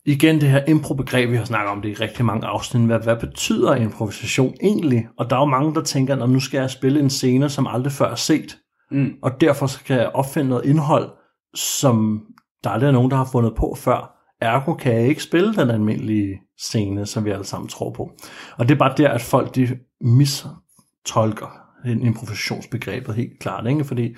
igen 0.06 0.41
det 0.41 0.50
her 0.50 0.63
impro-begreb, 0.67 1.32
vi 1.32 1.38
har 1.38 1.46
snakket 1.46 1.72
om 1.72 1.82
det 1.82 1.89
i 1.89 1.93
rigtig 1.93 2.26
mange 2.26 2.48
afsnit, 2.48 2.86
hvad, 2.86 3.00
hvad 3.00 3.15
betyder 3.15 3.76
improvisation 3.76 4.54
egentlig? 4.62 5.08
Og 5.17 5.30
der 5.30 5.36
er 5.36 5.39
jo 5.39 5.46
mange, 5.46 5.76
der 5.76 5.82
tænker, 5.84 6.24
at 6.24 6.30
nu 6.30 6.39
skal 6.39 6.60
jeg 6.60 6.70
spille 6.70 7.00
en 7.00 7.10
scene, 7.10 7.50
som 7.50 7.67
aldrig 7.67 7.91
før 7.91 8.12
er 8.12 8.15
set, 8.15 8.58
mm. 8.91 9.13
og 9.22 9.41
derfor 9.41 9.67
skal 9.67 9.96
jeg 9.96 10.12
opfinde 10.13 10.50
noget 10.50 10.65
indhold, 10.65 11.10
som 11.56 12.26
der 12.63 12.70
aldrig 12.70 12.88
er 12.88 12.91
nogen, 12.91 13.12
der 13.12 13.17
har 13.17 13.30
fundet 13.32 13.56
på 13.56 13.76
før. 13.78 14.13
Ergo 14.41 14.74
kan 14.74 14.93
jeg 14.93 15.08
ikke 15.08 15.24
spille 15.24 15.56
den 15.56 15.70
almindelige 15.70 16.39
scene, 16.58 17.06
som 17.06 17.26
vi 17.26 17.32
alle 17.32 17.46
sammen 17.46 17.67
tror 17.67 17.91
på. 17.91 18.12
Og 18.58 18.70
det 18.70 18.76
er 18.76 18.80
bare 18.80 18.93
der, 18.98 19.10
at 19.10 19.22
folk 19.22 19.56
de 19.56 19.80
mistolker 20.02 21.66
improvisationsbegrebet 21.85 23.15
helt 23.15 23.39
klart, 23.39 23.67
ikke? 23.67 23.83
fordi 23.83 24.15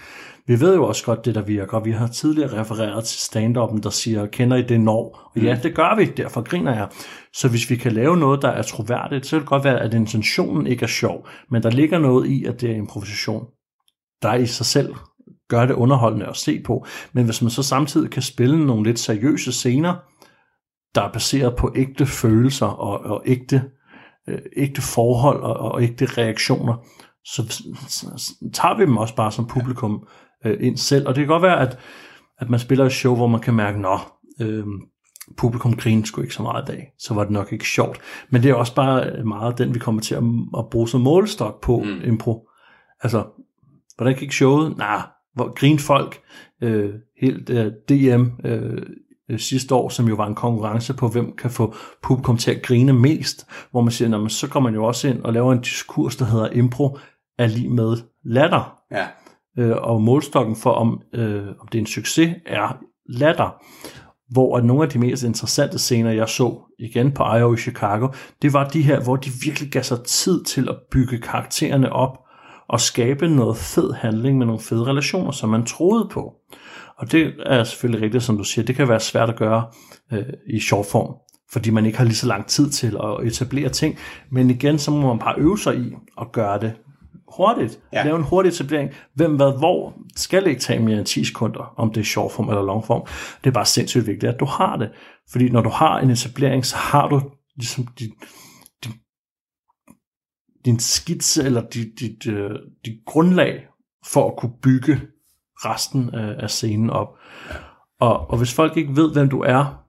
vi 0.47 0.59
ved 0.59 0.75
jo 0.75 0.87
også 0.87 1.05
godt 1.05 1.25
det, 1.25 1.35
der 1.35 1.41
virker. 1.41 1.79
Vi 1.79 1.91
har 1.91 2.07
tidligere 2.07 2.59
refereret 2.61 3.03
til 3.03 3.19
stand 3.19 3.55
der 3.55 3.89
siger, 3.89 4.25
kender 4.25 4.57
I 4.57 4.61
det 4.61 4.81
når? 4.81 5.31
Og 5.35 5.41
ja, 5.41 5.55
mm. 5.55 5.61
det 5.61 5.75
gør 5.75 5.95
vi, 5.95 6.05
derfor 6.05 6.41
griner 6.41 6.75
jeg. 6.75 6.87
Så 7.33 7.49
hvis 7.49 7.69
vi 7.69 7.75
kan 7.75 7.91
lave 7.91 8.17
noget, 8.17 8.41
der 8.41 8.49
er 8.49 8.61
troværdigt, 8.61 9.25
så 9.25 9.35
kan 9.35 9.39
det 9.39 9.49
godt 9.49 9.63
være, 9.63 9.79
at 9.81 9.93
intentionen 9.93 10.67
ikke 10.67 10.83
er 10.83 10.87
sjov, 10.87 11.27
men 11.51 11.63
der 11.63 11.69
ligger 11.69 11.99
noget 11.99 12.27
i, 12.27 12.45
at 12.45 12.61
det 12.61 12.71
er 12.71 12.75
improvisation, 12.75 13.45
der 14.21 14.33
i 14.33 14.45
sig 14.45 14.65
selv 14.65 14.95
gør 15.49 15.65
det 15.65 15.73
underholdende 15.73 16.25
at 16.25 16.37
se 16.37 16.61
på. 16.65 16.85
Men 17.13 17.25
hvis 17.25 17.41
man 17.41 17.51
så 17.51 17.63
samtidig 17.63 18.11
kan 18.11 18.21
spille 18.21 18.65
nogle 18.65 18.83
lidt 18.83 18.99
seriøse 18.99 19.51
scener, 19.51 19.95
der 20.95 21.01
er 21.01 21.11
baseret 21.11 21.55
på 21.55 21.73
ægte 21.75 22.05
følelser 22.05 22.65
og, 22.65 22.99
og 22.99 23.23
ægte, 23.25 23.63
øh, 24.27 24.39
ægte 24.57 24.81
forhold 24.81 25.41
og, 25.41 25.57
og 25.57 25.83
ægte 25.83 26.05
reaktioner, 26.05 26.73
så, 27.25 27.63
så 27.87 28.35
tager 28.53 28.77
vi 28.77 28.81
dem 28.81 28.97
også 28.97 29.15
bare 29.15 29.31
som 29.31 29.47
publikum 29.47 30.07
øh, 30.45 30.57
ind 30.59 30.77
selv. 30.77 31.07
Og 31.07 31.15
det 31.15 31.21
kan 31.21 31.27
godt 31.27 31.43
være, 31.43 31.59
at, 31.59 31.77
at 32.39 32.49
man 32.49 32.59
spiller 32.59 32.85
et 32.85 32.91
show, 32.91 33.15
hvor 33.15 33.27
man 33.27 33.41
kan 33.41 33.53
mærke, 33.53 33.81
nå, 33.81 33.99
øh, 34.41 34.65
publikum 35.37 35.75
griner 35.75 36.05
sgu 36.05 36.21
ikke 36.21 36.33
så 36.33 36.43
meget 36.43 36.63
i 36.63 36.71
dag, 36.71 36.91
så 36.99 37.13
var 37.13 37.23
det 37.23 37.31
nok 37.31 37.53
ikke 37.53 37.67
sjovt. 37.67 37.99
Men 38.29 38.43
det 38.43 38.51
er 38.51 38.55
også 38.55 38.75
bare 38.75 39.23
meget 39.23 39.57
den, 39.57 39.73
vi 39.73 39.79
kommer 39.79 40.01
til 40.01 40.15
at, 40.15 40.23
at 40.57 40.69
bruge 40.71 40.87
som 40.87 41.01
målestok 41.01 41.61
på 41.61 41.79
mm. 41.79 42.01
impro. 42.03 42.49
Altså, 43.01 43.25
hvordan 43.97 44.15
gik 44.15 44.31
showet? 44.31 44.77
Nej, 44.77 45.01
hvor 45.33 45.53
grin 45.53 45.79
folk 45.79 46.21
øh, 46.61 46.93
helt 47.21 47.49
øh, 47.49 47.71
DM 47.89 48.25
øh, 48.45 48.81
øh, 49.29 49.39
sidste 49.39 49.75
år, 49.75 49.89
som 49.89 50.07
jo 50.07 50.15
var 50.15 50.27
en 50.27 50.35
konkurrence 50.35 50.93
på, 50.93 51.07
hvem 51.07 51.35
kan 51.35 51.49
få 51.49 51.75
publikum 52.03 52.37
til 52.37 52.51
at 52.51 52.61
grine 52.61 52.93
mest, 52.93 53.47
hvor 53.71 53.81
man 53.81 53.91
siger, 53.91 54.27
så 54.27 54.47
går 54.47 54.59
man 54.59 54.73
jo 54.73 54.85
også 54.85 55.07
ind 55.07 55.23
og 55.23 55.33
laver 55.33 55.53
en 55.53 55.61
diskurs, 55.61 56.15
der 56.15 56.25
hedder 56.25 56.49
impro 56.49 56.97
er 57.39 57.47
lige 57.47 57.69
med 57.69 57.97
latter. 58.25 58.79
Ja. 58.91 59.07
Øh, 59.57 59.77
og 59.77 60.01
målstokken 60.01 60.55
for, 60.55 60.71
om, 60.71 61.01
øh, 61.13 61.47
om 61.59 61.67
det 61.67 61.77
er 61.77 61.81
en 61.81 61.85
succes, 61.85 62.35
er 62.45 62.77
latter. 63.09 63.63
Hvor 64.31 64.57
at 64.57 64.65
nogle 64.65 64.83
af 64.83 64.89
de 64.89 64.99
mest 64.99 65.23
interessante 65.23 65.79
scener, 65.79 66.11
jeg 66.11 66.29
så 66.29 66.59
igen 66.79 67.11
på 67.11 67.23
I.O. 67.23 67.53
i 67.53 67.57
Chicago, 67.57 68.07
det 68.41 68.53
var 68.53 68.67
de 68.67 68.81
her, 68.81 69.03
hvor 69.03 69.15
de 69.15 69.29
virkelig 69.45 69.71
gav 69.71 69.83
sig 69.83 70.03
tid 70.03 70.43
til 70.43 70.69
at 70.69 70.75
bygge 70.91 71.17
karaktererne 71.17 71.91
op 71.91 72.17
og 72.69 72.81
skabe 72.81 73.27
noget 73.27 73.57
fed 73.57 73.93
handling 73.93 74.37
med 74.37 74.45
nogle 74.45 74.61
fede 74.61 74.85
relationer, 74.85 75.31
som 75.31 75.49
man 75.49 75.65
troede 75.65 76.09
på. 76.11 76.33
Og 76.99 77.11
det 77.11 77.33
er 77.45 77.63
selvfølgelig 77.63 78.03
rigtigt, 78.03 78.23
som 78.23 78.37
du 78.37 78.43
siger, 78.43 78.65
det 78.65 78.75
kan 78.75 78.89
være 78.89 78.99
svært 78.99 79.29
at 79.29 79.35
gøre 79.35 79.65
øh, 80.13 80.25
i 80.47 80.59
short 80.59 80.85
form, 80.85 81.15
fordi 81.51 81.69
man 81.69 81.85
ikke 81.85 81.97
har 81.97 82.05
lige 82.05 82.15
så 82.15 82.27
lang 82.27 82.47
tid 82.47 82.69
til 82.69 82.97
at 83.03 83.27
etablere 83.27 83.69
ting. 83.69 83.97
Men 84.31 84.49
igen, 84.49 84.79
så 84.79 84.91
må 84.91 85.07
man 85.07 85.19
bare 85.19 85.35
øve 85.37 85.59
sig 85.59 85.77
i 85.77 85.93
at 86.21 86.31
gøre 86.31 86.59
det 86.59 86.73
hurtigt. 87.37 87.79
Ja. 87.93 88.03
Lave 88.03 88.17
en 88.17 88.23
hurtig 88.23 88.49
etablering. 88.49 88.89
Hvem, 89.13 89.35
hvad, 89.35 89.57
hvor 89.57 89.93
skal 90.15 90.47
ikke 90.47 90.61
tage 90.61 90.79
mere 90.79 90.97
end 90.97 91.05
10 91.05 91.23
sekunder, 91.23 91.73
om 91.77 91.93
det 91.93 92.01
er 92.01 92.05
short 92.05 92.31
form 92.31 92.49
eller 92.49 92.61
long 92.61 92.85
form. 92.85 93.07
Det 93.43 93.49
er 93.49 93.53
bare 93.53 93.65
sindssygt 93.65 94.07
vigtigt, 94.07 94.33
at 94.33 94.39
du 94.39 94.45
har 94.45 94.77
det. 94.77 94.89
Fordi 95.31 95.49
når 95.49 95.61
du 95.61 95.69
har 95.69 95.99
en 95.99 96.09
etablering, 96.09 96.65
så 96.65 96.75
har 96.75 97.09
du 97.09 97.21
ligesom 97.55 97.87
dit, 97.99 98.11
din, 98.83 98.93
din 100.65 100.79
skitse 100.79 101.43
eller 101.43 101.61
dit, 101.61 101.99
dit, 101.99 102.27
uh, 102.27 102.51
dit 102.85 102.99
grundlag 103.05 103.65
for 104.05 104.27
at 104.27 104.37
kunne 104.37 104.53
bygge 104.61 105.01
resten 105.65 106.09
af, 106.13 106.35
af 106.43 106.49
scenen 106.49 106.89
op. 106.89 107.07
Og, 107.99 108.29
og 108.29 108.37
hvis 108.37 108.53
folk 108.53 108.77
ikke 108.77 108.95
ved, 108.95 109.13
hvem 109.13 109.29
du 109.29 109.41
er 109.41 109.79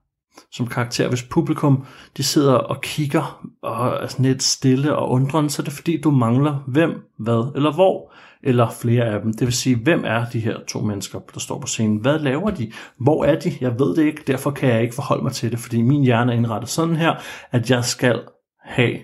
som 0.51 0.67
karakter, 0.67 1.09
hvis 1.09 1.23
publikum 1.23 1.85
de 2.17 2.23
sidder 2.23 2.53
og 2.53 2.81
kigger 2.81 3.47
og 3.63 3.87
er 3.87 4.07
sådan 4.07 4.25
lidt 4.25 4.43
stille 4.43 4.95
og 4.95 5.09
undrende, 5.09 5.49
så 5.49 5.61
er 5.61 5.63
det 5.63 5.73
fordi, 5.73 6.01
du 6.01 6.11
mangler 6.11 6.63
hvem, 6.67 6.91
hvad 7.19 7.51
eller 7.55 7.73
hvor. 7.73 8.13
eller 8.43 8.69
flere 8.69 9.05
af 9.05 9.21
dem. 9.21 9.33
Det 9.33 9.47
vil 9.47 9.53
sige, 9.53 9.75
hvem 9.75 10.03
er 10.05 10.25
de 10.33 10.39
her 10.39 10.57
to 10.67 10.81
mennesker, 10.81 11.19
der 11.33 11.39
står 11.39 11.59
på 11.59 11.67
scenen? 11.67 11.97
Hvad 11.97 12.19
laver 12.19 12.49
de? 12.49 12.71
Hvor 12.99 13.25
er 13.25 13.39
de? 13.39 13.51
Jeg 13.61 13.79
ved 13.79 13.95
det 13.95 14.03
ikke, 14.03 14.23
derfor 14.27 14.51
kan 14.51 14.69
jeg 14.69 14.81
ikke 14.81 14.95
forholde 14.95 15.23
mig 15.23 15.31
til 15.31 15.51
det, 15.51 15.59
fordi 15.59 15.81
min 15.81 16.03
hjerne 16.03 16.31
er 16.33 16.37
indrettet 16.37 16.69
sådan 16.69 16.95
her, 16.95 17.15
at 17.51 17.69
jeg 17.69 17.85
skal 17.85 18.21
have 18.63 18.97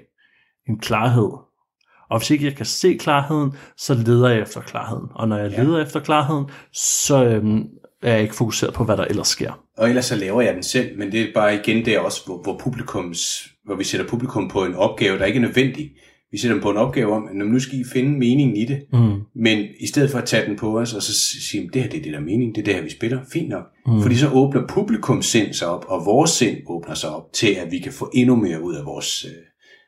en 0.70 0.80
klarhed. 0.80 1.47
Og 2.10 2.20
hvis 2.20 2.30
ikke 2.30 2.46
jeg 2.46 2.56
kan 2.56 2.66
se 2.66 2.94
klarheden, 2.94 3.52
så 3.78 3.94
leder 3.94 4.30
jeg 4.30 4.42
efter 4.42 4.62
klarheden. 4.62 5.08
Og 5.16 5.28
når 5.28 5.38
jeg 5.38 5.52
ja. 5.52 5.64
leder 5.64 5.84
efter 5.84 6.00
klarheden, 6.00 6.46
så 6.74 7.26
øhm, 7.26 7.64
er 8.04 8.14
jeg 8.14 8.22
ikke 8.22 8.36
fokuseret 8.36 8.74
på, 8.74 8.84
hvad 8.84 8.98
der 8.98 9.06
ellers 9.06 9.28
sker. 9.28 9.64
Og 9.78 9.90
ellers 9.90 10.06
så 10.06 10.16
laver 10.16 10.42
jeg 10.42 10.54
den 10.54 10.64
selv, 10.64 10.98
men 10.98 11.12
det 11.12 11.22
er 11.22 11.28
bare 11.34 11.56
igen 11.56 11.86
det 11.86 11.96
er 11.96 12.00
også, 12.00 12.22
hvor, 12.26 12.42
hvor, 12.44 12.58
publikums, 12.64 13.48
hvor 13.66 13.76
vi 13.76 13.84
sætter 13.84 14.08
publikum 14.08 14.50
på 14.50 14.66
en 14.66 14.76
opgave, 14.76 15.20
der 15.20 15.26
ikke 15.26 15.38
er 15.38 15.42
nødvendig. 15.42 15.92
Vi 16.32 16.38
sætter 16.38 16.56
dem 16.56 16.62
på 16.62 16.70
en 16.70 16.78
opgave 16.78 17.14
om, 17.14 17.28
at 17.28 17.36
nu 17.36 17.60
skal 17.60 17.80
I 17.80 17.84
finde 17.94 18.20
meningen 18.20 18.58
i 18.58 18.66
det, 18.66 18.82
mm. 18.94 19.22
men 19.36 19.66
i 19.80 19.88
stedet 19.88 20.12
for 20.12 20.18
at 20.18 20.26
tage 20.26 20.46
den 20.48 20.56
på 20.56 20.80
os, 20.80 20.94
og 20.94 21.02
så 21.02 21.14
sige, 21.50 21.70
det 21.74 21.82
her 21.82 21.90
det 21.90 22.00
er 22.00 22.04
det 22.04 22.14
der 22.14 22.20
mening, 22.20 22.56
det 22.56 22.62
er 22.62 22.66
det 22.66 22.76
her, 22.76 22.82
vi 22.82 22.90
spiller, 22.90 23.20
fint 23.34 23.50
nok. 23.50 23.66
Mm. 23.86 24.02
Fordi 24.02 24.16
så 24.16 24.30
åbner 24.30 24.68
publikum 24.68 25.22
sind 25.22 25.54
sig 25.54 25.68
op, 25.68 25.86
og 25.88 26.06
vores 26.06 26.32
sind 26.32 26.58
åbner 26.68 26.96
sig 26.96 27.10
op 27.10 27.34
til, 27.34 27.54
at 27.54 27.72
vi 27.72 27.80
kan 27.80 27.94
få 27.94 28.12
endnu 28.14 28.36
mere 28.36 28.64
ud 28.64 28.76
af 28.76 28.86
vores, 28.86 29.26
øh, 29.26 29.32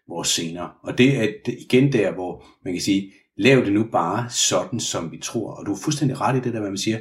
vores 0.10 0.28
scener. 0.28 0.78
Og 0.84 0.98
det 0.98 1.18
er 1.18 1.28
igen 1.48 1.94
der, 1.94 2.14
hvor 2.14 2.46
man 2.66 2.74
kan 2.74 2.82
sige, 2.82 3.12
lav 3.38 3.66
det 3.66 3.74
nu 3.74 3.84
bare 3.92 4.30
sådan, 4.30 4.80
som 4.80 5.12
vi 5.12 5.18
tror. 5.18 5.52
Og 5.52 5.66
du 5.66 5.74
er 5.74 5.78
fuldstændig 5.84 6.22
ret 6.22 6.38
i 6.38 6.42
det 6.42 6.54
der, 6.54 6.60
hvad 6.60 6.70
man 6.70 6.78
siger, 6.78 7.00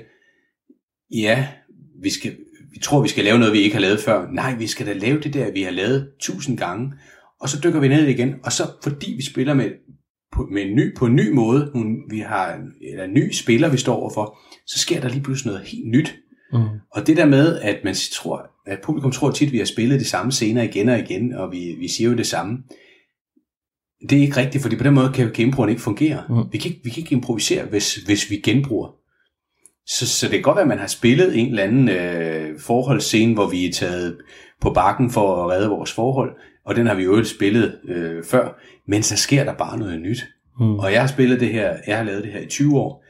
ja, 1.11 1.49
vi, 2.03 2.11
skal, 2.11 2.37
vi 2.73 2.79
tror, 2.79 3.03
vi 3.03 3.09
skal 3.09 3.25
lave 3.25 3.39
noget, 3.39 3.55
vi 3.55 3.59
ikke 3.59 3.75
har 3.75 3.81
lavet 3.81 4.01
før. 4.01 4.31
Nej, 4.31 4.55
vi 4.55 4.67
skal 4.67 4.87
da 4.87 4.93
lave 4.93 5.21
det 5.21 5.35
der, 5.35 5.53
vi 5.53 5.63
har 5.63 5.71
lavet 5.71 6.11
tusind 6.21 6.59
gange. 6.59 6.93
Og 7.41 7.49
så 7.49 7.61
dykker 7.65 7.81
vi 7.81 7.89
ned 7.89 8.07
igen, 8.07 8.35
og 8.45 8.53
så 8.53 8.63
fordi 8.83 9.13
vi 9.13 9.23
spiller 9.23 9.55
med, 9.55 9.71
på, 10.33 10.47
med 10.53 10.63
en 10.63 10.75
ny, 10.75 10.97
på 10.97 11.07
en 11.07 11.17
ny 11.17 11.33
måde, 11.33 11.73
vi 12.11 12.19
har 12.19 12.61
eller 12.81 13.05
en 13.05 13.15
ny 13.15 13.33
spiller, 13.33 13.69
vi 13.69 13.77
står 13.77 13.95
overfor, 13.95 14.39
så 14.67 14.79
sker 14.79 15.01
der 15.01 15.09
lige 15.09 15.23
pludselig 15.23 15.53
noget 15.53 15.67
helt 15.67 15.89
nyt. 15.89 16.17
Mm. 16.53 16.59
Og 16.91 17.07
det 17.07 17.17
der 17.17 17.27
med, 17.27 17.59
at 17.59 17.81
man 17.85 17.95
tror, 18.13 18.51
at 18.67 18.81
publikum 18.83 19.13
tror 19.13 19.31
tit, 19.31 19.47
at 19.47 19.53
vi 19.53 19.59
har 19.59 19.65
spillet 19.65 20.01
de 20.01 20.05
samme 20.05 20.33
scener 20.33 20.63
igen 20.63 20.89
og 20.89 20.99
igen, 20.99 21.33
og 21.33 21.53
vi, 21.53 21.77
vi 21.79 21.89
siger 21.89 22.11
jo 22.11 22.17
det 22.17 22.27
samme. 22.27 22.59
Det 24.03 24.19
er 24.19 24.23
ikke 24.23 24.37
rigtigt, 24.37 24.63
fordi 24.63 24.77
på 24.77 24.85
den 24.85 24.95
måde 24.95 25.13
kan, 25.13 25.33
improen 25.39 25.69
ikke 25.69 25.83
fungere. 25.83 26.25
Mm. 26.29 26.53
Vi, 26.53 26.59
kan 26.59 26.71
ikke, 26.71 26.81
vi 26.85 26.91
kan 26.91 27.01
ikke 27.01 27.15
improvisere, 27.15 27.65
hvis, 27.65 27.95
hvis 27.95 28.31
vi 28.31 28.37
genbruger. 28.37 28.89
Så, 29.87 30.07
så 30.07 30.27
det 30.27 30.33
kan 30.33 30.43
godt 30.43 30.57
være, 30.57 30.63
at 30.63 30.69
man 30.69 30.79
har 30.79 30.87
spillet 30.87 31.39
en 31.39 31.49
eller 31.49 31.63
anden 31.63 31.89
øh, 31.89 32.61
forholdsscene, 32.61 33.35
hvor 33.35 33.47
vi 33.47 33.67
er 33.67 33.73
taget 33.73 34.19
på 34.61 34.71
bakken 34.71 35.11
for 35.11 35.45
at 35.45 35.51
redde 35.51 35.69
vores 35.69 35.93
forhold, 35.93 36.37
og 36.65 36.77
den 36.77 36.87
har 36.87 36.95
vi 36.95 37.03
jo 37.05 37.25
spillet 37.25 37.79
øh, 37.89 38.25
før, 38.25 38.61
men 38.87 39.03
så 39.03 39.17
sker 39.17 39.45
der 39.45 39.55
bare 39.55 39.79
noget 39.79 40.01
nyt. 40.01 40.25
Mm. 40.61 40.79
Og 40.79 40.93
jeg 40.93 41.01
har 41.01 41.09
spillet 41.09 41.41
det 41.41 41.49
her, 41.49 41.77
jeg 41.87 41.97
har 41.97 42.05
lavet 42.05 42.25
det 42.25 42.33
her 42.33 42.41
i 42.41 42.47
20 42.47 42.79
år, 42.79 43.05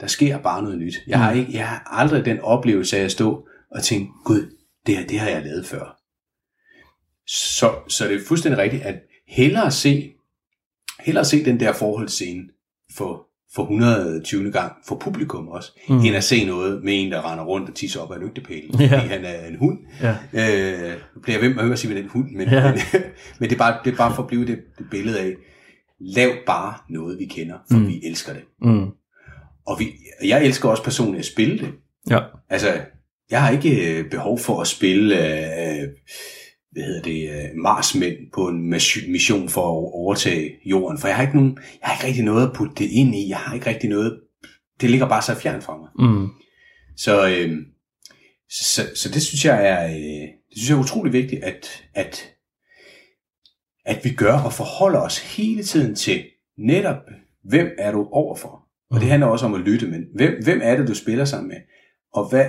der 0.00 0.06
sker 0.06 0.38
bare 0.38 0.62
noget 0.62 0.78
nyt. 0.78 0.94
Jeg 1.06 1.18
har, 1.18 1.32
mm. 1.32 1.38
ikke, 1.38 1.52
jeg 1.52 1.68
har 1.68 1.88
aldrig 1.90 2.24
den 2.24 2.40
oplevelse 2.40 2.98
af 2.98 3.04
at 3.04 3.12
stå 3.12 3.46
og 3.70 3.82
tænke, 3.82 4.12
gud, 4.24 4.56
det 4.86 4.96
her, 4.96 5.06
det 5.06 5.20
har 5.20 5.28
jeg 5.28 5.42
lavet 5.42 5.66
før. 5.66 5.96
Så, 7.26 7.74
så 7.88 8.08
det 8.08 8.14
er 8.14 8.26
fuldstændig 8.28 8.58
rigtigt, 8.58 8.82
at 8.82 8.94
hellere 9.28 9.70
se, 9.70 10.13
hellere 11.00 11.24
se 11.24 11.44
den 11.44 11.60
der 11.60 11.72
forholdsscene 11.72 12.42
for 12.96 13.26
for 13.54 13.62
120. 13.62 14.52
gang 14.52 14.72
for 14.88 14.96
publikum 14.96 15.48
også, 15.48 15.72
mm. 15.88 15.98
end 15.98 16.16
at 16.16 16.24
se 16.24 16.44
noget 16.44 16.84
med 16.84 17.02
en, 17.02 17.12
der 17.12 17.32
render 17.32 17.44
rundt 17.44 17.68
og 17.68 17.74
tisser 17.74 18.00
op 18.00 18.12
af 18.12 18.20
lygtepælen, 18.20 18.80
ja. 18.80 18.86
fordi 18.86 19.08
han 19.08 19.24
er 19.24 19.46
en 19.46 19.56
hund. 19.56 19.78
Ja. 20.02 20.10
Øh, 20.10 20.96
bliver 21.22 21.38
jeg 21.38 21.48
ved 21.48 21.54
med 21.54 21.72
at 21.72 21.78
sige 21.78 21.94
med 21.94 22.02
den 22.02 22.10
hund, 22.10 22.30
men, 22.30 22.48
ja. 22.48 22.72
men, 22.72 22.80
men 23.38 23.50
det, 23.50 23.54
er 23.54 23.58
bare, 23.58 23.78
det 23.84 23.92
er 23.92 23.96
bare 23.96 24.14
for 24.14 24.22
at 24.22 24.28
blive 24.28 24.46
det, 24.46 24.58
det 24.78 24.86
billede 24.90 25.20
af, 25.20 25.34
lav 26.00 26.30
bare 26.46 26.74
noget, 26.90 27.18
vi 27.18 27.24
kender, 27.24 27.56
for 27.70 27.78
mm. 27.78 27.88
vi 27.88 28.00
elsker 28.04 28.32
det. 28.32 28.42
Mm. 28.62 28.86
Og 29.66 29.78
vi, 29.78 29.92
jeg 30.24 30.44
elsker 30.44 30.68
også 30.68 30.84
personligt 30.84 31.18
at 31.18 31.26
spille 31.26 31.58
det. 31.58 31.72
Ja. 32.10 32.20
Altså, 32.50 32.80
jeg 33.30 33.42
har 33.42 33.50
ikke 33.50 33.98
øh, 33.98 34.10
behov 34.10 34.38
for 34.38 34.60
at 34.60 34.66
spille... 34.66 35.16
Øh, 35.16 35.88
hvad 36.74 36.84
hedder 36.84 37.02
det, 37.02 37.30
øh, 37.30 37.56
Marsmænd 37.56 38.16
på 38.34 38.48
en 38.48 38.70
mission 39.08 39.48
for 39.48 39.60
at 39.60 39.92
overtage 39.94 40.50
jorden, 40.64 40.98
for 40.98 41.08
jeg 41.08 41.16
har 41.16 41.22
ikke, 41.22 41.36
nogen, 41.36 41.58
jeg 41.80 41.88
har 41.88 41.94
ikke 41.94 42.06
rigtig 42.06 42.24
noget 42.24 42.46
at 42.46 42.52
putte 42.56 42.74
det 42.74 42.90
ind 42.90 43.14
i, 43.14 43.28
jeg 43.28 43.38
har 43.38 43.54
ikke 43.54 43.66
rigtig 43.66 43.90
noget, 43.90 44.20
det 44.80 44.90
ligger 44.90 45.08
bare 45.08 45.22
så 45.22 45.34
fjern 45.34 45.62
fra 45.62 45.76
mig. 45.76 46.08
Mm. 46.08 46.28
Så, 46.96 47.28
øh, 47.28 47.56
så, 48.50 48.82
så 48.94 49.08
det 49.08 49.22
synes 49.22 49.44
jeg 49.44 49.68
er, 49.68 49.86
øh, 49.86 50.28
det 50.48 50.56
synes 50.56 50.70
jeg 50.70 50.76
er 50.76 50.80
utrolig 50.80 51.12
vigtigt, 51.12 51.44
at, 51.44 51.84
at, 51.94 52.34
at 53.84 54.04
vi 54.04 54.10
gør 54.14 54.38
og 54.38 54.52
forholder 54.52 55.00
os 55.00 55.36
hele 55.36 55.62
tiden 55.62 55.94
til 55.94 56.24
netop, 56.58 56.96
hvem 57.44 57.68
er 57.78 57.92
du 57.92 58.08
overfor? 58.12 58.64
Og 58.90 59.00
det 59.00 59.02
mm. 59.02 59.10
handler 59.10 59.26
også 59.26 59.46
om 59.46 59.54
at 59.54 59.60
lytte, 59.60 59.86
men 59.86 60.04
hvem, 60.14 60.32
hvem 60.44 60.60
er 60.62 60.76
det, 60.76 60.88
du 60.88 60.94
spiller 60.94 61.24
sammen 61.24 61.48
med? 61.48 61.56
Og 62.14 62.28
hvad, 62.28 62.44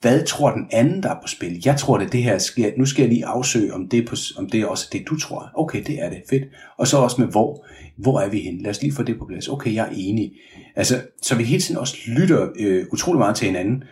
hvad 0.00 0.24
tror 0.24 0.50
den 0.50 0.68
anden, 0.72 1.02
der 1.02 1.10
er 1.10 1.20
på 1.22 1.28
spil? 1.28 1.62
Jeg 1.64 1.76
tror, 1.76 1.98
det 1.98 2.12
det 2.12 2.22
her 2.22 2.38
sker. 2.38 2.70
Nu 2.76 2.86
skal 2.86 3.02
jeg 3.02 3.08
lige 3.08 3.26
afsøge, 3.26 3.74
om 3.74 3.88
det, 3.88 4.08
på, 4.08 4.16
om 4.36 4.50
det 4.50 4.60
er 4.60 4.66
også 4.66 4.88
det, 4.92 5.02
du 5.08 5.18
tror. 5.18 5.50
Okay, 5.54 5.84
det 5.86 6.02
er 6.02 6.10
det. 6.10 6.22
Fedt. 6.30 6.44
Og 6.78 6.86
så 6.86 6.96
også 6.96 7.20
med 7.20 7.28
hvor. 7.28 7.66
Hvor 7.98 8.20
er 8.20 8.28
vi 8.28 8.40
henne? 8.40 8.62
Lad 8.62 8.70
os 8.70 8.82
lige 8.82 8.94
få 8.94 9.02
det 9.02 9.18
på 9.18 9.24
plads. 9.24 9.48
Okay, 9.48 9.74
jeg 9.74 9.86
er 9.86 9.92
enig. 9.96 10.32
Altså, 10.76 11.02
så 11.22 11.36
vi 11.36 11.44
hele 11.44 11.62
tiden 11.62 11.80
også 11.80 11.96
lytter 12.06 12.48
øh, 12.58 12.86
utrolig 12.92 13.18
meget 13.18 13.36
til 13.36 13.46
hinanden, 13.46 13.84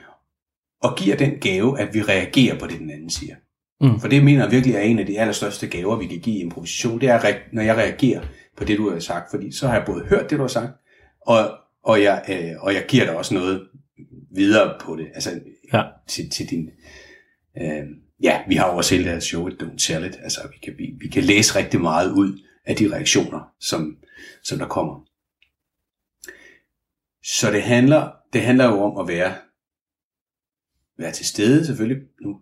og 0.83 0.97
giver 0.97 1.17
den 1.17 1.31
gave, 1.41 1.81
at 1.81 1.95
vi 1.95 2.03
reagerer 2.03 2.59
på 2.59 2.67
det, 2.67 2.79
den 2.79 2.91
anden 2.91 3.11
siger. 3.11 3.35
Mm. 3.81 4.01
For 4.01 4.09
det 4.09 4.25
mener 4.25 4.43
jeg 4.43 4.51
virkelig 4.51 4.77
er 4.77 4.81
en 4.81 4.99
af 4.99 5.07
de 5.07 5.21
allerstørste 5.21 5.67
gaver, 5.67 5.97
vi 5.97 6.07
kan 6.07 6.19
give 6.19 6.37
i 6.37 6.41
improvisation. 6.41 7.01
Det 7.01 7.09
er, 7.09 7.35
når 7.53 7.63
jeg 7.63 7.77
reagerer 7.77 8.21
på 8.57 8.65
det, 8.65 8.79
du 8.79 8.91
har 8.91 8.99
sagt. 8.99 9.31
Fordi 9.31 9.53
så 9.53 9.67
har 9.67 9.75
jeg 9.75 9.83
både 9.87 10.05
hørt 10.05 10.31
det, 10.31 10.39
du 10.39 10.43
har 10.43 10.49
sagt, 10.49 10.73
og, 11.27 11.51
og, 11.85 12.03
jeg, 12.03 12.25
øh, 12.29 12.63
og 12.65 12.75
jeg 12.75 12.85
giver 12.89 13.05
dig 13.05 13.17
også 13.17 13.35
noget 13.35 13.61
videre 14.31 14.79
på 14.81 14.97
det. 14.97 15.07
Altså, 15.15 15.41
ja. 15.73 15.83
til, 16.09 16.31
til 16.31 16.51
din... 16.51 16.71
Øh, 17.61 17.87
ja, 18.23 18.43
vi 18.49 18.55
har 18.55 18.71
jo 18.71 18.77
også 18.77 18.95
hele 18.95 19.05
det 19.05 19.13
her 19.13 19.21
show, 19.21 19.49
Don't 19.49 19.79
Tell 19.79 20.07
It. 20.07 20.17
Altså, 20.23 20.41
vi 20.53 20.59
kan, 20.63 20.75
vi, 20.79 20.95
vi 21.01 21.09
kan 21.09 21.25
læse 21.25 21.59
rigtig 21.59 21.81
meget 21.81 22.13
ud 22.13 22.39
af 22.65 22.77
de 22.77 22.93
reaktioner, 22.93 23.55
som, 23.61 23.97
som 24.43 24.59
der 24.59 24.69
kommer. 24.69 25.05
Så 27.25 27.51
det 27.51 27.63
handler, 27.63 28.11
det 28.33 28.41
handler 28.41 28.65
jo 28.65 28.81
om 28.81 28.99
at 29.01 29.09
være, 29.09 29.35
være 30.99 31.13
til 31.13 31.27
stede 31.27 31.67
selvfølgelig. 31.67 32.03
Nu 32.21 32.41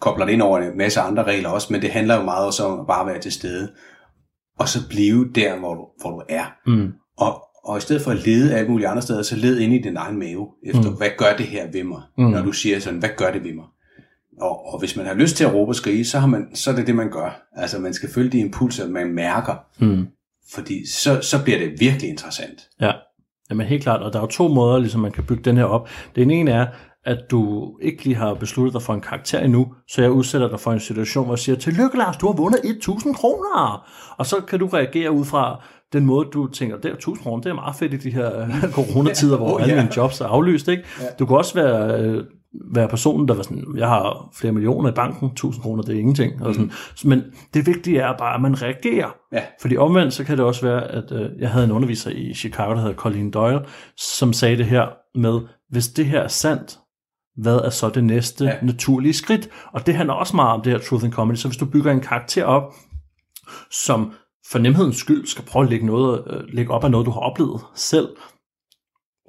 kobler 0.00 0.24
det 0.24 0.32
ind 0.32 0.42
over 0.42 0.58
en 0.58 0.78
masse 0.78 1.00
andre 1.00 1.22
regler 1.22 1.48
også, 1.48 1.72
men 1.72 1.82
det 1.82 1.90
handler 1.90 2.14
jo 2.16 2.22
meget 2.22 2.46
også 2.46 2.64
om 2.64 2.80
at 2.80 2.86
bare 2.86 3.06
være 3.06 3.20
til 3.20 3.32
stede. 3.32 3.74
Og 4.58 4.68
så 4.68 4.88
blive 4.88 5.32
der, 5.34 5.58
hvor 5.58 5.74
du, 5.74 5.88
hvor 6.00 6.10
du 6.10 6.22
er. 6.28 6.44
Mm. 6.66 6.92
Og, 7.16 7.48
og 7.64 7.78
i 7.78 7.80
stedet 7.80 8.02
for 8.02 8.10
at 8.10 8.26
lede 8.26 8.54
alle 8.54 8.70
mulige 8.70 8.88
andre 8.88 9.02
steder, 9.02 9.22
så 9.22 9.36
led 9.36 9.58
ind 9.58 9.72
i 9.72 9.78
din 9.78 9.96
egen 9.96 10.18
mave, 10.18 10.48
efter 10.62 10.90
mm. 10.90 10.96
hvad 10.96 11.08
gør 11.18 11.36
det 11.38 11.46
her 11.46 11.70
ved 11.72 11.84
mig, 11.84 12.02
mm. 12.18 12.24
når 12.24 12.42
du 12.42 12.52
siger 12.52 12.80
sådan, 12.80 12.98
hvad 12.98 13.10
gør 13.16 13.32
det 13.32 13.44
ved 13.44 13.54
mig? 13.54 13.64
Og, 14.40 14.72
og 14.72 14.78
hvis 14.78 14.96
man 14.96 15.06
har 15.06 15.14
lyst 15.14 15.36
til 15.36 15.44
at 15.44 15.54
råbe 15.54 15.70
og 15.70 15.74
skrige, 15.74 16.04
så, 16.04 16.18
har 16.18 16.26
man, 16.26 16.46
så 16.54 16.70
er 16.70 16.74
det 16.74 16.86
det, 16.86 16.94
man 16.94 17.10
gør. 17.10 17.42
Altså 17.56 17.78
man 17.78 17.94
skal 17.94 18.08
følge 18.10 18.30
de 18.30 18.38
impulser, 18.38 18.88
man 18.88 19.12
mærker. 19.12 19.54
Mm. 19.80 20.06
Fordi 20.54 20.90
så, 20.90 21.20
så 21.20 21.44
bliver 21.44 21.58
det 21.58 21.80
virkelig 21.80 22.10
interessant. 22.10 22.68
Ja, 22.80 22.92
Jamen 23.52 23.66
helt 23.66 23.82
klart. 23.82 24.02
Og 24.02 24.12
der 24.12 24.18
er 24.18 24.22
jo 24.22 24.28
to 24.28 24.48
måder, 24.48 24.78
ligesom 24.78 25.00
man 25.00 25.12
kan 25.12 25.24
bygge 25.24 25.42
den 25.42 25.56
her 25.56 25.64
op. 25.64 25.88
Den 26.16 26.30
ene 26.30 26.50
er, 26.50 26.66
at 27.04 27.18
du 27.30 27.72
ikke 27.82 28.04
lige 28.04 28.16
har 28.16 28.34
besluttet 28.34 28.72
dig 28.72 28.82
for 28.82 28.94
en 28.94 29.00
karakter 29.00 29.40
endnu, 29.40 29.74
så 29.88 30.02
jeg 30.02 30.10
udsætter 30.10 30.48
dig 30.48 30.60
for 30.60 30.72
en 30.72 30.80
situation, 30.80 31.24
hvor 31.24 31.34
jeg 31.34 31.38
siger, 31.38 31.56
tillykke 31.56 31.98
Lars, 31.98 32.16
du 32.16 32.26
har 32.26 32.32
vundet 32.32 32.60
1000 32.64 33.14
kroner. 33.14 33.86
Og 34.18 34.26
så 34.26 34.40
kan 34.40 34.58
du 34.58 34.66
reagere 34.66 35.12
ud 35.12 35.24
fra, 35.24 35.64
den 35.92 36.06
måde, 36.06 36.28
du 36.32 36.46
tænker, 36.46 36.76
det 36.76 36.90
er 36.90 36.94
1000 36.94 37.22
kroner, 37.22 37.42
det 37.42 37.50
er 37.50 37.54
meget 37.54 37.76
fedt 37.76 37.94
i 37.94 37.96
de 37.96 38.10
her 38.10 38.48
coronatider, 38.78 39.36
hvor 39.36 39.54
oh, 39.54 39.62
alle 39.62 39.74
mine 39.74 39.96
jobs 39.96 40.20
er 40.20 40.26
aflyst. 40.26 40.68
Ikke? 40.68 40.82
Ja. 41.00 41.06
Du 41.18 41.26
kan 41.26 41.36
også 41.36 41.54
være, 41.54 42.00
øh, 42.00 42.24
være 42.74 42.88
personen, 42.88 43.28
der 43.28 43.34
var 43.34 43.42
sådan, 43.42 43.64
jeg 43.76 43.88
har 43.88 44.30
flere 44.34 44.52
millioner 44.52 44.90
i 44.90 44.92
banken, 44.92 45.28
1000 45.28 45.62
kroner, 45.62 45.82
det 45.82 45.94
er 45.94 45.98
ingenting. 45.98 46.36
Mm. 46.36 46.42
Og 46.42 46.54
sådan. 46.54 46.72
Men 47.04 47.22
det 47.54 47.66
vigtige 47.66 48.00
er 48.00 48.16
bare, 48.18 48.34
at 48.34 48.40
man 48.40 48.62
reagerer. 48.62 49.16
Ja. 49.32 49.42
Fordi 49.60 49.76
omvendt, 49.76 50.12
så 50.14 50.24
kan 50.24 50.36
det 50.36 50.44
også 50.44 50.66
være, 50.66 50.84
at 50.90 51.12
øh, 51.12 51.30
jeg 51.38 51.50
havde 51.50 51.64
en 51.64 51.72
underviser 51.72 52.10
i 52.10 52.34
Chicago, 52.34 52.74
der 52.74 52.80
hedder 52.80 52.96
Colleen 52.96 53.30
Doyle, 53.30 53.60
som 53.96 54.32
sagde 54.32 54.56
det 54.56 54.66
her 54.66 54.86
med, 55.14 55.40
hvis 55.70 55.88
det 55.88 56.06
her 56.06 56.20
er 56.20 56.28
sandt, 56.28 56.78
hvad 57.36 57.56
er 57.56 57.70
så 57.70 57.88
det 57.88 58.04
næste 58.04 58.44
ja. 58.44 58.54
naturlige 58.62 59.12
skridt? 59.12 59.48
Og 59.72 59.86
det 59.86 59.94
handler 59.94 60.14
også 60.14 60.36
meget 60.36 60.52
om 60.52 60.62
det 60.62 60.72
her 60.72 60.78
truth 60.78 61.04
and 61.04 61.12
comedy. 61.12 61.36
Så 61.36 61.48
hvis 61.48 61.56
du 61.56 61.66
bygger 61.66 61.92
en 61.92 62.00
karakter 62.00 62.44
op, 62.44 62.72
som 63.70 64.12
for 64.52 64.58
nemhedens 64.58 64.96
skyld 64.96 65.26
skal 65.26 65.44
prøve 65.44 65.64
at 65.64 65.70
lægge, 65.70 65.86
noget, 65.86 66.24
øh, 66.26 66.40
lægge 66.48 66.72
op 66.72 66.84
af 66.84 66.90
noget, 66.90 67.06
du 67.06 67.10
har 67.10 67.20
oplevet 67.20 67.60
selv, 67.74 68.08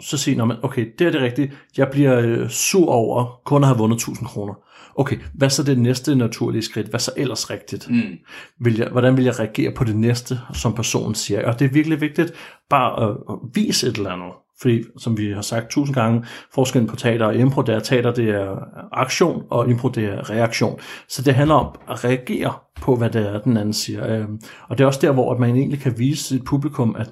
så 0.02 0.18
siger 0.18 0.46
man, 0.46 0.58
okay, 0.64 0.94
det 1.00 1.08
er 1.08 1.12
det 1.12 1.22
rigtige, 1.22 1.52
jeg 1.78 1.90
bliver 1.92 2.20
øh, 2.20 2.50
sur 2.50 2.92
over 2.92 3.42
kun 3.46 3.64
at 3.64 3.68
have 3.68 3.78
vundet 3.78 3.96
1000 3.96 4.28
kroner. 4.28 4.54
Okay, 4.96 5.18
hvad 5.34 5.50
så 5.50 5.64
det 5.64 5.80
næste 5.80 6.16
naturlige 6.16 6.62
skridt? 6.62 6.88
Hvad 6.88 7.00
så 7.00 7.12
ellers 7.18 7.50
rigtigt? 7.50 7.90
Mm. 7.90 8.18
Vil 8.60 8.78
jeg, 8.78 8.90
hvordan 8.92 9.18
vil 9.18 9.26
jeg 9.26 9.40
reagere 9.40 9.72
på 9.72 9.84
det 9.84 9.96
næste, 9.96 10.40
som 10.54 10.74
personen 10.76 11.16
siger? 11.16 11.48
Og 11.48 11.60
det 11.60 11.66
er 11.66 11.70
virkelig 11.70 12.02
vigtigt 12.02 12.34
bare 12.70 13.10
at, 13.10 13.18
at 13.30 13.36
vise 13.54 13.88
et 13.88 13.98
eller 13.98 14.10
andet. 14.10 14.32
Fordi, 14.64 14.84
som 14.98 15.18
vi 15.18 15.32
har 15.32 15.42
sagt 15.42 15.72
tusind 15.72 15.96
gange, 15.96 16.26
forskellen 16.54 16.90
på 16.90 16.96
teater 16.96 17.26
og 17.26 17.36
impro, 17.36 17.62
det 17.62 17.76
er 17.76 17.80
teater, 17.80 18.14
det 18.14 18.30
er 18.30 18.56
aktion, 18.92 19.44
og 19.50 19.70
impro, 19.70 19.90
det 19.90 20.06
er 20.06 20.30
reaktion. 20.30 20.80
Så 21.10 21.22
det 21.22 21.36
handler 21.36 21.56
om 21.56 21.76
at 21.90 22.04
reagere 22.04 22.54
på, 22.82 22.96
hvad 22.96 23.10
det 23.10 23.28
er, 23.28 23.40
den 23.40 23.58
anden 23.58 23.74
siger. 23.74 24.16
Øhm, 24.16 24.42
og 24.70 24.78
det 24.78 24.84
er 24.84 24.88
også 24.88 25.00
der, 25.02 25.12
hvor 25.12 25.38
man 25.38 25.56
egentlig 25.56 25.80
kan 25.80 25.94
vise 25.98 26.24
sit 26.24 26.46
publikum, 26.46 26.96
at, 27.00 27.12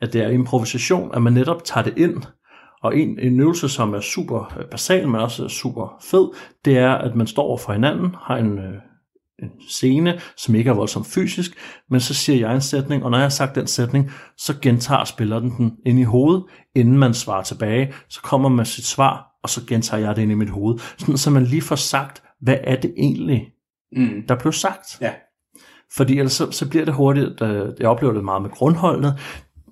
at 0.00 0.12
det 0.12 0.22
er 0.22 0.28
improvisation, 0.28 1.10
at 1.14 1.22
man 1.22 1.32
netop 1.32 1.64
tager 1.64 1.84
det 1.84 1.98
ind. 1.98 2.22
Og 2.82 2.96
en, 2.98 3.18
en 3.18 3.40
øvelse, 3.40 3.68
som 3.68 3.94
er 3.94 4.00
super 4.00 4.54
øh, 4.58 4.64
basal, 4.64 5.08
men 5.08 5.20
også 5.20 5.48
super 5.48 5.96
fed, 6.10 6.28
det 6.64 6.78
er, 6.78 6.90
at 6.90 7.14
man 7.14 7.26
står 7.26 7.42
over 7.42 7.58
for 7.58 7.72
hinanden, 7.72 8.14
har 8.20 8.36
en, 8.36 8.58
øh, 8.58 8.74
en 9.42 9.50
scene, 9.68 10.20
som 10.36 10.54
ikke 10.54 10.70
er 10.70 10.74
voldsomt 10.74 11.06
fysisk, 11.06 11.50
men 11.90 12.00
så 12.00 12.14
siger 12.14 12.38
jeg 12.38 12.54
en 12.54 12.60
sætning, 12.60 13.04
og 13.04 13.10
når 13.10 13.18
jeg 13.18 13.24
har 13.24 13.30
sagt 13.30 13.54
den 13.54 13.66
sætning, 13.66 14.10
så 14.36 14.54
gentager 14.62 15.04
spilleren 15.04 15.50
den 15.50 15.72
ind 15.86 15.98
i 15.98 16.02
hovedet, 16.02 16.44
inden 16.76 16.98
man 16.98 17.14
svarer 17.14 17.42
tilbage, 17.42 17.92
så 18.08 18.20
kommer 18.22 18.48
man 18.48 18.66
sit 18.66 18.84
svar, 18.84 19.26
og 19.42 19.50
så 19.50 19.66
gentager 19.66 20.06
jeg 20.06 20.16
det 20.16 20.22
ind 20.22 20.30
i 20.30 20.34
mit 20.34 20.50
hoved, 20.50 20.78
sådan 20.98 21.18
så 21.18 21.30
man 21.30 21.44
lige 21.44 21.62
får 21.62 21.76
sagt, 21.76 22.22
hvad 22.40 22.56
er 22.64 22.80
det 22.80 22.94
egentlig, 22.98 23.46
Mm. 23.96 24.22
der 24.28 24.34
blev 24.34 24.52
sagt. 24.52 25.00
Ja. 25.00 25.12
Fordi 25.96 26.18
ellers 26.18 26.32
så, 26.32 26.50
så 26.50 26.68
bliver 26.68 26.84
det 26.84 26.94
hurtigt, 26.94 27.42
øh, 27.42 27.72
jeg 27.80 27.88
oplever 27.88 28.12
det 28.12 28.24
meget 28.24 28.42
med 28.42 28.50
grundholdene, 28.50 29.18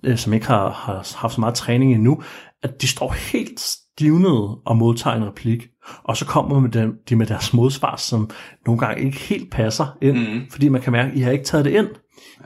øh, 0.04 0.16
som 0.16 0.32
ikke 0.32 0.46
har, 0.46 0.70
har 0.70 1.16
haft 1.16 1.34
så 1.34 1.40
meget 1.40 1.54
træning 1.54 1.94
endnu, 1.94 2.22
at 2.62 2.82
de 2.82 2.88
står 2.88 3.12
helt 3.32 3.60
stivnede 3.60 4.56
og 4.66 4.76
modtager 4.76 5.16
en 5.16 5.26
replik, 5.26 5.66
og 6.02 6.16
så 6.16 6.26
kommer 6.26 6.60
med 6.60 6.70
dem, 6.70 6.94
de 7.08 7.16
med 7.16 7.26
deres 7.26 7.54
modsvar, 7.54 7.96
som 7.96 8.30
nogle 8.66 8.78
gange 8.80 9.04
ikke 9.04 9.18
helt 9.18 9.50
passer 9.50 9.96
ind, 10.02 10.18
Mm. 10.18 10.40
fordi 10.50 10.68
man 10.68 10.80
kan 10.82 10.92
mærke, 10.92 11.10
at 11.10 11.16
I 11.16 11.20
har 11.20 11.30
ikke 11.30 11.44
taget 11.44 11.64
det 11.64 11.70
ind. 11.70 11.88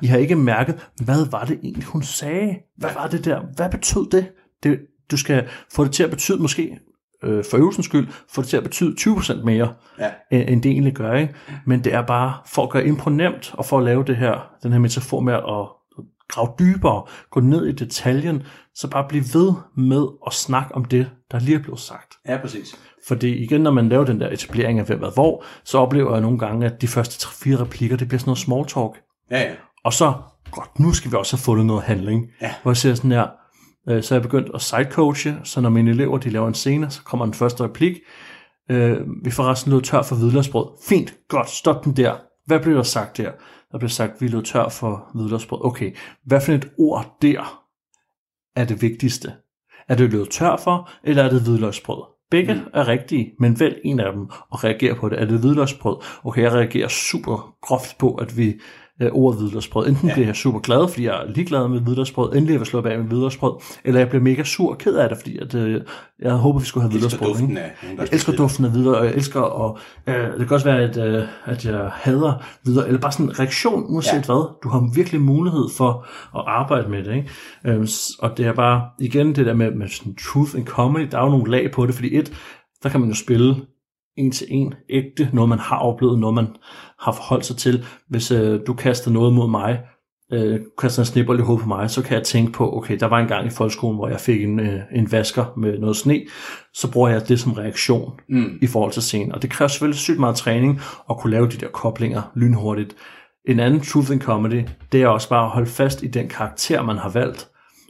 I 0.03 0.07
har 0.07 0.19
ikke 0.19 0.37
mærket, 0.37 0.89
hvad 1.05 1.31
var 1.31 1.45
det 1.45 1.59
egentlig, 1.63 1.85
hun 1.85 2.03
sagde? 2.03 2.57
Hvad 2.77 2.91
var 2.95 3.07
det 3.07 3.25
der? 3.25 3.41
Hvad 3.57 3.71
betød 3.71 4.11
det? 4.11 4.27
det 4.63 4.79
du 5.11 5.17
skal 5.17 5.49
få 5.75 5.85
det 5.85 5.93
til 5.93 6.03
at 6.03 6.11
betyde 6.11 6.43
måske, 6.43 6.79
øh, 7.25 7.45
for 7.51 7.57
øvelsens 7.57 7.87
skyld, 7.87 8.09
få 8.31 8.41
det 8.43 8.49
til 8.51 8.57
at 8.57 8.63
betyde 8.63 8.95
20% 9.01 9.45
mere, 9.45 9.75
Ja. 9.99 10.11
end 10.31 10.49
end 10.49 10.63
det 10.63 10.71
egentlig 10.73 10.95
gør. 10.95 11.15
Ikke? 11.15 11.35
Men 11.67 11.85
det 11.85 11.95
er 11.95 12.03
bare 12.03 12.35
for 12.47 12.63
at 12.63 12.71
gøre 12.71 12.87
impro 12.87 13.11
nemt, 13.11 13.55
og 13.55 13.65
for 13.67 13.79
at 13.79 13.85
lave 13.85 14.05
det 14.05 14.17
her, 14.17 14.51
den 14.63 14.73
her 14.73 14.79
metafor 14.79 15.21
med 15.21 15.35
at 15.35 15.69
grave 16.29 16.49
dybere, 16.59 17.03
gå 17.31 17.41
ned 17.41 17.67
i 17.67 17.73
detaljen, 17.73 18.43
så 18.75 18.91
bare 18.91 19.07
blive 19.09 19.25
ved 19.35 19.53
med 19.77 20.07
at 20.27 20.33
snakke 20.33 20.75
om 20.75 20.85
det, 20.85 21.11
der 21.31 21.39
lige 21.41 21.55
er 21.59 21.63
blevet 21.63 21.81
sagt. 21.81 22.15
Ja, 22.29 22.37
præcis. 22.41 22.77
Fordi 23.09 23.29
igen, 23.29 23.61
når 23.61 23.71
man 23.71 23.89
laver 23.89 24.05
den 24.05 24.21
der 24.21 24.31
etablering 24.31 24.79
af 24.79 24.87
hvem 24.87 24.99
hvad 24.99 25.15
hvor, 25.15 25.45
så 25.65 25.79
oplever 25.79 26.13
jeg 26.13 26.21
nogle 26.21 26.39
gange, 26.39 26.67
at 26.67 26.81
de 26.81 26.89
første 26.89 27.27
3-4 27.27 27.61
replikker, 27.61 27.97
det 27.97 28.09
bliver 28.09 28.19
sådan 28.19 28.29
noget 28.29 28.39
small 28.39 28.67
talk. 28.67 29.03
Ja, 29.31 29.41
ja. 29.41 29.55
Og 29.85 29.93
så, 29.93 30.13
godt, 30.51 30.79
nu 30.79 30.93
skal 30.93 31.11
vi 31.11 31.17
også 31.17 31.37
have 31.37 31.43
fundet 31.43 31.67
noget 31.67 31.83
handling. 31.83 32.27
Ja. 32.43 32.55
Hvor 32.63 32.71
jeg 32.71 32.77
siger 32.77 32.95
sådan 32.95 33.13
her, 33.13 33.27
øh, 33.89 34.03
så 34.03 34.15
er 34.15 34.19
jeg 34.19 34.23
begyndt 34.23 34.51
at 34.55 34.61
sidecoache, 34.61 35.37
så 35.45 35.61
når 35.61 35.71
mine 35.71 35.91
elever 35.91 36.19
de 36.19 36.31
laver 36.31 36.49
en 36.49 36.55
scene, 36.55 36.91
så 36.91 37.03
kommer 37.03 37.25
den 37.25 37.35
første 37.35 37.65
replik. 37.65 37.97
Øh, 38.71 38.99
vi 39.25 39.31
får 39.31 39.45
resten 39.45 39.73
løbet 39.73 39.85
tør 39.85 40.03
for 40.03 40.17
hvidløgsbrød. 40.17 40.67
Fint, 40.89 41.15
godt, 41.29 41.51
stop 41.51 41.85
den 41.85 41.97
der. 41.97 42.15
Hvad 42.47 42.61
blev 42.61 42.77
der 42.77 42.83
sagt 42.83 43.17
der? 43.17 43.31
Der 43.73 43.79
blev 43.79 43.89
sagt, 43.89 44.21
vi 44.21 44.29
løb 44.29 44.45
tør 44.45 44.69
for 44.69 45.11
hvidløgsbrød. 45.15 45.61
Okay, 45.65 45.97
hvad 46.25 46.41
for 46.41 46.53
et 46.53 46.71
ord 46.79 47.17
der 47.23 47.65
er 48.57 48.65
det 48.65 48.83
vigtigste? 48.83 49.33
Er 49.89 49.95
det 49.95 50.11
løbet 50.11 50.31
tør 50.31 50.57
for, 50.57 50.91
eller 51.05 51.23
er 51.23 51.31
det 51.31 51.43
hvidløgsbrød? 51.43 52.05
Begge 52.31 52.55
mm. 52.55 52.61
er 52.75 52.89
rigtige, 52.89 53.33
men 53.39 53.61
vælg 53.61 53.81
en 53.85 54.01
af 54.01 54.13
dem 54.13 54.27
og 54.51 54.65
reager 54.65 54.95
på 54.95 55.09
det. 55.09 55.21
Er 55.21 55.25
det 55.25 55.41
hvidløgsbrød? 55.41 55.97
Okay, 56.25 56.43
jeg 56.43 56.53
reagerer 56.53 56.89
super 56.89 57.55
groft 57.61 57.99
på, 57.99 58.15
at 58.15 58.37
vi 58.37 58.61
øh, 59.01 59.09
ordet 59.13 59.41
hvidløgsbrød. 59.41 59.89
Enten 59.89 60.09
ja. 60.09 60.15
bliver 60.15 60.27
jeg 60.27 60.37
super 60.37 60.59
glad, 60.61 60.89
fordi 60.89 61.05
jeg 61.07 61.15
er 61.15 61.33
ligeglad 61.35 61.69
med 61.69 61.81
hvidløgsbrød, 61.81 62.33
endelig 62.33 62.53
jeg 62.53 62.61
vil 62.61 62.67
slå 62.67 62.81
bag 62.81 62.99
med 62.99 63.07
hvidløgsbrød, 63.07 63.53
eller 63.85 64.01
jeg 64.01 64.09
bliver 64.09 64.23
mega 64.23 64.43
sur 64.45 64.71
og 64.71 64.79
ked 64.79 64.95
af 64.97 65.09
det, 65.09 65.19
fordi 65.19 65.39
at, 65.39 65.55
øh, 65.55 65.81
jeg 66.23 66.33
håber, 66.33 66.59
vi 66.59 66.65
skulle 66.67 66.83
have 66.83 66.93
Jeg 66.95 67.05
elsker 67.05 67.19
hvidløgsbrød. 67.19 67.49
duften 67.49 67.57
af 67.57 67.97
Jeg 67.99 68.09
elsker 68.13 68.33
duften 68.33 68.65
af 68.65 68.75
videre, 68.75 68.99
og 68.99 69.05
jeg 69.07 69.15
elsker, 69.15 69.41
og 69.41 69.79
øh, 70.07 70.15
det 70.15 70.49
kan 70.49 70.51
også 70.51 70.67
være, 70.67 70.83
at, 70.83 70.97
øh, 70.97 71.25
at 71.45 71.65
jeg 71.65 71.91
hader 71.95 72.33
videre, 72.65 72.87
eller 72.87 73.01
bare 73.01 73.13
sådan 73.13 73.27
en 73.27 73.39
reaktion, 73.39 73.85
uanset 73.89 74.13
Ja. 74.13 74.21
hvad. 74.27 74.61
Du 74.65 74.69
har 74.69 74.95
virkelig 74.95 75.21
mulighed 75.21 75.65
for 75.77 76.07
at 76.39 76.45
arbejde 76.47 76.89
med 76.89 77.05
det, 77.05 77.15
ikke? 77.15 77.29
Øhm, 77.67 77.87
og 78.19 78.37
det 78.37 78.47
er 78.47 78.53
bare, 78.53 78.83
igen, 78.99 79.35
det 79.35 79.47
der 79.47 79.55
med, 79.55 79.71
med 79.75 79.89
sådan 79.89 80.17
truth 80.33 80.57
and 80.57 80.67
comedy, 80.67 81.09
der 81.11 81.19
er 81.19 81.23
jo 81.25 81.31
nogle 81.31 81.51
lag 81.51 81.71
på 81.73 81.87
det, 81.87 81.95
fordi 81.95 82.17
et, 82.19 82.33
der 82.83 82.89
kan 82.89 83.01
man 83.01 83.09
jo 83.09 83.15
spille 83.15 83.57
en 84.17 84.31
til 84.31 84.47
en, 84.51 84.75
ægte, 84.91 85.31
noget 85.33 85.49
man 85.49 85.59
har 85.59 85.79
oplevet, 85.79 86.19
noget 86.19 86.35
man 86.35 86.47
har 87.01 87.13
forholdt 87.13 87.47
sig 87.47 87.57
til. 87.57 87.85
Hvis 88.09 88.31
øh, 88.31 88.61
du 88.67 88.75
kaster 88.75 89.11
noget 89.11 89.33
mod 89.33 89.51
mig, 89.51 89.81
øh, 90.33 90.61
kaster 90.79 91.03
en 91.03 91.07
snibbold 91.07 91.39
i 91.39 91.43
hovedet 91.43 91.63
på 91.63 91.69
mig, 91.69 91.91
så 91.91 92.03
kan 92.03 92.17
jeg 92.17 92.25
tænke 92.25 92.53
på, 92.53 92.77
okay, 92.77 92.99
der 93.01 93.07
var 93.07 93.19
en 93.19 93.29
gang 93.29 93.47
i 93.47 93.51
folkeskolen, 93.51 93.97
hvor 93.97 94.09
jeg 94.09 94.21
fik 94.21 94.43
en, 94.43 94.61
øh, 94.61 94.81
en 94.95 95.13
vasker 95.13 95.45
med 95.57 95.79
noget 95.79 95.97
sne, 95.97 96.23
så 96.75 96.91
bruger 96.91 97.09
jeg 97.09 97.29
det 97.29 97.41
som 97.41 97.53
reaktion 97.53 98.13
Mm. 98.29 98.59
i 98.63 98.67
forhold 98.67 98.93
til 98.93 99.03
scenen. 99.03 99.33
Og 99.33 99.43
det 99.43 99.51
kræver 99.51 99.69
selvfølgelig 99.69 99.99
sygt 99.99 100.19
meget 100.21 100.37
træning 100.37 100.81
at 101.11 101.19
kunne 101.19 101.31
lave 101.31 101.47
de 101.47 101.57
der 101.57 101.69
koblinger 101.69 102.23
lynhurtigt. 102.35 102.95
En 103.49 103.61
anden 103.61 103.81
truth 103.81 104.11
and 104.11 104.21
comedy, 104.21 104.63
det 104.93 105.03
er 105.03 105.09
også 105.09 105.29
bare 105.29 105.45
at 105.45 105.51
holde 105.51 105.71
fast 105.71 106.03
i 106.03 106.07
den 106.07 106.29
karakter, 106.29 106.83
man 106.83 106.97
har 106.99 107.09
valgt, 107.09 107.49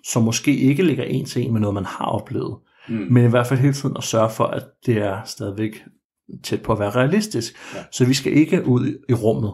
som 0.08 0.22
måske 0.22 0.56
ikke 0.56 0.82
ligger 0.82 1.04
en 1.04 1.24
til 1.24 1.46
en 1.46 1.52
med 1.52 1.60
noget, 1.60 1.74
man 1.74 1.84
har 1.84 2.04
oplevet. 2.04 2.56
Mm. 2.88 3.06
Men 3.10 3.24
i 3.26 3.28
hvert 3.28 3.46
fald 3.46 3.60
hele 3.60 3.72
tiden 3.72 3.96
at 3.96 4.04
sørge 4.04 4.30
for, 4.30 4.44
at 4.44 4.62
det 4.86 4.98
er 4.98 5.18
stadigvæk 5.24 5.82
tæt 6.44 6.62
på 6.62 6.72
at 6.72 6.78
være 6.78 6.90
realistisk. 6.90 7.54
Ja. 7.74 7.80
Så 7.92 8.04
vi 8.04 8.14
skal 8.14 8.36
ikke 8.36 8.66
ud 8.66 9.04
i 9.08 9.14
rummet. 9.14 9.52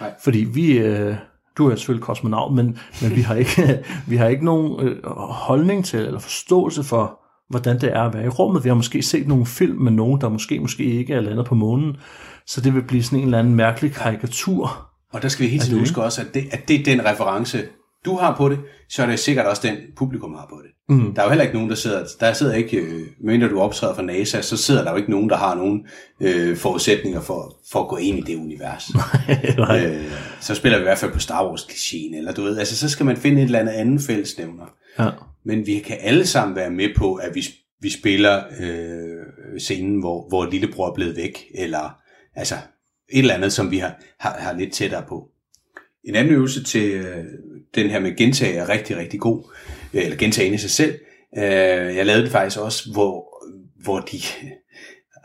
Nej. 0.00 0.12
Fordi 0.24 0.38
vi, 0.38 0.78
øh, 0.78 1.14
du 1.58 1.70
er 1.70 1.76
selvfølgelig 1.76 2.04
kosmonaut, 2.04 2.54
men, 2.54 2.78
men 3.02 3.16
vi 3.16 3.20
har 3.20 3.34
ikke, 3.34 3.84
vi 4.10 4.16
har 4.16 4.28
ikke 4.28 4.44
nogen 4.44 4.88
øh, 4.88 5.06
holdning 5.16 5.84
til 5.84 6.00
eller 6.00 6.18
forståelse 6.18 6.84
for, 6.84 7.18
hvordan 7.50 7.80
det 7.80 7.92
er 7.96 8.02
at 8.02 8.14
være 8.14 8.24
i 8.24 8.28
rummet. 8.28 8.64
Vi 8.64 8.68
har 8.68 8.76
måske 8.76 9.02
set 9.02 9.28
nogle 9.28 9.46
film 9.46 9.78
med 9.78 9.92
nogen, 9.92 10.20
der 10.20 10.28
måske, 10.28 10.60
måske 10.60 10.84
ikke 10.84 11.14
er 11.14 11.20
landet 11.20 11.46
på 11.46 11.54
månen. 11.54 11.96
Så 12.46 12.60
det 12.60 12.74
vil 12.74 12.82
blive 12.82 13.02
sådan 13.02 13.18
en 13.18 13.24
eller 13.24 13.38
anden 13.38 13.54
mærkelig 13.54 13.92
karikatur. 13.92 14.88
Og 15.12 15.22
der 15.22 15.28
skal 15.28 15.44
vi 15.44 15.50
hele 15.50 15.60
Er 15.60 15.64
tiden 15.64 15.78
huske 15.78 16.02
også, 16.02 16.20
at 16.20 16.34
det, 16.34 16.44
at 16.50 16.68
det 16.68 16.80
er 16.80 16.84
den 16.84 17.04
reference, 17.04 17.58
du 18.04 18.16
har 18.16 18.36
på 18.36 18.48
det, 18.48 18.58
så 18.88 19.02
er 19.02 19.06
det 19.06 19.18
sikkert 19.18 19.46
også 19.46 19.62
den, 19.64 19.76
publikum 19.96 20.34
har 20.34 20.46
på 20.50 20.60
det. 20.62 20.96
Mm. 20.96 21.14
Der 21.14 21.22
er 21.22 21.26
jo 21.26 21.30
heller 21.30 21.42
ikke 21.42 21.54
nogen, 21.54 21.70
der 21.70 21.76
sidder, 21.76 22.04
der 22.20 22.32
sidder 22.32 22.54
ikke, 22.54 22.76
øh, 22.76 23.06
mindre 23.20 23.48
du 23.48 23.60
optræder 23.60 23.94
for 23.94 24.02
NASA, 24.02 24.42
så 24.42 24.56
sidder 24.56 24.84
der 24.84 24.90
jo 24.90 24.96
ikke 24.96 25.10
nogen, 25.10 25.30
der 25.30 25.36
har 25.36 25.54
nogen 25.54 25.86
øh, 26.20 26.56
forudsætninger 26.56 27.20
for, 27.20 27.56
for 27.72 27.80
at 27.80 27.88
gå 27.88 27.96
ind 27.96 28.18
i 28.18 28.20
det 28.20 28.36
univers. 28.36 28.90
Nej. 29.58 29.86
øh, 29.86 30.12
så 30.40 30.54
spiller 30.54 30.78
vi 30.78 30.82
i 30.82 30.84
hvert 30.84 30.98
fald 30.98 31.12
på 31.12 31.18
Star 31.18 31.48
Wars 31.48 31.62
klichéen, 31.62 32.16
eller 32.16 32.32
du 32.32 32.42
ved, 32.42 32.58
altså 32.58 32.76
så 32.76 32.88
skal 32.88 33.06
man 33.06 33.16
finde 33.16 33.42
et 33.42 33.46
eller 33.46 33.58
andet 33.58 33.72
anden 33.72 34.00
fællesnævner. 34.00 34.74
Ja. 34.98 35.10
Men 35.44 35.66
vi 35.66 35.78
kan 35.78 35.96
alle 36.00 36.26
sammen 36.26 36.56
være 36.56 36.70
med 36.70 36.88
på, 36.96 37.14
at 37.14 37.34
vi, 37.34 37.44
vi 37.80 37.90
spiller 37.90 38.42
øh, 38.60 39.58
scenen, 39.58 40.00
hvor, 40.00 40.28
hvor 40.28 40.50
lillebror 40.50 40.88
er 40.88 40.94
blevet 40.94 41.16
væk, 41.16 41.44
eller 41.54 41.96
altså 42.36 42.54
et 43.12 43.18
eller 43.18 43.34
andet, 43.34 43.52
som 43.52 43.70
vi 43.70 43.78
har, 43.78 43.94
har, 44.20 44.36
har 44.38 44.52
lidt 44.52 44.72
tættere 44.72 45.02
på. 45.08 45.28
En 46.04 46.14
anden 46.14 46.34
øvelse 46.34 46.64
til 46.64 46.90
øh, 46.90 47.24
den 47.74 47.90
her 47.90 48.00
med 48.00 48.16
gentag 48.16 48.56
er 48.56 48.68
rigtig, 48.68 48.96
rigtig 48.96 49.20
god, 49.20 49.52
øh, 49.94 50.02
eller 50.04 50.16
gentagen 50.16 50.54
i 50.54 50.58
sig 50.58 50.70
selv. 50.70 50.98
Øh, 51.38 51.96
jeg 51.96 52.06
lavede 52.06 52.22
det 52.22 52.32
faktisk 52.32 52.60
også, 52.60 52.92
hvor, 52.92 53.44
hvor 53.82 54.00
de, 54.00 54.18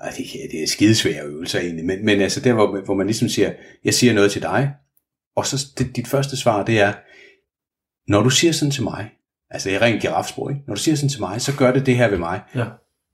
Øh, 0.05 0.17
det, 0.17 0.51
det 0.51 0.63
er 0.63 0.67
skidesvære 0.67 1.25
øvelser 1.25 1.59
egentlig, 1.59 1.85
men, 1.85 2.05
men 2.05 2.21
altså 2.21 2.39
der, 2.39 2.53
hvor, 2.53 2.81
hvor 2.85 2.93
man 2.93 3.07
ligesom 3.07 3.29
siger, 3.29 3.53
jeg 3.83 3.93
siger 3.93 4.13
noget 4.13 4.31
til 4.31 4.41
dig, 4.41 4.73
og 5.35 5.45
så 5.45 5.67
det, 5.77 5.95
dit 5.95 6.07
første 6.07 6.37
svar, 6.37 6.65
det 6.65 6.79
er, 6.79 6.93
når 8.11 8.23
du 8.23 8.29
siger 8.29 8.51
sådan 8.53 8.71
til 8.71 8.83
mig, 8.83 9.09
altså 9.49 9.69
jeg 9.69 9.81
rent 9.81 10.01
girafsprog, 10.01 10.51
ikke? 10.51 10.63
når 10.67 10.75
du 10.75 10.81
siger 10.81 10.95
sådan 10.95 11.09
til 11.09 11.19
mig, 11.19 11.41
så 11.41 11.57
gør 11.57 11.73
det 11.73 11.85
det 11.85 11.95
her 11.97 12.09
ved 12.09 12.17
mig, 12.17 12.41
Ja 12.55 12.65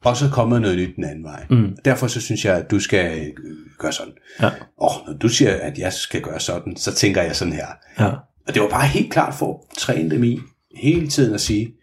og 0.04 0.18
så 0.18 0.30
kommer 0.30 0.60
noget 0.60 0.78
nyt 0.78 0.96
den 0.96 1.04
anden 1.04 1.24
vej. 1.24 1.46
Mm. 1.50 1.78
Derfor 1.86 2.08
så 2.08 2.22
synes 2.22 2.46
jeg, 2.46 2.58
at 2.58 2.72
du 2.72 2.80
skal 2.80 3.20
øh, 3.20 3.34
gøre 3.78 3.92
sådan. 3.92 4.14
Ja. 4.42 4.50
Og 4.78 4.92
når 5.08 5.14
du 5.14 5.30
siger, 5.30 5.56
at 5.56 5.78
jeg 5.78 5.94
skal 5.94 6.22
gøre 6.22 6.40
sådan, 6.40 6.76
så 6.76 6.94
tænker 6.94 7.22
jeg 7.22 7.36
sådan 7.36 7.54
her. 7.54 7.68
Ja. 8.00 8.10
Og 8.48 8.54
det 8.54 8.62
var 8.62 8.70
bare 8.70 8.88
helt 8.88 9.12
klart 9.12 9.34
for 9.34 9.68
at 9.72 9.78
træne 9.78 10.12
dem 10.12 10.24
i, 10.24 10.40
hele 10.76 11.08
tiden 11.08 11.34
at 11.34 11.42
sige, 11.42 11.74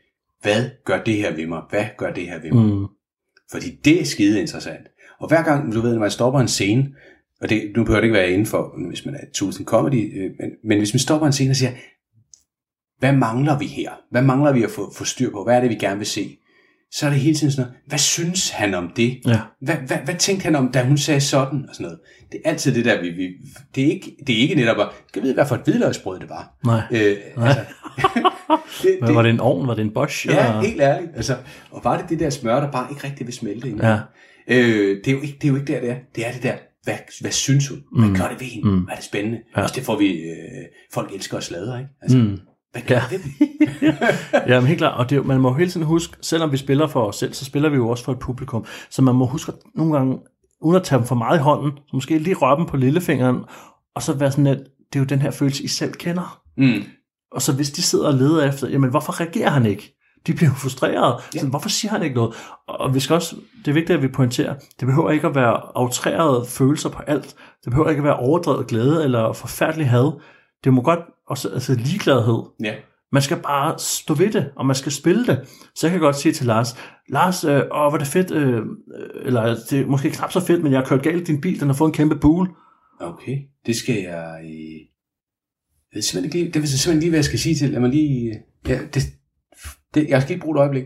hvad 0.42 0.70
gør 0.84 1.02
det 1.02 1.16
her 1.16 1.36
ved 1.36 1.46
mig? 1.46 1.62
Hvad 1.70 1.84
gør 1.98 2.12
det 2.12 2.26
her 2.26 2.40
ved 2.40 2.52
mig? 2.52 2.64
Mm. 2.64 2.86
Fordi 3.50 3.70
det 3.84 4.00
er 4.00 4.04
skide 4.04 4.40
interessant. 4.40 4.86
Og 5.20 5.28
hver 5.28 5.42
gang, 5.42 5.74
du 5.74 5.80
ved, 5.80 5.92
når 5.92 6.00
man 6.00 6.10
stopper 6.10 6.40
en 6.40 6.48
scene, 6.48 6.88
og 7.40 7.48
det, 7.48 7.72
nu 7.76 7.84
behøver 7.84 8.00
det 8.00 8.06
ikke 8.06 8.18
være 8.18 8.30
inden 8.30 8.46
for, 8.46 8.88
hvis 8.88 9.06
man 9.06 9.14
er 9.14 9.20
Tools 9.34 9.58
and 9.58 9.66
Comedy, 9.66 10.24
øh, 10.24 10.30
men, 10.40 10.50
men 10.64 10.78
hvis 10.78 10.94
man 10.94 10.98
stopper 10.98 11.26
en 11.26 11.32
scene 11.32 11.50
og 11.50 11.56
siger, 11.56 11.70
hvad 12.98 13.12
mangler 13.12 13.58
vi 13.58 13.66
her? 13.66 13.90
Hvad 14.10 14.22
mangler 14.22 14.52
vi 14.52 14.62
at 14.62 14.70
få, 14.70 14.92
få 14.94 15.04
styr 15.04 15.30
på? 15.30 15.44
Hvad 15.44 15.56
er 15.56 15.60
det, 15.60 15.70
vi 15.70 15.74
gerne 15.74 15.98
vil 15.98 16.06
se? 16.06 16.38
Så 16.92 17.06
er 17.06 17.10
det 17.10 17.18
hele 17.20 17.36
tiden 17.36 17.52
sådan 17.52 17.64
noget, 17.66 17.80
hvad 17.86 17.98
synes 17.98 18.50
han 18.50 18.74
om 18.74 18.92
det? 18.96 19.20
Ja. 19.26 19.40
Hvad, 19.60 19.74
hvad, 19.86 19.96
hvad 20.04 20.14
tænkte 20.14 20.44
han 20.44 20.56
om, 20.56 20.72
da 20.72 20.84
hun 20.84 20.98
sagde 20.98 21.20
sådan? 21.20 21.64
Og 21.68 21.74
sådan 21.74 21.84
noget. 21.84 21.98
Det 22.32 22.40
er 22.44 22.50
altid 22.50 22.74
det 22.74 22.84
der, 22.84 23.00
vi, 23.02 23.08
vi 23.10 23.28
det, 23.74 23.84
er 23.86 23.90
ikke, 23.90 24.16
det 24.26 24.34
er 24.36 24.40
ikke 24.40 24.54
netop, 24.54 24.76
at, 24.80 24.88
kan 25.14 25.22
vide, 25.22 25.34
hvad 25.34 25.46
for 25.46 25.54
et 25.54 25.60
hvidløgsbrød 25.64 26.20
det 26.20 26.28
var. 26.28 26.54
Nej. 26.64 26.82
Øh, 26.90 27.16
altså, 27.36 27.60
det, 28.82 28.98
Men 29.02 29.14
var 29.14 29.22
det 29.22 29.30
en 29.30 29.40
ovn? 29.40 29.68
Var 29.68 29.74
det 29.74 29.82
en 29.82 29.94
Bosch? 29.94 30.26
Ja, 30.26 30.32
eller? 30.48 30.60
helt 30.62 30.80
ærligt. 30.80 31.10
Altså, 31.16 31.36
og 31.70 31.80
var 31.84 31.98
det 32.00 32.08
det 32.08 32.20
der 32.20 32.30
smør, 32.30 32.60
der 32.60 32.70
bare 32.70 32.86
ikke 32.90 33.04
rigtig 33.04 33.26
vil 33.26 33.34
smelte 33.34 33.68
ind? 33.68 33.82
Ja. 33.82 33.98
Øh, 34.48 34.96
det, 35.04 35.08
er 35.08 35.12
jo 35.12 35.20
ikke, 35.20 35.34
det 35.42 35.44
er 35.44 35.48
jo 35.48 35.56
ikke 35.56 35.72
der, 35.72 35.80
det 35.80 35.90
er. 35.90 35.96
Det 36.14 36.26
er 36.26 36.32
det 36.32 36.42
der, 36.42 36.54
hvad, 36.84 36.94
hvad 37.20 37.30
synes 37.30 37.68
hun? 37.68 37.82
Hvad 37.98 38.08
Mm. 38.08 38.16
gør 38.16 38.28
det 38.28 38.40
ved 38.40 38.46
hende? 38.46 38.68
Mm. 38.68 38.78
Hvad 38.80 38.92
er 38.92 38.96
det 38.96 39.04
spændende? 39.04 39.38
Ja. 39.56 39.62
Også 39.62 39.74
det 39.74 39.84
får 39.84 39.98
vi, 39.98 40.06
øh, 40.06 40.36
folk 40.92 41.14
elsker 41.14 41.36
at 41.36 41.44
sladre, 41.44 41.78
ikke? 41.78 41.90
Altså, 42.02 42.18
Mm. 42.18 42.38
Hvad 42.72 42.82
gør 42.82 42.94
Ja. 42.94 43.02
det 43.10 43.20
ved 43.24 43.58
dem? 43.80 43.94
Ja, 44.48 44.60
men 44.60 44.66
helt 44.66 44.78
klart. 44.78 44.98
Og 44.98 45.10
det, 45.10 45.26
man 45.26 45.40
må 45.40 45.48
jo 45.48 45.54
hele 45.54 45.70
tiden 45.70 45.86
huske, 45.86 46.16
selvom 46.20 46.52
vi 46.52 46.56
spiller 46.56 46.86
for 46.86 47.06
os 47.06 47.16
selv, 47.16 47.32
så 47.32 47.44
spiller 47.44 47.68
vi 47.68 47.76
jo 47.76 47.88
også 47.88 48.04
for 48.04 48.12
et 48.12 48.18
publikum. 48.18 48.64
Så 48.90 49.02
man 49.02 49.14
må 49.14 49.26
huske 49.26 49.52
at 49.52 49.58
nogle 49.74 49.92
gange, 49.96 50.18
uden 50.60 50.76
at 50.76 50.82
tage 50.82 50.98
dem 50.98 51.06
for 51.06 51.14
meget 51.14 51.38
i 51.38 51.42
hånden, 51.42 51.72
så 51.76 51.90
måske 51.92 52.18
lige 52.18 52.36
røre 52.36 52.56
dem 52.56 52.66
på 52.66 52.76
lillefingeren, 52.76 53.38
og 53.94 54.02
så 54.02 54.12
være 54.12 54.30
sådan, 54.30 54.46
at 54.46 54.58
det 54.92 54.98
er 54.98 55.00
jo 55.00 55.04
den 55.06 55.18
her 55.22 55.30
følelse, 55.30 55.64
I 55.64 55.68
selv 55.68 55.92
kender. 55.92 56.40
Mm. 56.56 56.82
Og 57.32 57.42
så 57.42 57.52
hvis 57.52 57.70
de 57.70 57.82
sidder 57.82 58.06
og 58.06 58.14
leder 58.14 58.48
efter, 58.48 58.68
jamen 58.68 58.90
hvorfor 58.90 59.20
reagerer 59.20 59.50
han 59.50 59.66
ikke? 59.66 59.96
De 60.26 60.34
bliver 60.34 60.48
jo 60.50 60.54
frustrerede. 60.54 61.18
Ja. 61.34 61.40
Så 61.40 61.46
hvorfor 61.46 61.68
siger 61.68 61.92
han 61.92 62.02
ikke 62.02 62.14
noget? 62.16 62.34
Og 62.68 62.94
vi 62.94 63.00
skal 63.00 63.14
også, 63.14 63.36
det 63.64 63.68
er 63.68 63.72
vigtigt, 63.74 63.96
at 63.96 64.02
vi 64.02 64.08
pointerer, 64.08 64.54
det 64.80 64.88
behøver 64.88 65.10
ikke 65.10 65.26
at 65.26 65.34
være 65.34 65.60
outrerede 65.74 66.44
følelser 66.48 66.88
på 66.88 67.02
alt. 67.06 67.34
Det 67.64 67.70
behøver 67.70 67.88
ikke 67.88 68.00
at 68.00 68.04
være 68.04 68.16
overdrevet 68.16 68.66
glæde 68.66 69.04
eller 69.04 69.32
forfærdelig 69.32 69.88
had. 69.90 70.20
Det 70.64 70.72
må 70.72 70.82
godt 70.82 71.00
også 71.26 71.48
altså 71.48 71.74
ligegladhed. 71.74 72.42
Ja. 72.64 72.74
Man 73.12 73.22
skal 73.22 73.36
bare 73.36 73.78
stå 73.78 74.14
ved 74.14 74.30
det, 74.32 74.50
og 74.56 74.66
man 74.66 74.76
skal 74.76 74.92
spille 74.92 75.26
det. 75.26 75.48
Så 75.74 75.86
jeg 75.86 75.90
kan 75.92 76.00
godt 76.00 76.16
sige 76.16 76.32
til 76.32 76.46
Lars, 76.46 76.76
Lars, 77.08 77.44
øh, 77.44 77.56
åh, 77.56 77.60
hvor 77.70 77.92
er 77.92 77.98
det 77.98 78.06
fedt, 78.06 78.30
øh, 78.30 78.56
øh, 78.56 78.62
eller 79.24 79.56
det 79.70 79.80
er 79.80 79.86
måske 79.86 80.10
knap 80.10 80.32
så 80.32 80.40
fedt, 80.40 80.62
men 80.62 80.72
jeg 80.72 80.80
har 80.80 80.86
kørt 80.86 81.02
galt 81.02 81.20
i 81.20 81.24
din 81.32 81.40
bil, 81.40 81.60
den 81.60 81.68
har 81.68 81.74
fået 81.74 81.88
en 81.88 81.94
kæmpe 81.94 82.16
bule. 82.16 82.50
Okay, 83.00 83.38
det 83.66 83.76
skal 83.76 83.94
jeg... 83.94 84.40
Øh... 84.44 84.50
Jeg 85.92 85.96
ved 85.96 86.02
simpelthen 86.02 86.24
ikke 86.24 86.36
lige, 86.36 86.52
det 86.52 86.62
vil 86.62 86.68
simpelthen 86.68 87.00
lige, 87.00 87.10
hvad 87.10 87.18
jeg 87.18 87.24
skal 87.24 87.38
sige 87.38 87.54
til. 87.54 87.70
Lad 87.70 87.80
mig 87.80 87.90
lige... 87.90 88.34
Ja, 88.68 88.78
det, 88.94 89.02
det, 89.94 90.08
jeg 90.08 90.22
skal 90.22 90.34
lige 90.34 90.42
bruge 90.42 90.56
et 90.56 90.60
øjeblik. 90.60 90.84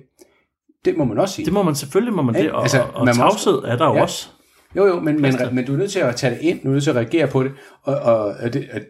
Det 0.84 0.96
må 0.96 1.04
man 1.04 1.18
også 1.18 1.34
sige. 1.34 1.44
Det 1.44 1.52
må 1.52 1.62
man 1.62 1.74
selvfølgelig, 1.74 2.14
må 2.14 2.22
man 2.22 2.34
Ja, 2.34 2.42
det, 2.42 2.52
og, 2.52 2.62
altså, 2.62 2.82
og 2.94 3.04
man 3.04 3.14
tavshed 3.14 3.54
er 3.54 3.76
der 3.76 3.86
jo 3.86 3.94
Ja. 3.94 4.02
også. 4.02 4.28
Jo, 4.76 4.86
jo, 4.86 5.00
men, 5.00 5.22
men, 5.22 5.34
men 5.52 5.66
du 5.66 5.72
er 5.72 5.76
nødt 5.76 5.90
til 5.90 5.98
at 5.98 6.16
tage 6.16 6.34
det 6.34 6.40
ind, 6.42 6.62
du 6.62 6.68
er 6.68 6.72
nødt 6.72 6.82
til 6.84 6.90
at 6.90 6.96
reagere 6.96 7.26
på 7.26 7.44
det, 7.44 7.52
og, 7.82 7.94
og, 7.94 8.24
og 8.42 8.52
det, 8.52 8.68
og, 8.74 8.80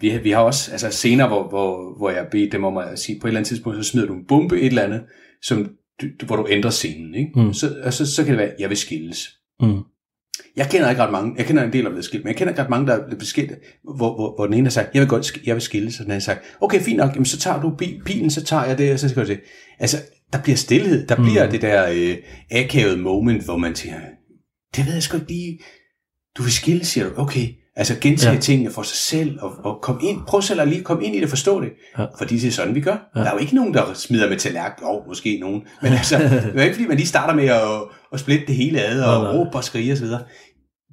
vi, 0.00 0.08
har- 0.08 0.20
vi 0.20 0.30
har 0.30 0.40
også 0.40 0.72
altså 0.72 0.90
scener, 0.90 1.28
hvor, 1.28 1.48
hvor, 1.48 1.96
hvor 1.98 2.10
jeg 2.10 2.26
beder 2.30 2.50
dem 2.50 2.64
om 2.64 2.76
at 2.76 2.98
sige, 2.98 3.20
på 3.20 3.26
et 3.26 3.28
eller 3.30 3.38
andet 3.40 3.48
tidspunkt, 3.48 3.84
så 3.84 3.90
smider 3.90 4.06
du 4.06 4.14
en 4.14 4.24
bombe 4.28 4.60
et 4.60 4.66
eller 4.66 4.82
andet, 4.82 5.02
som, 5.42 5.70
du, 6.02 6.26
hvor 6.26 6.36
du 6.36 6.46
ændrer 6.50 6.70
scenen, 6.70 7.14
ikke? 7.14 7.30
Mm. 7.36 7.52
Så, 7.52 7.74
og 7.84 7.92
så, 7.92 8.14
så 8.14 8.24
kan 8.24 8.30
det 8.32 8.38
være, 8.38 8.52
jeg 8.58 8.68
vil 8.68 8.76
skilles. 8.76 9.28
Mm. 9.60 9.78
Jeg 10.56 10.66
kender 10.70 10.90
ikke 10.90 11.02
ret 11.02 11.12
mange, 11.12 11.34
jeg 11.38 11.46
kender 11.46 11.62
en 11.64 11.72
del, 11.72 11.84
der 11.84 11.96
er 11.96 12.00
skilt, 12.00 12.24
men 12.24 12.28
jeg 12.28 12.36
kender 12.36 12.52
ikke 12.52 12.62
ret 12.62 12.70
mange, 12.70 12.86
der 12.86 12.92
er 12.94 13.06
blevet 13.06 13.26
skilt, 13.26 13.52
hvor, 13.84 14.14
hvor, 14.14 14.34
hvor 14.36 14.44
den 14.44 14.54
ene 14.54 14.64
har 14.66 14.70
sagt, 14.70 14.88
jeg 14.94 15.00
vil 15.00 15.08
godt, 15.08 15.46
jeg 15.46 15.54
vil 15.54 15.62
skilles, 15.62 15.94
og 16.00 16.04
den 16.04 16.10
anden 16.10 16.20
har 16.20 16.34
sagt, 16.34 16.40
okay, 16.60 16.80
fint 16.80 16.96
nok, 16.96 17.10
jamen, 17.14 17.24
så 17.26 17.38
tager 17.38 17.60
du 17.60 17.70
bi- 17.78 18.00
bilen, 18.04 18.30
så 18.30 18.44
tager 18.44 18.64
jeg 18.64 18.78
det, 18.78 18.92
og 18.92 18.98
så 18.98 19.08
skal 19.08 19.20
jeg 19.20 19.28
det. 19.28 19.40
Altså, 19.78 19.96
der 20.32 20.42
bliver 20.42 20.56
stillhed, 20.56 21.06
der 21.06 21.16
bliver 21.16 21.44
Mm. 21.44 21.50
det 21.50 21.62
der 21.62 21.88
øh, 21.94 22.16
akavet 22.50 22.98
moment, 23.00 23.44
hvor 23.44 23.56
man 23.56 23.74
tænker, 23.74 23.98
det 24.76 24.86
ved 24.86 24.92
jeg 24.92 25.02
sgu 25.02 25.16
ikke 25.16 25.28
lige, 25.32 25.58
du 26.38 26.42
vil 26.42 26.52
skille, 26.52 26.84
siger 26.84 27.08
du, 27.08 27.12
okay, 27.16 27.46
altså 27.78 27.96
gentage 28.00 28.30
ja. 28.30 28.34
Ja. 28.34 28.40
tingene 28.40 28.70
for 28.70 28.82
sig 28.82 28.96
selv, 28.96 29.38
og, 29.42 29.52
og 29.64 29.78
kom 29.82 30.00
ind, 30.02 30.18
prøv 30.26 30.42
selv 30.42 30.60
at 30.60 30.68
lige 30.68 30.82
komme 30.82 31.04
ind 31.04 31.14
i 31.14 31.18
det 31.18 31.24
og 31.24 31.30
forstå 31.30 31.60
det, 31.60 31.68
Ja. 31.98 32.04
fordi 32.18 32.38
det 32.38 32.48
er 32.48 32.52
sådan, 32.52 32.74
vi 32.74 32.80
gør. 32.80 32.90
Ja. 32.90 32.98
Ja. 33.16 33.20
Der 33.24 33.30
er 33.30 33.34
jo 33.34 33.38
ikke 33.38 33.54
nogen, 33.54 33.74
der 33.74 33.94
smider 33.94 34.28
med 34.28 34.36
tallerken, 34.36 34.86
jo, 34.86 35.02
måske 35.08 35.38
nogen, 35.40 35.62
men 35.82 35.92
altså, 35.92 36.18
det 36.52 36.52
er 36.56 36.62
ikke 36.62 36.74
fordi, 36.74 36.88
man 36.88 36.96
lige 36.96 37.06
starter 37.06 37.34
med 37.34 37.44
at, 37.48 37.60
at 38.12 38.20
splitte 38.20 38.46
det 38.46 38.54
hele 38.54 38.80
ad, 38.82 39.02
og 39.02 39.22
nej. 39.22 39.32
råbe 39.32 39.50
og 39.56 39.64
skrige 39.64 39.92
osv. 39.92 40.06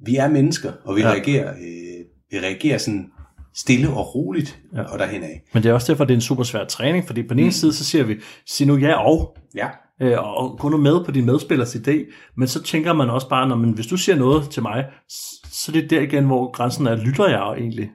Vi 0.06 0.16
er 0.16 0.28
mennesker, 0.28 0.72
og 0.84 0.96
vi 0.96 1.00
ja. 1.00 1.08
Ja. 1.08 1.14
reagerer, 1.14 1.50
øh, 1.50 2.04
vi 2.30 2.38
reagerer 2.46 2.78
sådan 2.78 3.06
stille 3.54 3.88
og 3.90 4.14
roligt, 4.14 4.58
ja. 4.74 4.80
Ja. 4.80 4.84
og 4.84 4.98
derhen 4.98 5.22
af. 5.22 5.42
Men 5.54 5.62
det 5.62 5.68
er 5.68 5.72
også 5.72 5.92
derfor, 5.92 6.04
det 6.04 6.14
er 6.14 6.16
en 6.16 6.20
super 6.20 6.42
svær 6.42 6.64
træning, 6.64 7.06
fordi 7.06 7.22
på 7.22 7.34
den 7.34 7.42
ene 7.42 7.52
side, 7.52 7.72
så 7.72 7.84
siger 7.84 8.04
vi, 8.04 8.14
sig 8.46 8.66
nu 8.66 8.76
ja 8.76 9.06
og, 9.06 9.36
Ja, 9.56 9.68
øh, 10.02 10.36
og 10.36 10.58
gå 10.58 10.68
nu 10.68 10.76
med 10.76 11.04
på 11.04 11.10
din 11.10 11.26
medspillers 11.26 11.74
idé, 11.74 12.12
men 12.36 12.48
så 12.48 12.62
tænker 12.62 12.92
man 12.92 13.10
også 13.10 13.28
bare, 13.28 13.48
når 13.48 13.56
man, 13.56 13.70
hvis 13.70 13.86
du 13.86 13.96
siger 13.96 14.16
noget 14.16 14.50
til 14.50 14.62
mig, 14.62 14.84
så 15.50 15.72
er 15.72 15.80
det 15.80 15.90
der 15.90 16.00
igen, 16.00 16.24
hvor 16.24 16.52
grænsen 16.52 16.86
er, 16.86 16.96
lytter 16.96 17.28
jeg 17.28 17.52
egentlig 17.58 17.90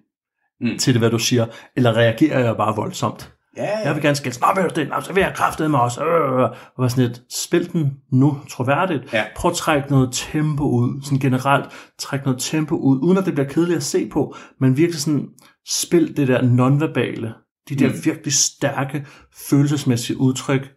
Mm. 0.61 0.77
til 0.77 0.93
det, 0.93 1.01
hvad 1.01 1.09
du 1.09 1.19
siger, 1.19 1.45
eller 1.75 1.93
reagerer 1.93 2.39
jeg 2.39 2.57
bare 2.57 2.75
voldsomt? 2.75 3.33
ja, 3.57 3.63
ja. 3.63 3.79
Jeg 3.85 3.95
vil 3.95 4.03
gerne 4.03 4.15
skælde, 4.15 4.37
du 4.39 4.81
det, 4.81 4.89
nå, 4.89 5.01
så 5.01 5.13
vil 5.13 5.21
jeg 5.21 5.33
kraftede 5.35 5.69
mig 5.69 5.81
også, 5.81 6.05
øh, 6.05 6.41
og 6.41 6.55
var 6.77 6.87
sådan 6.87 7.07
lidt, 7.07 7.21
spil 7.33 7.73
den 7.73 7.91
nu 8.11 8.37
troværdigt, 8.49 9.13
Ja. 9.13 9.23
prøv 9.35 9.51
at 9.51 9.57
trække 9.57 9.91
noget 9.91 10.09
tempo 10.11 10.63
ud, 10.63 11.01
sådan 11.03 11.19
generelt, 11.19 11.65
træk 11.99 12.25
noget 12.25 12.39
tempo 12.39 12.75
ud, 12.75 12.99
uden 13.03 13.17
at 13.17 13.25
det 13.25 13.33
bliver 13.33 13.47
kedeligt 13.49 13.77
at 13.77 13.83
se 13.83 14.09
på, 14.09 14.35
men 14.59 14.77
virkelig 14.77 15.01
sådan, 15.01 15.27
spil 15.69 16.17
det 16.17 16.27
der 16.27 16.41
nonverbale, 16.41 17.33
de 17.69 17.75
der 17.75 17.87
mm. 17.87 18.05
virkelig 18.05 18.33
stærke, 18.33 19.05
følelsesmæssige 19.49 20.17
udtryk, 20.19 20.71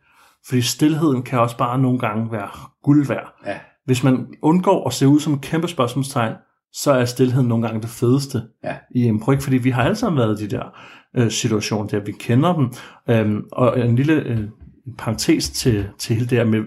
fordi 0.49 0.63
stillheden 0.63 1.23
kan 1.23 1.39
også 1.39 1.57
bare 1.57 1.79
nogle 1.79 1.99
gange 1.99 2.33
være 2.33 2.49
guld 2.83 3.07
værd. 3.07 3.35
ja. 3.47 3.59
Hvis 3.85 4.05
man 4.05 4.27
undgår 4.43 4.87
at 4.87 4.93
se 4.93 5.09
ud 5.09 5.21
som 5.21 5.33
et 5.35 5.41
kæmpe 5.41 5.69
spørgsmålstegn, 5.69 6.35
så 6.73 6.93
er 6.93 7.05
stillheden 7.05 7.49
nogle 7.49 7.67
gange 7.67 7.83
det 7.83 7.91
fedeste 7.91 8.43
Ja. 8.65 8.77
i 8.95 9.05
impro, 9.07 9.31
ikke? 9.31 9.43
fordi 9.43 9.57
vi 9.57 9.71
har 9.71 9.83
alle 9.83 9.97
sammen 9.97 10.19
været 10.19 10.41
i 10.41 10.47
de 10.47 10.57
der 10.57 10.65
øh, 11.17 11.31
situationer 11.31 11.87
der, 11.89 12.01
vi 12.01 12.13
kender 12.13 12.53
dem. 12.55 12.73
Øhm, 13.11 13.45
og 13.53 13.81
en 13.81 13.97
lille 13.97 14.13
øh, 14.15 14.41
parentes 14.99 15.51
til, 15.51 15.89
til 15.99 16.17
hele 16.17 16.29
det 16.29 16.39
her 16.39 16.45
med, 16.45 16.61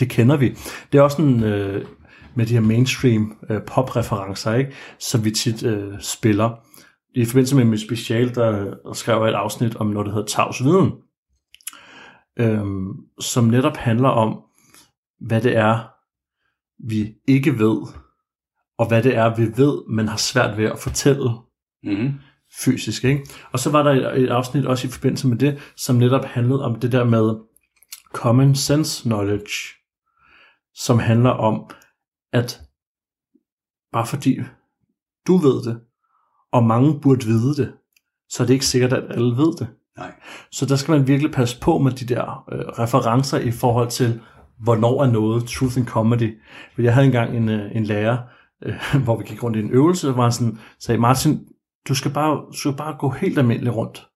det 0.00 0.08
kender 0.10 0.36
vi. 0.36 0.48
Det 0.92 0.98
er 0.98 1.02
også 1.02 1.22
en, 1.22 1.42
øh, 1.44 1.84
med 2.34 2.46
de 2.46 2.52
her 2.54 2.60
mainstream 2.60 3.36
øh, 3.50 3.60
pop-referencer, 3.62 4.54
ikke? 4.54 4.72
som 4.98 5.24
vi 5.24 5.30
tit 5.30 5.62
øh, 5.64 5.92
spiller. 6.00 6.50
I 7.14 7.24
forbindelse 7.24 7.56
med 7.56 7.64
mit 7.64 7.80
special, 7.80 8.34
der 8.34 8.74
skrev 8.92 9.20
jeg 9.22 9.28
et 9.30 9.34
afsnit 9.34 9.76
om 9.76 9.86
noget, 9.86 10.06
der 10.06 10.12
hedder 10.12 10.26
Tavs 10.26 10.64
Viden, 10.64 10.92
øhm, 12.40 12.92
som 13.20 13.44
netop 13.44 13.76
handler 13.76 14.08
om, 14.08 14.42
hvad 15.20 15.40
det 15.40 15.56
er, 15.56 15.88
vi 16.88 17.14
ikke 17.28 17.58
ved, 17.58 17.86
og 18.78 18.88
hvad 18.88 19.02
det 19.02 19.16
er, 19.16 19.36
vi 19.36 19.42
ved, 19.56 19.88
men 19.88 20.08
har 20.08 20.16
svært 20.16 20.56
ved 20.58 20.64
at 20.64 20.78
fortælle 20.78 21.30
Mm-hmm. 21.82 22.12
fysisk. 22.64 23.04
Ikke? 23.04 23.26
Og 23.52 23.58
så 23.58 23.70
var 23.70 23.82
der 23.82 23.90
et, 23.90 24.22
et 24.22 24.28
afsnit 24.28 24.66
også 24.66 24.88
i 24.88 24.90
forbindelse 24.90 25.28
med 25.28 25.38
det, 25.38 25.72
som 25.76 25.96
netop 25.96 26.24
handlede 26.24 26.64
om 26.64 26.80
det 26.80 26.92
der 26.92 27.04
med 27.04 27.34
common 28.12 28.54
sense 28.54 29.02
knowledge, 29.02 29.52
som 30.74 30.98
handler 30.98 31.30
om, 31.30 31.70
at 32.32 32.60
bare 33.92 34.06
fordi 34.06 34.36
du 35.26 35.36
ved 35.36 35.62
det, 35.62 35.80
og 36.52 36.64
mange 36.64 37.00
burde 37.00 37.26
vide 37.26 37.54
det, 37.56 37.74
så 38.28 38.42
er 38.42 38.46
det 38.46 38.54
ikke 38.54 38.66
sikkert, 38.66 38.92
at 38.92 39.12
alle 39.12 39.36
ved 39.36 39.56
det. 39.58 39.68
Nej. 39.98 40.12
Så 40.50 40.66
der 40.66 40.76
skal 40.76 40.92
man 40.92 41.06
virkelig 41.06 41.32
passe 41.32 41.60
på 41.60 41.78
med 41.78 41.92
de 41.92 42.14
der 42.14 42.44
øh, 42.52 42.58
referencer 42.60 43.38
i 43.38 43.50
forhold 43.50 43.88
til, 43.88 44.20
hvornår 44.62 45.02
er 45.02 45.10
noget 45.10 45.44
truth 45.44 45.78
in 45.78 45.86
comedy. 45.86 46.40
For 46.74 46.82
jeg 46.82 46.94
havde 46.94 47.06
engang 47.06 47.36
en, 47.36 47.48
øh, 47.48 47.76
en 47.76 47.84
lærer, 47.84 48.18
øh, 48.62 48.74
hvor 49.04 49.16
vi 49.16 49.24
gik 49.24 49.42
rundt 49.42 49.56
i 49.56 49.60
en 49.60 49.70
øvelse, 49.70 50.12
hvor 50.12 50.22
han 50.22 50.32
sådan, 50.32 50.58
sagde, 50.78 51.00
Martin, 51.00 51.46
du 51.88 51.94
skal, 51.94 52.12
bare, 52.12 52.36
du 52.36 52.56
skal 52.56 52.76
bare 52.76 52.96
gå 52.98 53.10
helt 53.10 53.38
almindeligt 53.38 53.74
rundt. 53.74 54.06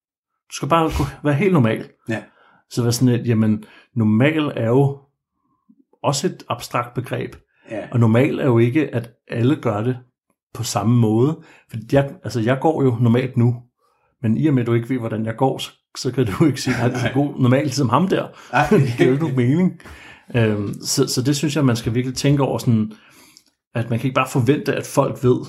Du 0.50 0.56
skal 0.56 0.68
bare 0.68 0.84
gå, 0.84 1.04
være 1.24 1.34
helt 1.34 1.52
normal. 1.52 1.90
Ja. 2.08 2.22
Så 2.70 2.82
var 2.82 2.90
sådan 2.90 3.14
et, 3.14 3.26
jamen, 3.26 3.64
normal 3.94 4.52
er 4.56 4.68
jo 4.68 4.98
også 6.02 6.26
et 6.26 6.42
abstrakt 6.48 6.94
begreb. 6.94 7.36
Ja. 7.70 7.88
Og 7.90 8.00
normal 8.00 8.38
er 8.38 8.44
jo 8.44 8.58
ikke, 8.58 8.94
at 8.94 9.10
alle 9.28 9.56
gør 9.56 9.82
det 9.82 9.98
på 10.54 10.62
samme 10.62 10.96
måde. 10.96 11.42
For 11.70 11.76
jeg, 11.92 12.14
altså, 12.24 12.40
jeg 12.40 12.58
går 12.60 12.82
jo 12.82 12.96
normalt 13.00 13.36
nu, 13.36 13.62
men 14.24 14.36
i 14.36 14.46
og 14.46 14.54
med, 14.54 14.62
at 14.62 14.66
du 14.66 14.72
ikke 14.72 14.88
ved, 14.88 14.98
hvordan 14.98 15.26
jeg 15.26 15.36
går, 15.36 15.58
så, 15.58 15.70
så 15.98 16.12
kan 16.12 16.26
du 16.26 16.44
ikke 16.44 16.60
sige, 16.60 16.76
at 16.76 16.90
du 16.90 16.96
er 16.96 17.12
god 17.12 17.40
normalt 17.40 17.74
som 17.74 17.88
ham 17.88 18.08
der. 18.08 18.26
Det 18.70 18.94
giver 18.96 19.08
jo 19.08 19.12
ikke 19.12 19.24
nogen 19.24 19.36
mening. 19.36 19.80
Øhm, 20.34 20.74
så, 20.82 21.06
så 21.06 21.22
det 21.22 21.36
synes 21.36 21.56
jeg, 21.56 21.64
man 21.64 21.76
skal 21.76 21.94
virkelig 21.94 22.16
tænke 22.16 22.42
over, 22.42 22.58
sådan, 22.58 22.92
at 23.74 23.90
man 23.90 23.98
kan 23.98 24.06
ikke 24.06 24.14
bare 24.14 24.28
forvente, 24.28 24.74
at 24.74 24.86
folk 24.86 25.24
ved, 25.24 25.40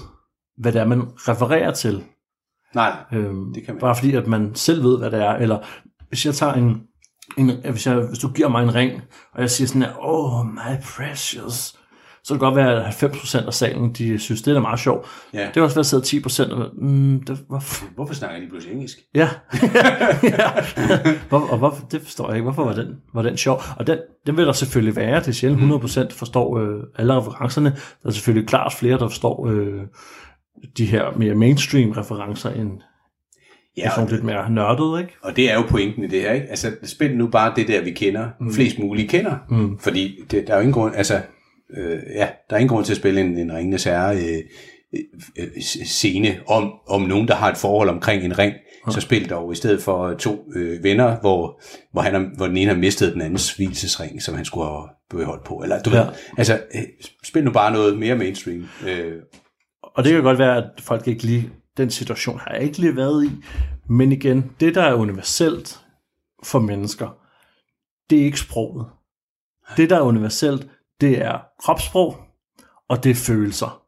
hvad 0.58 0.72
det 0.72 0.82
er, 0.82 0.86
man 0.86 1.02
refererer 1.16 1.72
til. 1.72 2.04
Nej, 2.76 2.96
Øhm, 3.14 3.54
Det 3.54 3.66
kan 3.66 3.74
man 3.74 3.82
bare 3.82 3.96
fordi, 3.96 4.16
at 4.16 4.28
man 4.28 4.56
selv 4.56 4.84
ved, 4.84 4.98
hvad 4.98 5.12
det 5.12 5.22
er. 5.24 5.32
Eller 5.32 5.60
hvis 6.10 6.26
jeg 6.26 6.36
tager 6.36 6.54
en, 6.54 6.82
en 7.38 7.52
hvis, 7.72 7.88
jeg, 7.88 7.96
hvis 7.96 8.20
du 8.20 8.28
giver 8.28 8.50
mig 8.50 8.64
en 8.64 8.76
ring, 8.76 9.02
og 9.34 9.42
jeg 9.42 9.52
siger 9.52 9.68
sådan 9.68 9.82
her, 9.82 9.92
oh 10.00 10.46
my 10.46 10.76
precious, 10.96 11.80
så 12.26 12.34
kan 12.34 12.34
det 12.34 12.40
godt 12.40 12.56
være, 12.56 12.86
at 12.86 13.04
90% 13.04 13.48
af 13.48 13.54
salen, 13.54 13.94
de 13.94 14.20
synes, 14.20 14.42
det 14.42 14.56
er 14.56 14.62
meget 14.62 14.80
sjovt. 14.80 15.08
Ja. 15.34 15.46
Det 15.46 15.54
kan 15.54 15.64
også 15.64 15.76
være, 15.76 16.02
at 16.02 16.06
sidde 16.06 16.50
10% 16.50 16.54
og 16.54 16.70
mm, 16.78 17.24
det, 17.24 17.40
hvorfor? 17.50 17.86
Hvorfor 17.96 18.14
snakker 18.14 18.40
de 18.40 18.50
pludselig 18.50 18.74
engelsk? 18.74 18.98
Ja. 19.16 19.30
ja. 20.24 20.50
Hvor, 21.30 21.40
og 21.40 21.58
hvorfor, 21.58 21.86
det 21.92 22.02
forstår 22.02 22.28
jeg 22.28 22.36
ikke. 22.36 22.44
Hvorfor 22.44 22.66
var 22.66 22.74
den, 22.74 22.96
var 23.14 23.22
den 23.22 23.38
sjov? 23.38 23.62
Og 23.78 23.88
den, 23.88 23.98
den 24.28 24.38
vil 24.38 24.46
der 24.46 24.52
selvfølgelig 24.52 24.96
være. 24.96 25.20
Det 25.20 25.28
er 25.28 25.32
sjældent 25.32 25.84
100% 26.12 26.18
forstår 26.18 26.60
øh, 26.60 26.84
alle 26.98 27.14
referencerne. 27.18 27.70
Der 28.04 28.10
er 28.10 28.14
selvfølgelig 28.14 28.48
klart 28.48 28.74
flere, 28.74 28.98
der 28.98 29.08
forstår 29.08 29.48
øh, 29.48 29.82
de 30.78 30.86
her 30.86 31.18
mere 31.18 31.36
mainstream 31.36 31.92
referencer, 31.92 32.50
end 32.50 32.72
ja, 33.78 33.90
sådan 33.90 34.04
og, 34.04 34.12
lidt 34.12 34.24
mere 34.24 34.50
nørdet, 34.50 35.02
ikke? 35.02 35.14
og 35.22 35.36
det 35.36 35.52
er 35.52 35.56
jo 35.56 35.62
pointen 35.62 36.04
i 36.04 36.08
det 36.08 36.22
her, 36.22 36.32
ikke? 36.32 36.48
Altså, 36.48 36.72
spænd 36.84 37.16
nu 37.16 37.28
bare 37.28 37.54
det 37.56 37.68
der, 37.68 37.84
vi 37.84 37.92
kender, 37.92 38.28
mm. 38.40 38.54
flest 38.54 38.80
mulige 38.80 39.08
kender. 39.08 39.36
Mm. 39.50 39.80
Fordi 39.80 40.20
det, 40.32 40.48
der 40.48 40.54
er 40.54 40.58
jo 40.58 40.62
ingen 40.62 40.74
grund, 40.74 40.96
altså, 40.96 41.22
øh, 41.78 42.00
ja, 42.16 42.28
der 42.50 42.56
er 42.56 42.60
ingen 42.60 42.70
grund 42.70 42.86
til 42.86 42.94
at 42.94 42.98
spille 42.98 43.22
en, 43.22 43.38
en 43.38 43.54
ringenes 43.54 43.84
herre 43.84 44.16
øh, 44.16 44.44
øh, 44.94 45.02
øh, 45.40 45.62
scene 45.86 46.40
om, 46.48 46.72
om 46.88 47.02
nogen, 47.02 47.28
der 47.28 47.36
har 47.36 47.52
et 47.52 47.58
forhold 47.58 47.90
omkring 47.90 48.24
en 48.24 48.40
ring. 48.40 48.54
Så 48.90 49.02
spil 49.02 49.30
dog 49.30 49.52
i 49.52 49.56
stedet 49.56 49.82
for 49.82 50.14
to 50.14 50.46
øh, 50.56 50.84
venner, 50.84 51.20
hvor, 51.20 51.62
hvor, 51.92 52.02
han 52.02 52.14
har, 52.14 52.32
hvor 52.38 52.48
den 52.48 52.58
ene 52.58 52.72
har 52.72 52.78
mistet 52.78 53.14
den 53.14 53.22
andens 53.22 53.54
hvilesesring, 53.56 54.22
som 54.22 54.36
han 54.36 54.46
skulle 54.46 54.68
have 54.68 54.90
beholdt 55.10 55.44
på. 55.44 55.56
Eller 55.64 55.82
du. 55.82 55.90
Ja. 55.90 55.98
ved, 55.98 56.08
altså, 56.38 56.54
øh, 56.76 56.82
spil 57.24 57.44
nu 57.44 57.52
bare 57.52 57.74
noget 57.74 58.00
mere 58.00 58.16
mainstream. 58.16 58.68
Øh, 58.88 59.14
Og 59.84 60.04
det 60.04 60.14
kan 60.14 60.24
godt 60.24 60.40
være, 60.40 60.58
at 60.58 60.64
folk 60.80 61.08
ikke 61.08 61.24
lige, 61.24 61.50
den 61.78 61.90
situation 61.90 62.40
har 62.40 62.54
jeg 62.54 62.64
ikke 62.64 62.78
lige 62.78 62.96
været 62.96 63.26
i. 63.26 63.30
Men 63.90 64.12
igen, 64.12 64.52
det 64.60 64.76
der 64.76 64.84
er 64.84 64.94
universelt 64.94 65.80
for 66.44 66.60
mennesker, 66.60 67.18
det 68.10 68.20
er 68.20 68.26
ikke 68.26 68.40
sproget. 68.40 68.88
Det 69.78 69.90
der 69.90 69.98
er 69.98 70.02
universelt, 70.02 70.68
det 71.02 71.22
er 71.22 71.40
kropssprog, 71.60 72.18
og 72.90 73.04
det 73.04 73.10
er 73.10 73.16
følelser. 73.16 73.82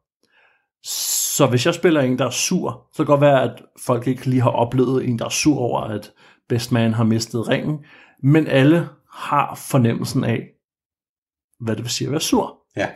Så 1.37 1.47
hvis 1.47 1.65
jeg 1.65 1.73
spiller 1.73 2.01
en, 2.01 2.19
der 2.19 2.25
er 2.25 2.29
sur, 2.29 2.87
så 2.91 2.97
kan 2.97 3.03
det 3.03 3.07
godt 3.07 3.21
være, 3.21 3.43
at 3.43 3.61
folk 3.85 4.07
ikke 4.07 4.25
lige 4.25 4.41
har 4.41 4.49
oplevet 4.49 5.07
en, 5.07 5.19
der 5.19 5.25
er 5.25 5.29
sur 5.29 5.59
over, 5.59 5.81
at 5.81 6.11
Best 6.49 6.71
Man 6.71 6.93
har 6.93 7.03
mistet 7.03 7.47
ringen, 7.49 7.85
men 8.23 8.47
alle 8.47 8.89
har 9.11 9.55
fornemmelsen 9.55 10.23
af, 10.23 10.47
hvad 11.59 11.75
det 11.75 11.83
vil 11.83 11.91
sige 11.91 12.07
at 12.07 12.11
være 12.11 12.21
sur. 12.21 12.57
Ja. 12.77 12.87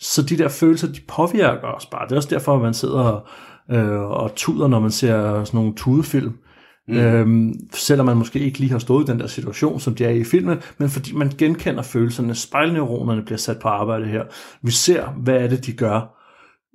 Så 0.00 0.22
de 0.22 0.38
der 0.38 0.48
følelser, 0.48 0.92
de 0.92 1.00
påvirker 1.08 1.68
os 1.68 1.86
bare. 1.86 2.06
Det 2.06 2.12
er 2.12 2.16
også 2.16 2.30
derfor, 2.30 2.54
at 2.54 2.62
man 2.62 2.74
sidder 2.74 3.00
og, 3.00 3.26
øh, 3.76 4.00
og 4.00 4.34
tuder, 4.34 4.68
når 4.68 4.80
man 4.80 4.90
ser 4.90 5.44
sådan 5.44 5.58
nogle 5.60 5.74
tudefilm. 5.74 6.38
Mm. 6.88 6.96
Øhm, 6.96 7.54
selvom 7.74 8.06
man 8.06 8.16
måske 8.16 8.38
ikke 8.38 8.58
lige 8.58 8.70
har 8.70 8.78
stået 8.78 9.08
i 9.08 9.10
den 9.10 9.20
der 9.20 9.26
situation, 9.26 9.80
som 9.80 9.94
de 9.94 10.04
er 10.04 10.10
i 10.10 10.24
filmen, 10.24 10.58
men 10.78 10.88
fordi 10.88 11.14
man 11.14 11.32
genkender 11.38 11.82
følelserne. 11.82 12.34
Spejlneuronerne 12.34 13.22
bliver 13.22 13.38
sat 13.38 13.58
på 13.58 13.68
arbejde 13.68 14.06
her. 14.06 14.22
Vi 14.62 14.70
ser, 14.70 15.06
hvad 15.06 15.34
er 15.34 15.48
det, 15.48 15.66
de 15.66 15.72
gør. 15.72 16.14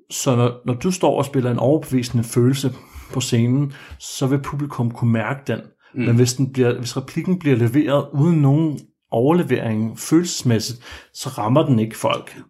Så 0.10 0.36
når, 0.36 0.62
når 0.66 0.74
du 0.74 0.92
står 0.92 1.18
og 1.18 1.26
spiller 1.26 1.52
en 1.52 1.60
overbevisende 1.60 2.24
følelse 2.24 2.74
på 3.14 3.20
scenen, 3.20 3.74
så 4.00 4.28
vil 4.28 4.40
publikum 4.40 4.92
kunne 4.92 5.12
mærke 5.12 5.40
den. 5.48 5.60
Mm. 5.96 6.02
Men 6.02 6.16
hvis, 6.16 6.34
den 6.34 6.54
bliver, 6.54 6.78
hvis 6.80 6.98
replikken 6.98 7.40
bliver 7.40 7.56
leveret 7.58 8.06
uden 8.14 8.42
nogen 8.42 8.80
overlevering 9.12 10.00
følelsesmæssigt, 10.00 10.80
så 11.14 11.30
rammer 11.30 11.66
den 11.66 11.80
ikke 11.80 11.98
folk. 11.98 12.42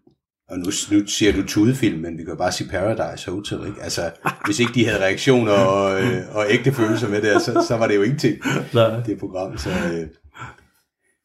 Og 0.49 0.57
nu, 0.57 0.65
nu 0.91 1.05
siger 1.07 1.33
du 1.33 1.47
tudefilm, 1.47 2.01
men 2.01 2.17
vi 2.17 2.23
kan 2.23 2.33
jo 2.33 2.35
bare 2.35 2.51
sige 2.51 2.69
Paradise 2.69 3.31
Hotel, 3.31 3.67
ikke? 3.67 3.81
Altså, 3.81 4.11
hvis 4.45 4.59
ikke 4.59 4.73
de 4.73 4.85
havde 4.85 5.01
reaktioner 5.01 5.51
og, 5.51 6.01
øh, 6.01 6.35
og 6.35 6.45
ægte 6.49 6.71
følelser 6.71 7.09
med 7.09 7.21
det, 7.21 7.41
så, 7.41 7.65
så 7.67 7.77
var 7.77 7.87
det 7.87 7.95
jo 7.95 8.01
ingenting, 8.01 8.37
Nej. 8.73 9.03
det 9.05 9.19
program. 9.19 9.57
Så, 9.57 9.69
øh, 9.69 10.07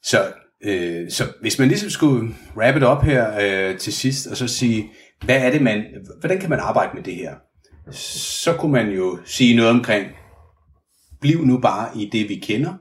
så, 0.03 0.33
øh, 0.65 1.11
så 1.11 1.25
hvis 1.41 1.59
man 1.59 1.69
ligesom 1.69 1.91
skulle 1.91 2.35
wrap 2.57 2.77
it 2.77 2.83
up 2.83 3.03
her 3.03 3.39
øh, 3.41 3.79
til 3.79 3.93
sidst, 3.93 4.27
og 4.27 4.37
så 4.37 4.49
sige, 4.49 4.91
hvad 5.25 5.37
er 5.37 5.51
det 5.51 5.63
man, 5.63 5.85
hvordan 6.21 6.41
kan 6.41 6.51
man 6.51 6.61
arbejde 6.61 6.91
med 6.95 7.03
det 7.03 7.15
her? 7.15 7.35
Så 7.93 8.57
kunne 8.59 8.73
man 8.73 8.91
jo 8.91 9.19
sige 9.25 9.57
noget 9.57 9.71
omkring, 9.71 10.07
bliv 11.21 11.45
nu 11.45 11.59
bare 11.59 11.99
i 11.99 12.09
det, 12.13 12.29
vi 12.29 12.35
kender. 12.35 12.75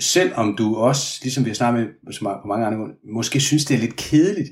Selvom 0.00 0.56
du 0.56 0.76
også, 0.76 1.20
ligesom 1.22 1.44
vi 1.44 1.50
har 1.50 1.54
snakket 1.54 1.86
med 2.02 2.12
på 2.42 2.48
mange 2.48 2.66
andre 2.66 2.78
måder, 2.78 2.92
måske 3.14 3.40
synes, 3.40 3.64
det 3.64 3.74
er 3.74 3.80
lidt 3.80 3.96
kedeligt, 3.96 4.48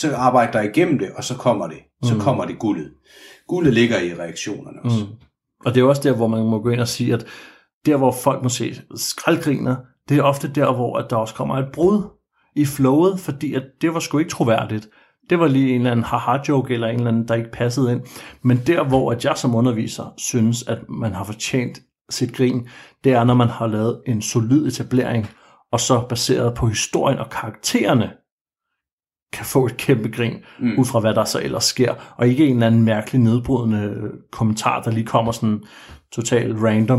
så 0.00 0.16
arbejder 0.16 0.52
dig 0.52 0.64
igennem 0.64 0.98
det, 0.98 1.08
og 1.16 1.24
så 1.24 1.36
kommer 1.36 1.66
det. 1.66 1.78
Så 2.04 2.18
kommer 2.18 2.44
det 2.44 2.58
guldet. 2.58 2.90
Guldet 3.48 3.74
ligger 3.74 4.00
i 4.00 4.14
reaktionerne 4.14 4.78
også. 4.84 5.04
Mm. 5.04 5.12
Og 5.64 5.74
det 5.74 5.80
er 5.80 5.84
også 5.84 6.02
der, 6.02 6.16
hvor 6.16 6.26
man 6.26 6.44
må 6.44 6.62
gå 6.62 6.70
ind 6.70 6.80
og 6.80 6.88
sige, 6.88 7.14
at 7.14 7.26
der, 7.86 7.96
hvor 7.96 8.12
folk 8.12 8.42
måske 8.42 8.82
skraldgriner, 8.96 9.76
det 10.08 10.18
er 10.18 10.22
ofte 10.22 10.48
der, 10.48 10.72
hvor 10.72 10.98
at 10.98 11.10
der 11.10 11.16
også 11.16 11.34
kommer 11.34 11.58
et 11.58 11.72
brud 11.72 12.02
i 12.56 12.64
flowet, 12.64 13.20
fordi 13.20 13.54
at 13.54 13.62
det 13.80 13.94
var 13.94 14.00
sgu 14.00 14.18
ikke 14.18 14.30
troværdigt. 14.30 14.88
Det 15.30 15.38
var 15.38 15.48
lige 15.48 15.74
en 15.74 15.80
eller 15.80 15.90
anden 15.90 16.04
haha-joke, 16.04 16.74
eller 16.74 16.88
en 16.88 16.94
eller 16.94 17.08
anden, 17.08 17.28
der 17.28 17.34
ikke 17.34 17.50
passede 17.50 17.92
ind. 17.92 18.00
Men 18.42 18.60
der, 18.66 18.84
hvor 18.84 19.12
at 19.12 19.24
jeg 19.24 19.36
som 19.36 19.54
underviser 19.54 20.14
synes, 20.18 20.68
at 20.68 20.78
man 20.88 21.12
har 21.12 21.24
fortjent 21.24 21.80
sit 22.10 22.36
grin, 22.36 22.68
det 23.04 23.12
er, 23.12 23.24
når 23.24 23.34
man 23.34 23.48
har 23.48 23.66
lavet 23.66 24.02
en 24.06 24.22
solid 24.22 24.66
etablering, 24.66 25.26
og 25.72 25.80
så 25.80 26.06
baseret 26.08 26.54
på 26.54 26.66
historien 26.66 27.18
og 27.18 27.30
karaktererne, 27.30 28.10
kan 29.32 29.46
få 29.46 29.66
et 29.66 29.76
kæmpe 29.76 30.08
grin, 30.08 30.34
mm. 30.60 30.78
ud 30.78 30.84
fra 30.84 31.00
hvad 31.00 31.14
der 31.14 31.24
så 31.24 31.40
ellers 31.40 31.64
sker, 31.64 32.14
og 32.16 32.28
ikke 32.28 32.46
en 32.46 32.54
eller 32.54 32.66
anden 32.66 32.82
mærkelig 32.82 33.20
nedbrydende 33.20 33.78
øh, 33.78 34.10
kommentar, 34.30 34.82
der 34.82 34.90
lige 34.90 35.06
kommer 35.06 35.32
sådan 35.32 35.60
totalt 36.12 36.56
random. 36.62 36.98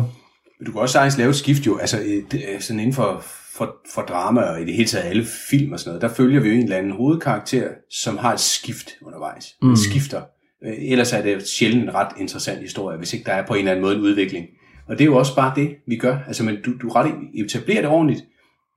Men 0.59 0.65
Du 0.65 0.71
kan 0.71 0.81
også 0.81 0.93
sagtens 0.93 1.17
lave 1.17 1.29
et 1.29 1.35
skift 1.35 1.65
jo, 1.65 1.77
altså 1.77 1.99
øh, 1.99 2.39
er 2.41 2.59
sådan 2.59 2.79
inden 2.79 2.93
for, 2.93 3.23
for, 3.57 3.75
for 3.93 4.01
drama 4.01 4.41
og 4.41 4.61
i 4.61 4.65
det 4.65 4.73
hele 4.73 4.87
taget 4.87 5.05
alle 5.05 5.25
film 5.49 5.73
og 5.73 5.79
sådan 5.79 5.89
noget, 5.89 6.01
der 6.01 6.15
følger 6.15 6.39
vi 6.41 6.49
jo 6.49 6.55
en 6.55 6.63
eller 6.63 6.77
anden 6.77 6.91
hovedkarakter, 6.91 7.67
som 7.89 8.17
har 8.17 8.33
et 8.33 8.39
skift 8.39 8.89
undervejs. 9.01 9.45
Mm. 9.61 9.67
Den 9.67 9.77
skifter. 9.77 10.21
Øh, 10.65 10.73
Ellers 10.79 11.13
er 11.13 11.21
det 11.21 11.47
sjældent 11.47 11.83
en 11.83 11.95
ret 11.95 12.11
interessant 12.19 12.59
historie, 12.61 12.97
hvis 12.97 13.13
ikke 13.13 13.25
der 13.25 13.31
er 13.31 13.45
på 13.45 13.53
en 13.53 13.59
eller 13.59 13.71
anden 13.71 13.85
måde 13.85 13.95
en 13.95 14.01
udvikling. 14.01 14.45
Og 14.87 14.97
det 14.97 15.01
er 15.01 15.05
jo 15.05 15.15
også 15.15 15.35
bare 15.35 15.53
det, 15.55 15.69
vi 15.87 15.95
gør. 15.97 16.17
Altså, 16.27 16.43
men 16.43 16.55
du, 16.65 16.71
du 16.81 16.89
ret 16.89 17.11
etablerer 17.45 17.81
det 17.81 17.89
ordentligt, 17.89 18.21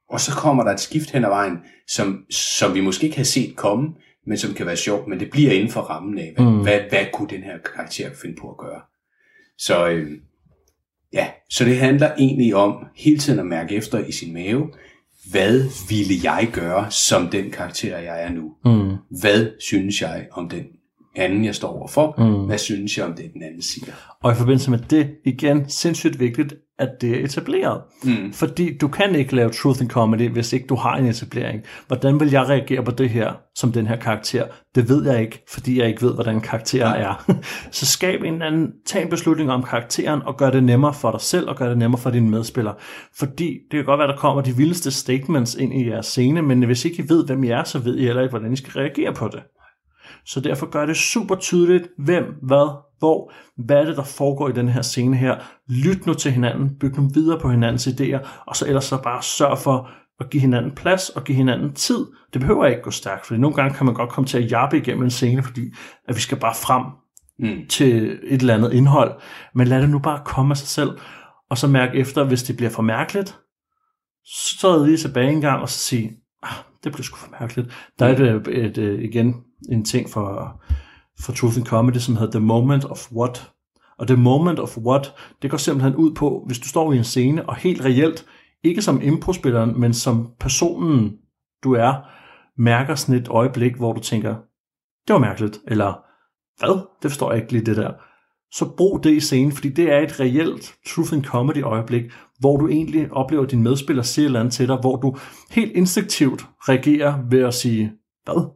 og 0.08 0.20
så 0.20 0.32
kommer 0.32 0.64
der 0.64 0.72
et 0.72 0.80
skift 0.80 1.10
hen 1.10 1.24
ad 1.24 1.28
vejen, 1.28 1.58
som, 1.88 2.24
som 2.30 2.74
vi 2.74 2.80
måske 2.80 3.04
ikke 3.04 3.16
har 3.16 3.24
set 3.24 3.56
komme, 3.56 3.88
men 4.26 4.38
som 4.38 4.54
kan 4.54 4.66
være 4.66 4.76
sjovt, 4.76 5.08
men 5.08 5.20
det 5.20 5.30
bliver 5.30 5.52
inden 5.52 5.70
for 5.70 5.80
rammen 5.80 6.18
af, 6.18 6.32
hvad, 6.36 6.46
mm. 6.46 6.62
hvad, 6.62 6.80
hvad 6.88 7.06
kunne 7.12 7.28
den 7.28 7.42
her 7.42 7.58
karakter 7.74 8.10
finde 8.22 8.36
på 8.40 8.50
at 8.50 8.56
gøre. 8.56 8.80
Så 9.58 9.88
øh, 9.88 10.10
ja, 11.12 11.28
så 11.50 11.64
det 11.64 11.78
handler 11.78 12.14
egentlig 12.18 12.54
om 12.54 12.86
hele 12.96 13.18
tiden 13.18 13.38
at 13.38 13.46
mærke 13.46 13.74
efter 13.74 14.04
i 14.04 14.12
sin 14.12 14.32
mave, 14.32 14.70
hvad 15.30 15.62
ville 15.88 16.14
jeg 16.22 16.48
gøre 16.52 16.90
som 16.90 17.28
den 17.28 17.50
karakter, 17.50 17.98
jeg 17.98 18.22
er 18.22 18.30
nu? 18.30 18.54
Mm. 18.64 18.96
Hvad 19.20 19.50
synes 19.60 20.02
jeg 20.02 20.26
om 20.32 20.48
den 20.48 20.64
anden, 21.16 21.44
jeg 21.44 21.54
står 21.54 21.68
overfor? 21.68 22.14
Mm. 22.18 22.46
Hvad 22.46 22.58
synes 22.58 22.98
jeg 22.98 23.06
om 23.06 23.14
det, 23.14 23.32
den 23.34 23.42
anden 23.42 23.62
siger? 23.62 23.92
Og 24.22 24.32
i 24.32 24.34
forbindelse 24.34 24.70
med 24.70 24.78
det, 24.78 25.10
igen, 25.24 25.68
sindssygt 25.68 26.20
vigtigt, 26.20 26.54
at 26.78 27.00
det 27.00 27.10
er 27.10 27.24
etableret. 27.24 27.80
Mm. 28.04 28.32
Fordi 28.32 28.76
du 28.78 28.88
kan 28.88 29.14
ikke 29.14 29.36
lave 29.36 29.50
truth 29.50 29.80
and 29.80 29.90
comedy, 29.90 30.30
hvis 30.30 30.52
ikke 30.52 30.66
du 30.66 30.74
har 30.74 30.96
en 30.96 31.06
etablering. 31.06 31.62
Hvordan 31.86 32.20
vil 32.20 32.30
jeg 32.30 32.48
reagere 32.48 32.84
på 32.84 32.90
det 32.90 33.10
her, 33.10 33.32
som 33.54 33.72
den 33.72 33.86
her 33.86 33.96
karakter? 33.96 34.44
Det 34.74 34.88
ved 34.88 35.10
jeg 35.10 35.20
ikke, 35.20 35.44
fordi 35.48 35.78
jeg 35.78 35.88
ikke 35.88 36.02
ved, 36.02 36.14
hvordan 36.14 36.40
karakterer 36.40 36.94
er. 36.94 37.32
Så 37.70 37.86
skab 37.86 38.22
en 38.22 38.42
anden, 38.42 38.72
tag 38.86 39.02
en 39.02 39.08
beslutning 39.08 39.50
om 39.50 39.62
karakteren, 39.62 40.22
og 40.22 40.36
gør 40.36 40.50
det 40.50 40.64
nemmere 40.64 40.94
for 40.94 41.10
dig 41.10 41.20
selv, 41.20 41.48
og 41.48 41.56
gør 41.56 41.68
det 41.68 41.78
nemmere 41.78 42.00
for 42.00 42.10
dine 42.10 42.30
medspillere. 42.30 42.74
Fordi 43.18 43.58
det 43.70 43.76
kan 43.76 43.84
godt 43.84 43.98
være, 43.98 44.08
der 44.08 44.16
kommer 44.16 44.42
de 44.42 44.56
vildeste 44.56 44.90
statements 44.90 45.54
ind 45.54 45.74
i 45.74 45.88
jeres 45.88 46.06
scene, 46.06 46.42
men 46.42 46.62
hvis 46.62 46.84
ikke 46.84 47.02
I 47.02 47.08
ved, 47.08 47.26
hvem 47.26 47.44
I 47.44 47.48
er, 47.48 47.64
så 47.64 47.78
ved 47.78 47.96
I 47.96 48.04
heller 48.04 48.22
ikke, 48.22 48.32
hvordan 48.32 48.52
I 48.52 48.56
skal 48.56 48.72
reagere 48.72 49.14
på 49.14 49.28
det. 49.28 49.40
Så 50.26 50.40
derfor 50.40 50.70
gør 50.70 50.86
det 50.86 50.96
super 50.96 51.34
tydeligt, 51.34 51.88
hvem, 51.98 52.24
hvad, 52.42 52.76
hvor, 52.98 53.32
hvad 53.64 53.76
er 53.76 53.84
det, 53.84 53.96
der 53.96 54.04
foregår 54.04 54.48
i 54.48 54.52
den 54.52 54.68
her 54.68 54.82
scene 54.82 55.16
her. 55.16 55.36
Lyt 55.68 56.06
nu 56.06 56.14
til 56.14 56.32
hinanden, 56.32 56.76
byg 56.80 56.96
nu 56.96 57.10
videre 57.14 57.40
på 57.40 57.50
hinandens 57.50 57.86
idéer, 57.86 58.28
og 58.46 58.56
så 58.56 58.66
ellers 58.66 58.84
så 58.84 59.02
bare 59.02 59.22
sørg 59.22 59.58
for 59.58 59.90
at 60.20 60.30
give 60.30 60.40
hinanden 60.40 60.72
plads 60.72 61.08
og 61.08 61.24
give 61.24 61.36
hinanden 61.36 61.72
tid. 61.72 62.06
Det 62.32 62.40
behøver 62.40 62.66
ikke 62.66 62.82
gå 62.82 62.90
stærkt, 62.90 63.26
fordi 63.26 63.40
nogle 63.40 63.56
gange 63.56 63.74
kan 63.74 63.86
man 63.86 63.94
godt 63.94 64.10
komme 64.10 64.28
til 64.28 64.38
at 64.38 64.50
jappe 64.50 64.78
igennem 64.78 65.04
en 65.04 65.10
scene, 65.10 65.42
fordi 65.42 65.72
at 66.08 66.16
vi 66.16 66.20
skal 66.20 66.38
bare 66.38 66.54
frem 66.54 66.82
Mm. 67.38 67.66
til 67.68 68.18
et 68.22 68.40
eller 68.40 68.54
andet 68.54 68.72
indhold. 68.72 69.20
Men 69.54 69.66
lad 69.68 69.82
det 69.82 69.90
nu 69.90 69.98
bare 69.98 70.22
komme 70.24 70.52
af 70.52 70.56
sig 70.56 70.68
selv, 70.68 70.90
og 71.50 71.58
så 71.58 71.68
mærke 71.68 71.98
efter, 71.98 72.24
hvis 72.24 72.42
det 72.42 72.56
bliver 72.56 72.70
for 72.70 72.82
mærkeligt, 72.82 73.38
så 74.24 74.58
træder 74.60 74.86
lige 74.86 74.96
tilbage 74.96 75.32
en 75.32 75.40
gang 75.40 75.62
og 75.62 75.68
så 75.68 75.78
sige, 75.78 76.10
ah, 76.42 76.52
det 76.84 76.92
blev 76.92 77.04
sgu 77.04 77.16
for 77.16 77.30
mærkeligt. 77.40 77.68
Der 77.98 78.06
er 78.06 78.12
et, 78.12 78.48
et, 78.48 78.78
et, 78.78 79.00
igen 79.00 79.34
en 79.70 79.84
ting 79.84 80.10
for, 80.10 80.60
for 81.20 81.32
Truth 81.32 81.56
and 81.56 81.66
Comedy, 81.66 81.96
som 81.96 82.16
hedder 82.16 82.38
The 82.38 82.46
Moment 82.46 82.84
of 82.84 83.12
What. 83.12 83.52
Og 83.98 84.06
The 84.06 84.16
Moment 84.16 84.58
of 84.58 84.78
What, 84.78 85.14
det 85.42 85.50
går 85.50 85.58
simpelthen 85.58 85.94
ud 85.94 86.14
på, 86.14 86.42
hvis 86.46 86.58
du 86.58 86.68
står 86.68 86.92
i 86.92 86.96
en 86.96 87.04
scene, 87.04 87.48
og 87.48 87.56
helt 87.56 87.84
reelt, 87.84 88.26
ikke 88.64 88.82
som 88.82 89.02
improspilleren, 89.02 89.80
men 89.80 89.94
som 89.94 90.28
personen, 90.40 91.12
du 91.64 91.72
er, 91.74 91.94
mærker 92.58 92.94
sådan 92.94 93.20
et 93.20 93.28
øjeblik, 93.28 93.76
hvor 93.76 93.92
du 93.92 94.00
tænker, 94.00 94.34
det 95.06 95.12
var 95.12 95.18
mærkeligt, 95.18 95.58
eller 95.66 95.92
hvad? 96.58 96.86
Det 97.02 97.10
forstår 97.10 97.32
jeg 97.32 97.42
ikke 97.42 97.52
lige 97.52 97.66
det 97.66 97.76
der. 97.76 97.92
Så 98.52 98.74
brug 98.76 99.04
det 99.04 99.12
i 99.12 99.20
scenen, 99.20 99.52
fordi 99.52 99.68
det 99.68 99.92
er 99.92 99.98
et 99.98 100.20
reelt 100.20 100.74
truth 100.86 101.12
and 101.12 101.24
comedy 101.24 101.62
øjeblik, 101.62 102.04
hvor 102.38 102.56
du 102.56 102.68
egentlig 102.68 103.12
oplever, 103.12 103.42
at 103.42 103.50
din 103.50 103.62
medspiller 103.62 104.02
siger 104.02 104.24
et 104.24 104.26
eller 104.26 104.40
andet 104.40 104.54
til 104.54 104.68
dig, 104.68 104.76
hvor 104.76 104.96
du 104.96 105.16
helt 105.50 105.72
instinktivt 105.72 106.46
reagerer 106.68 107.22
ved 107.30 107.40
at 107.40 107.54
sige, 107.54 107.92
hvad? 108.24 108.50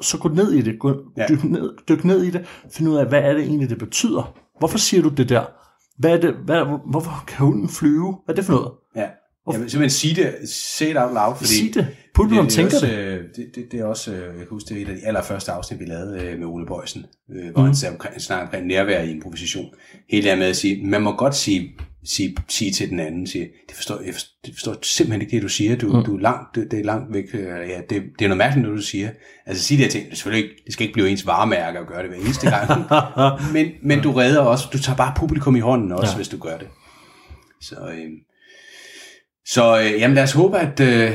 Så 0.00 0.18
gå 0.18 0.28
ned 0.28 0.52
i 0.52 0.62
det, 0.62 0.78
gå, 0.78 0.94
Ja. 1.16 1.26
dyk, 1.28 1.44
ned, 1.44 1.72
dyk 1.88 2.04
ned 2.04 2.22
i 2.22 2.30
det, 2.30 2.46
find 2.70 2.88
ud 2.88 2.96
af, 2.96 3.06
hvad 3.06 3.22
er 3.22 3.32
det 3.32 3.42
egentlig, 3.42 3.70
det 3.70 3.78
betyder. 3.78 4.38
Hvorfor 4.58 4.78
siger 4.78 5.02
du 5.02 5.08
det 5.08 5.28
der? 5.28 5.44
Hvad 5.98 6.10
er 6.10 6.20
det, 6.20 6.34
hvad, 6.44 6.64
hvorfor 6.90 7.24
kan 7.26 7.46
hunden 7.46 7.68
flyve? 7.68 8.16
Hvad 8.24 8.34
er 8.34 8.36
det 8.36 8.44
for 8.44 8.52
noget? 8.52 8.72
Ja. 8.96 9.08
Jeg 9.52 9.60
vil 9.60 9.70
simpelthen 9.70 9.90
sige 9.90 10.14
det, 10.22 10.48
say 10.48 10.90
it 10.90 10.96
out 10.96 11.12
loud, 11.14 11.34
fordi 11.36 11.48
Sig 11.48 11.74
det. 11.74 11.86
Publikum 12.14 12.46
det, 12.46 12.52
er 12.52 12.56
tænker 12.56 12.76
også, 12.76 12.86
det. 12.86 12.98
øh, 12.98 13.24
det, 13.36 13.46
det. 13.54 13.64
Det 13.72 13.80
er 13.80 13.84
også, 13.84 14.12
øh, 14.12 14.18
jeg 14.20 14.34
kan 14.36 14.46
huske, 14.50 14.74
det 14.74 14.82
er 14.82 14.86
et 14.86 14.88
af 14.88 14.96
de 14.96 15.06
allerførste 15.06 15.52
afsnit, 15.52 15.80
vi 15.80 15.84
lavede 15.84 16.22
øh, 16.22 16.38
med 16.38 16.46
Ole 16.46 16.66
Bøjsen, 16.66 17.06
hvor 17.52 17.62
mm. 17.62 17.72
han 17.82 17.92
omkring, 17.92 18.20
snakker 18.20 18.46
omkring 18.46 18.66
nærvær 18.66 19.02
i 19.02 19.10
improvisation. 19.10 19.66
Helt 20.10 20.24
der 20.24 20.36
med 20.36 20.46
at 20.46 20.56
sige, 20.56 20.86
man 20.86 21.02
må 21.02 21.16
godt 21.16 21.34
sige, 21.34 21.74
sige, 22.04 22.36
sige 22.48 22.70
til 22.70 22.90
den 22.90 23.00
anden, 23.00 23.26
sige, 23.26 23.48
det 23.68 23.76
forstår, 23.76 24.00
jeg 24.00 24.14
forstår, 24.14 24.30
det 24.46 24.54
forstår 24.54 24.76
simpelthen 24.82 25.20
ikke 25.20 25.36
det, 25.36 25.42
du 25.42 25.48
siger, 25.48 25.76
du, 25.76 25.96
mm. 25.96 26.04
du 26.04 26.16
er 26.16 26.20
langt, 26.20 26.54
det, 26.54 26.70
det 26.70 26.80
er 26.80 26.84
langt 26.84 27.14
væk, 27.14 27.24
øh, 27.32 27.68
ja, 27.68 27.80
det, 27.90 28.02
det 28.18 28.24
er 28.24 28.28
noget 28.28 28.38
mærkeligt, 28.38 28.68
når 28.68 28.76
du 28.76 28.82
siger. 28.82 29.10
Altså 29.46 29.64
sige 29.64 29.78
de 29.78 29.82
her 29.82 29.90
ting, 29.90 30.10
det, 30.10 30.18
selvfølgelig 30.18 30.44
ikke, 30.44 30.62
det 30.64 30.72
skal 30.72 30.84
ikke 30.84 30.92
blive 30.92 31.10
ens 31.10 31.26
varemærke 31.26 31.78
at 31.78 31.86
gøre 31.86 32.02
det 32.02 32.10
hver 32.10 32.18
eneste 32.18 32.50
gang, 32.50 32.84
men, 33.54 33.66
men 33.82 34.02
du 34.02 34.12
redder 34.12 34.40
også, 34.40 34.68
du 34.72 34.78
tager 34.78 34.96
bare 34.96 35.12
publikum 35.16 35.56
i 35.56 35.60
hånden 35.60 35.92
også. 35.92 36.12
Ja. 36.12 36.16
hvis 36.16 36.28
du 36.28 36.38
gør 36.38 36.58
det. 36.58 36.68
Så, 37.60 37.74
øh, 37.74 38.10
så 39.46 39.80
øh, 39.80 40.00
jamen, 40.00 40.14
lad 40.14 40.22
os 40.22 40.32
håbe, 40.32 40.58
at, 40.58 40.80
øh, 40.80 41.12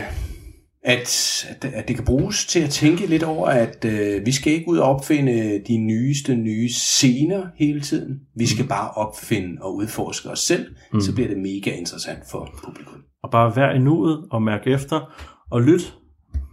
at, 0.84 1.46
at, 1.62 1.88
det 1.88 1.96
kan 1.96 2.06
bruges 2.06 2.46
til 2.46 2.60
at 2.60 2.70
tænke 2.70 3.06
lidt 3.06 3.24
over, 3.24 3.48
at 3.48 3.86
øh, 3.86 4.26
vi 4.26 4.32
skal 4.32 4.54
ikke 4.54 4.68
ud 4.68 4.78
og 4.78 4.90
opfinde 4.90 5.62
de 5.68 5.78
nyeste 5.78 6.36
nye 6.36 6.70
scener 6.70 7.48
hele 7.56 7.82
tiden. 7.82 8.20
Vi 8.36 8.48
skal 8.48 8.64
mm. 8.64 8.70
bare 8.70 8.92
opfinde 8.92 9.58
og 9.62 9.76
udforske 9.76 10.30
os 10.30 10.40
selv, 10.40 10.76
mm. 10.94 11.02
så 11.02 11.14
bliver 11.14 11.28
det 11.28 11.38
mega 11.38 11.72
interessant 11.72 12.20
for 12.32 12.50
publikum. 12.64 13.02
Og 13.24 13.32
bare 13.32 13.56
vær 13.56 13.70
i 13.70 13.80
nuet 13.80 14.28
og 14.32 14.42
mærk 14.42 14.68
efter, 14.68 15.14
og 15.52 15.62
lyt 15.62 15.96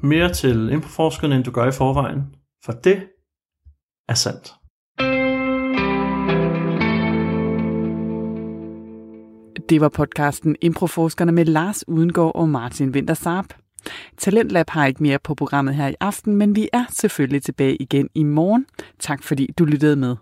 mere 0.03 0.33
til 0.33 0.69
improforskerne, 0.73 1.35
end 1.35 1.45
du 1.45 1.51
gør 1.51 1.69
i 1.69 1.73
forvejen, 1.73 2.21
for 2.65 2.73
det 2.73 3.03
er 4.09 4.15
sandt. 4.15 4.55
Det 9.69 9.81
var 9.81 9.89
podcasten 9.89 10.57
Improforskerne 10.63 11.33
med 11.33 11.45
Lars 11.45 11.89
Udengård 11.89 12.33
og 12.35 12.49
Martin 12.49 12.91
Winter 12.91 13.15
Talentlab 14.17 14.71
har 14.71 14.87
ikke 14.87 15.03
mere 15.03 15.19
på 15.19 15.35
programmet 15.35 15.75
her 15.75 15.89
i 15.89 15.95
aften, 16.01 16.37
men 16.37 16.57
vi 16.57 16.69
er 16.73 16.85
selvfølgelig 16.91 17.43
tilbage 17.43 17.77
igen 17.77 18.09
i 18.15 18.23
morgen. 18.23 18.67
Tak 18.99 19.23
fordi 19.23 19.53
du 19.59 19.65
lyttede 19.65 19.97
med. 19.97 20.17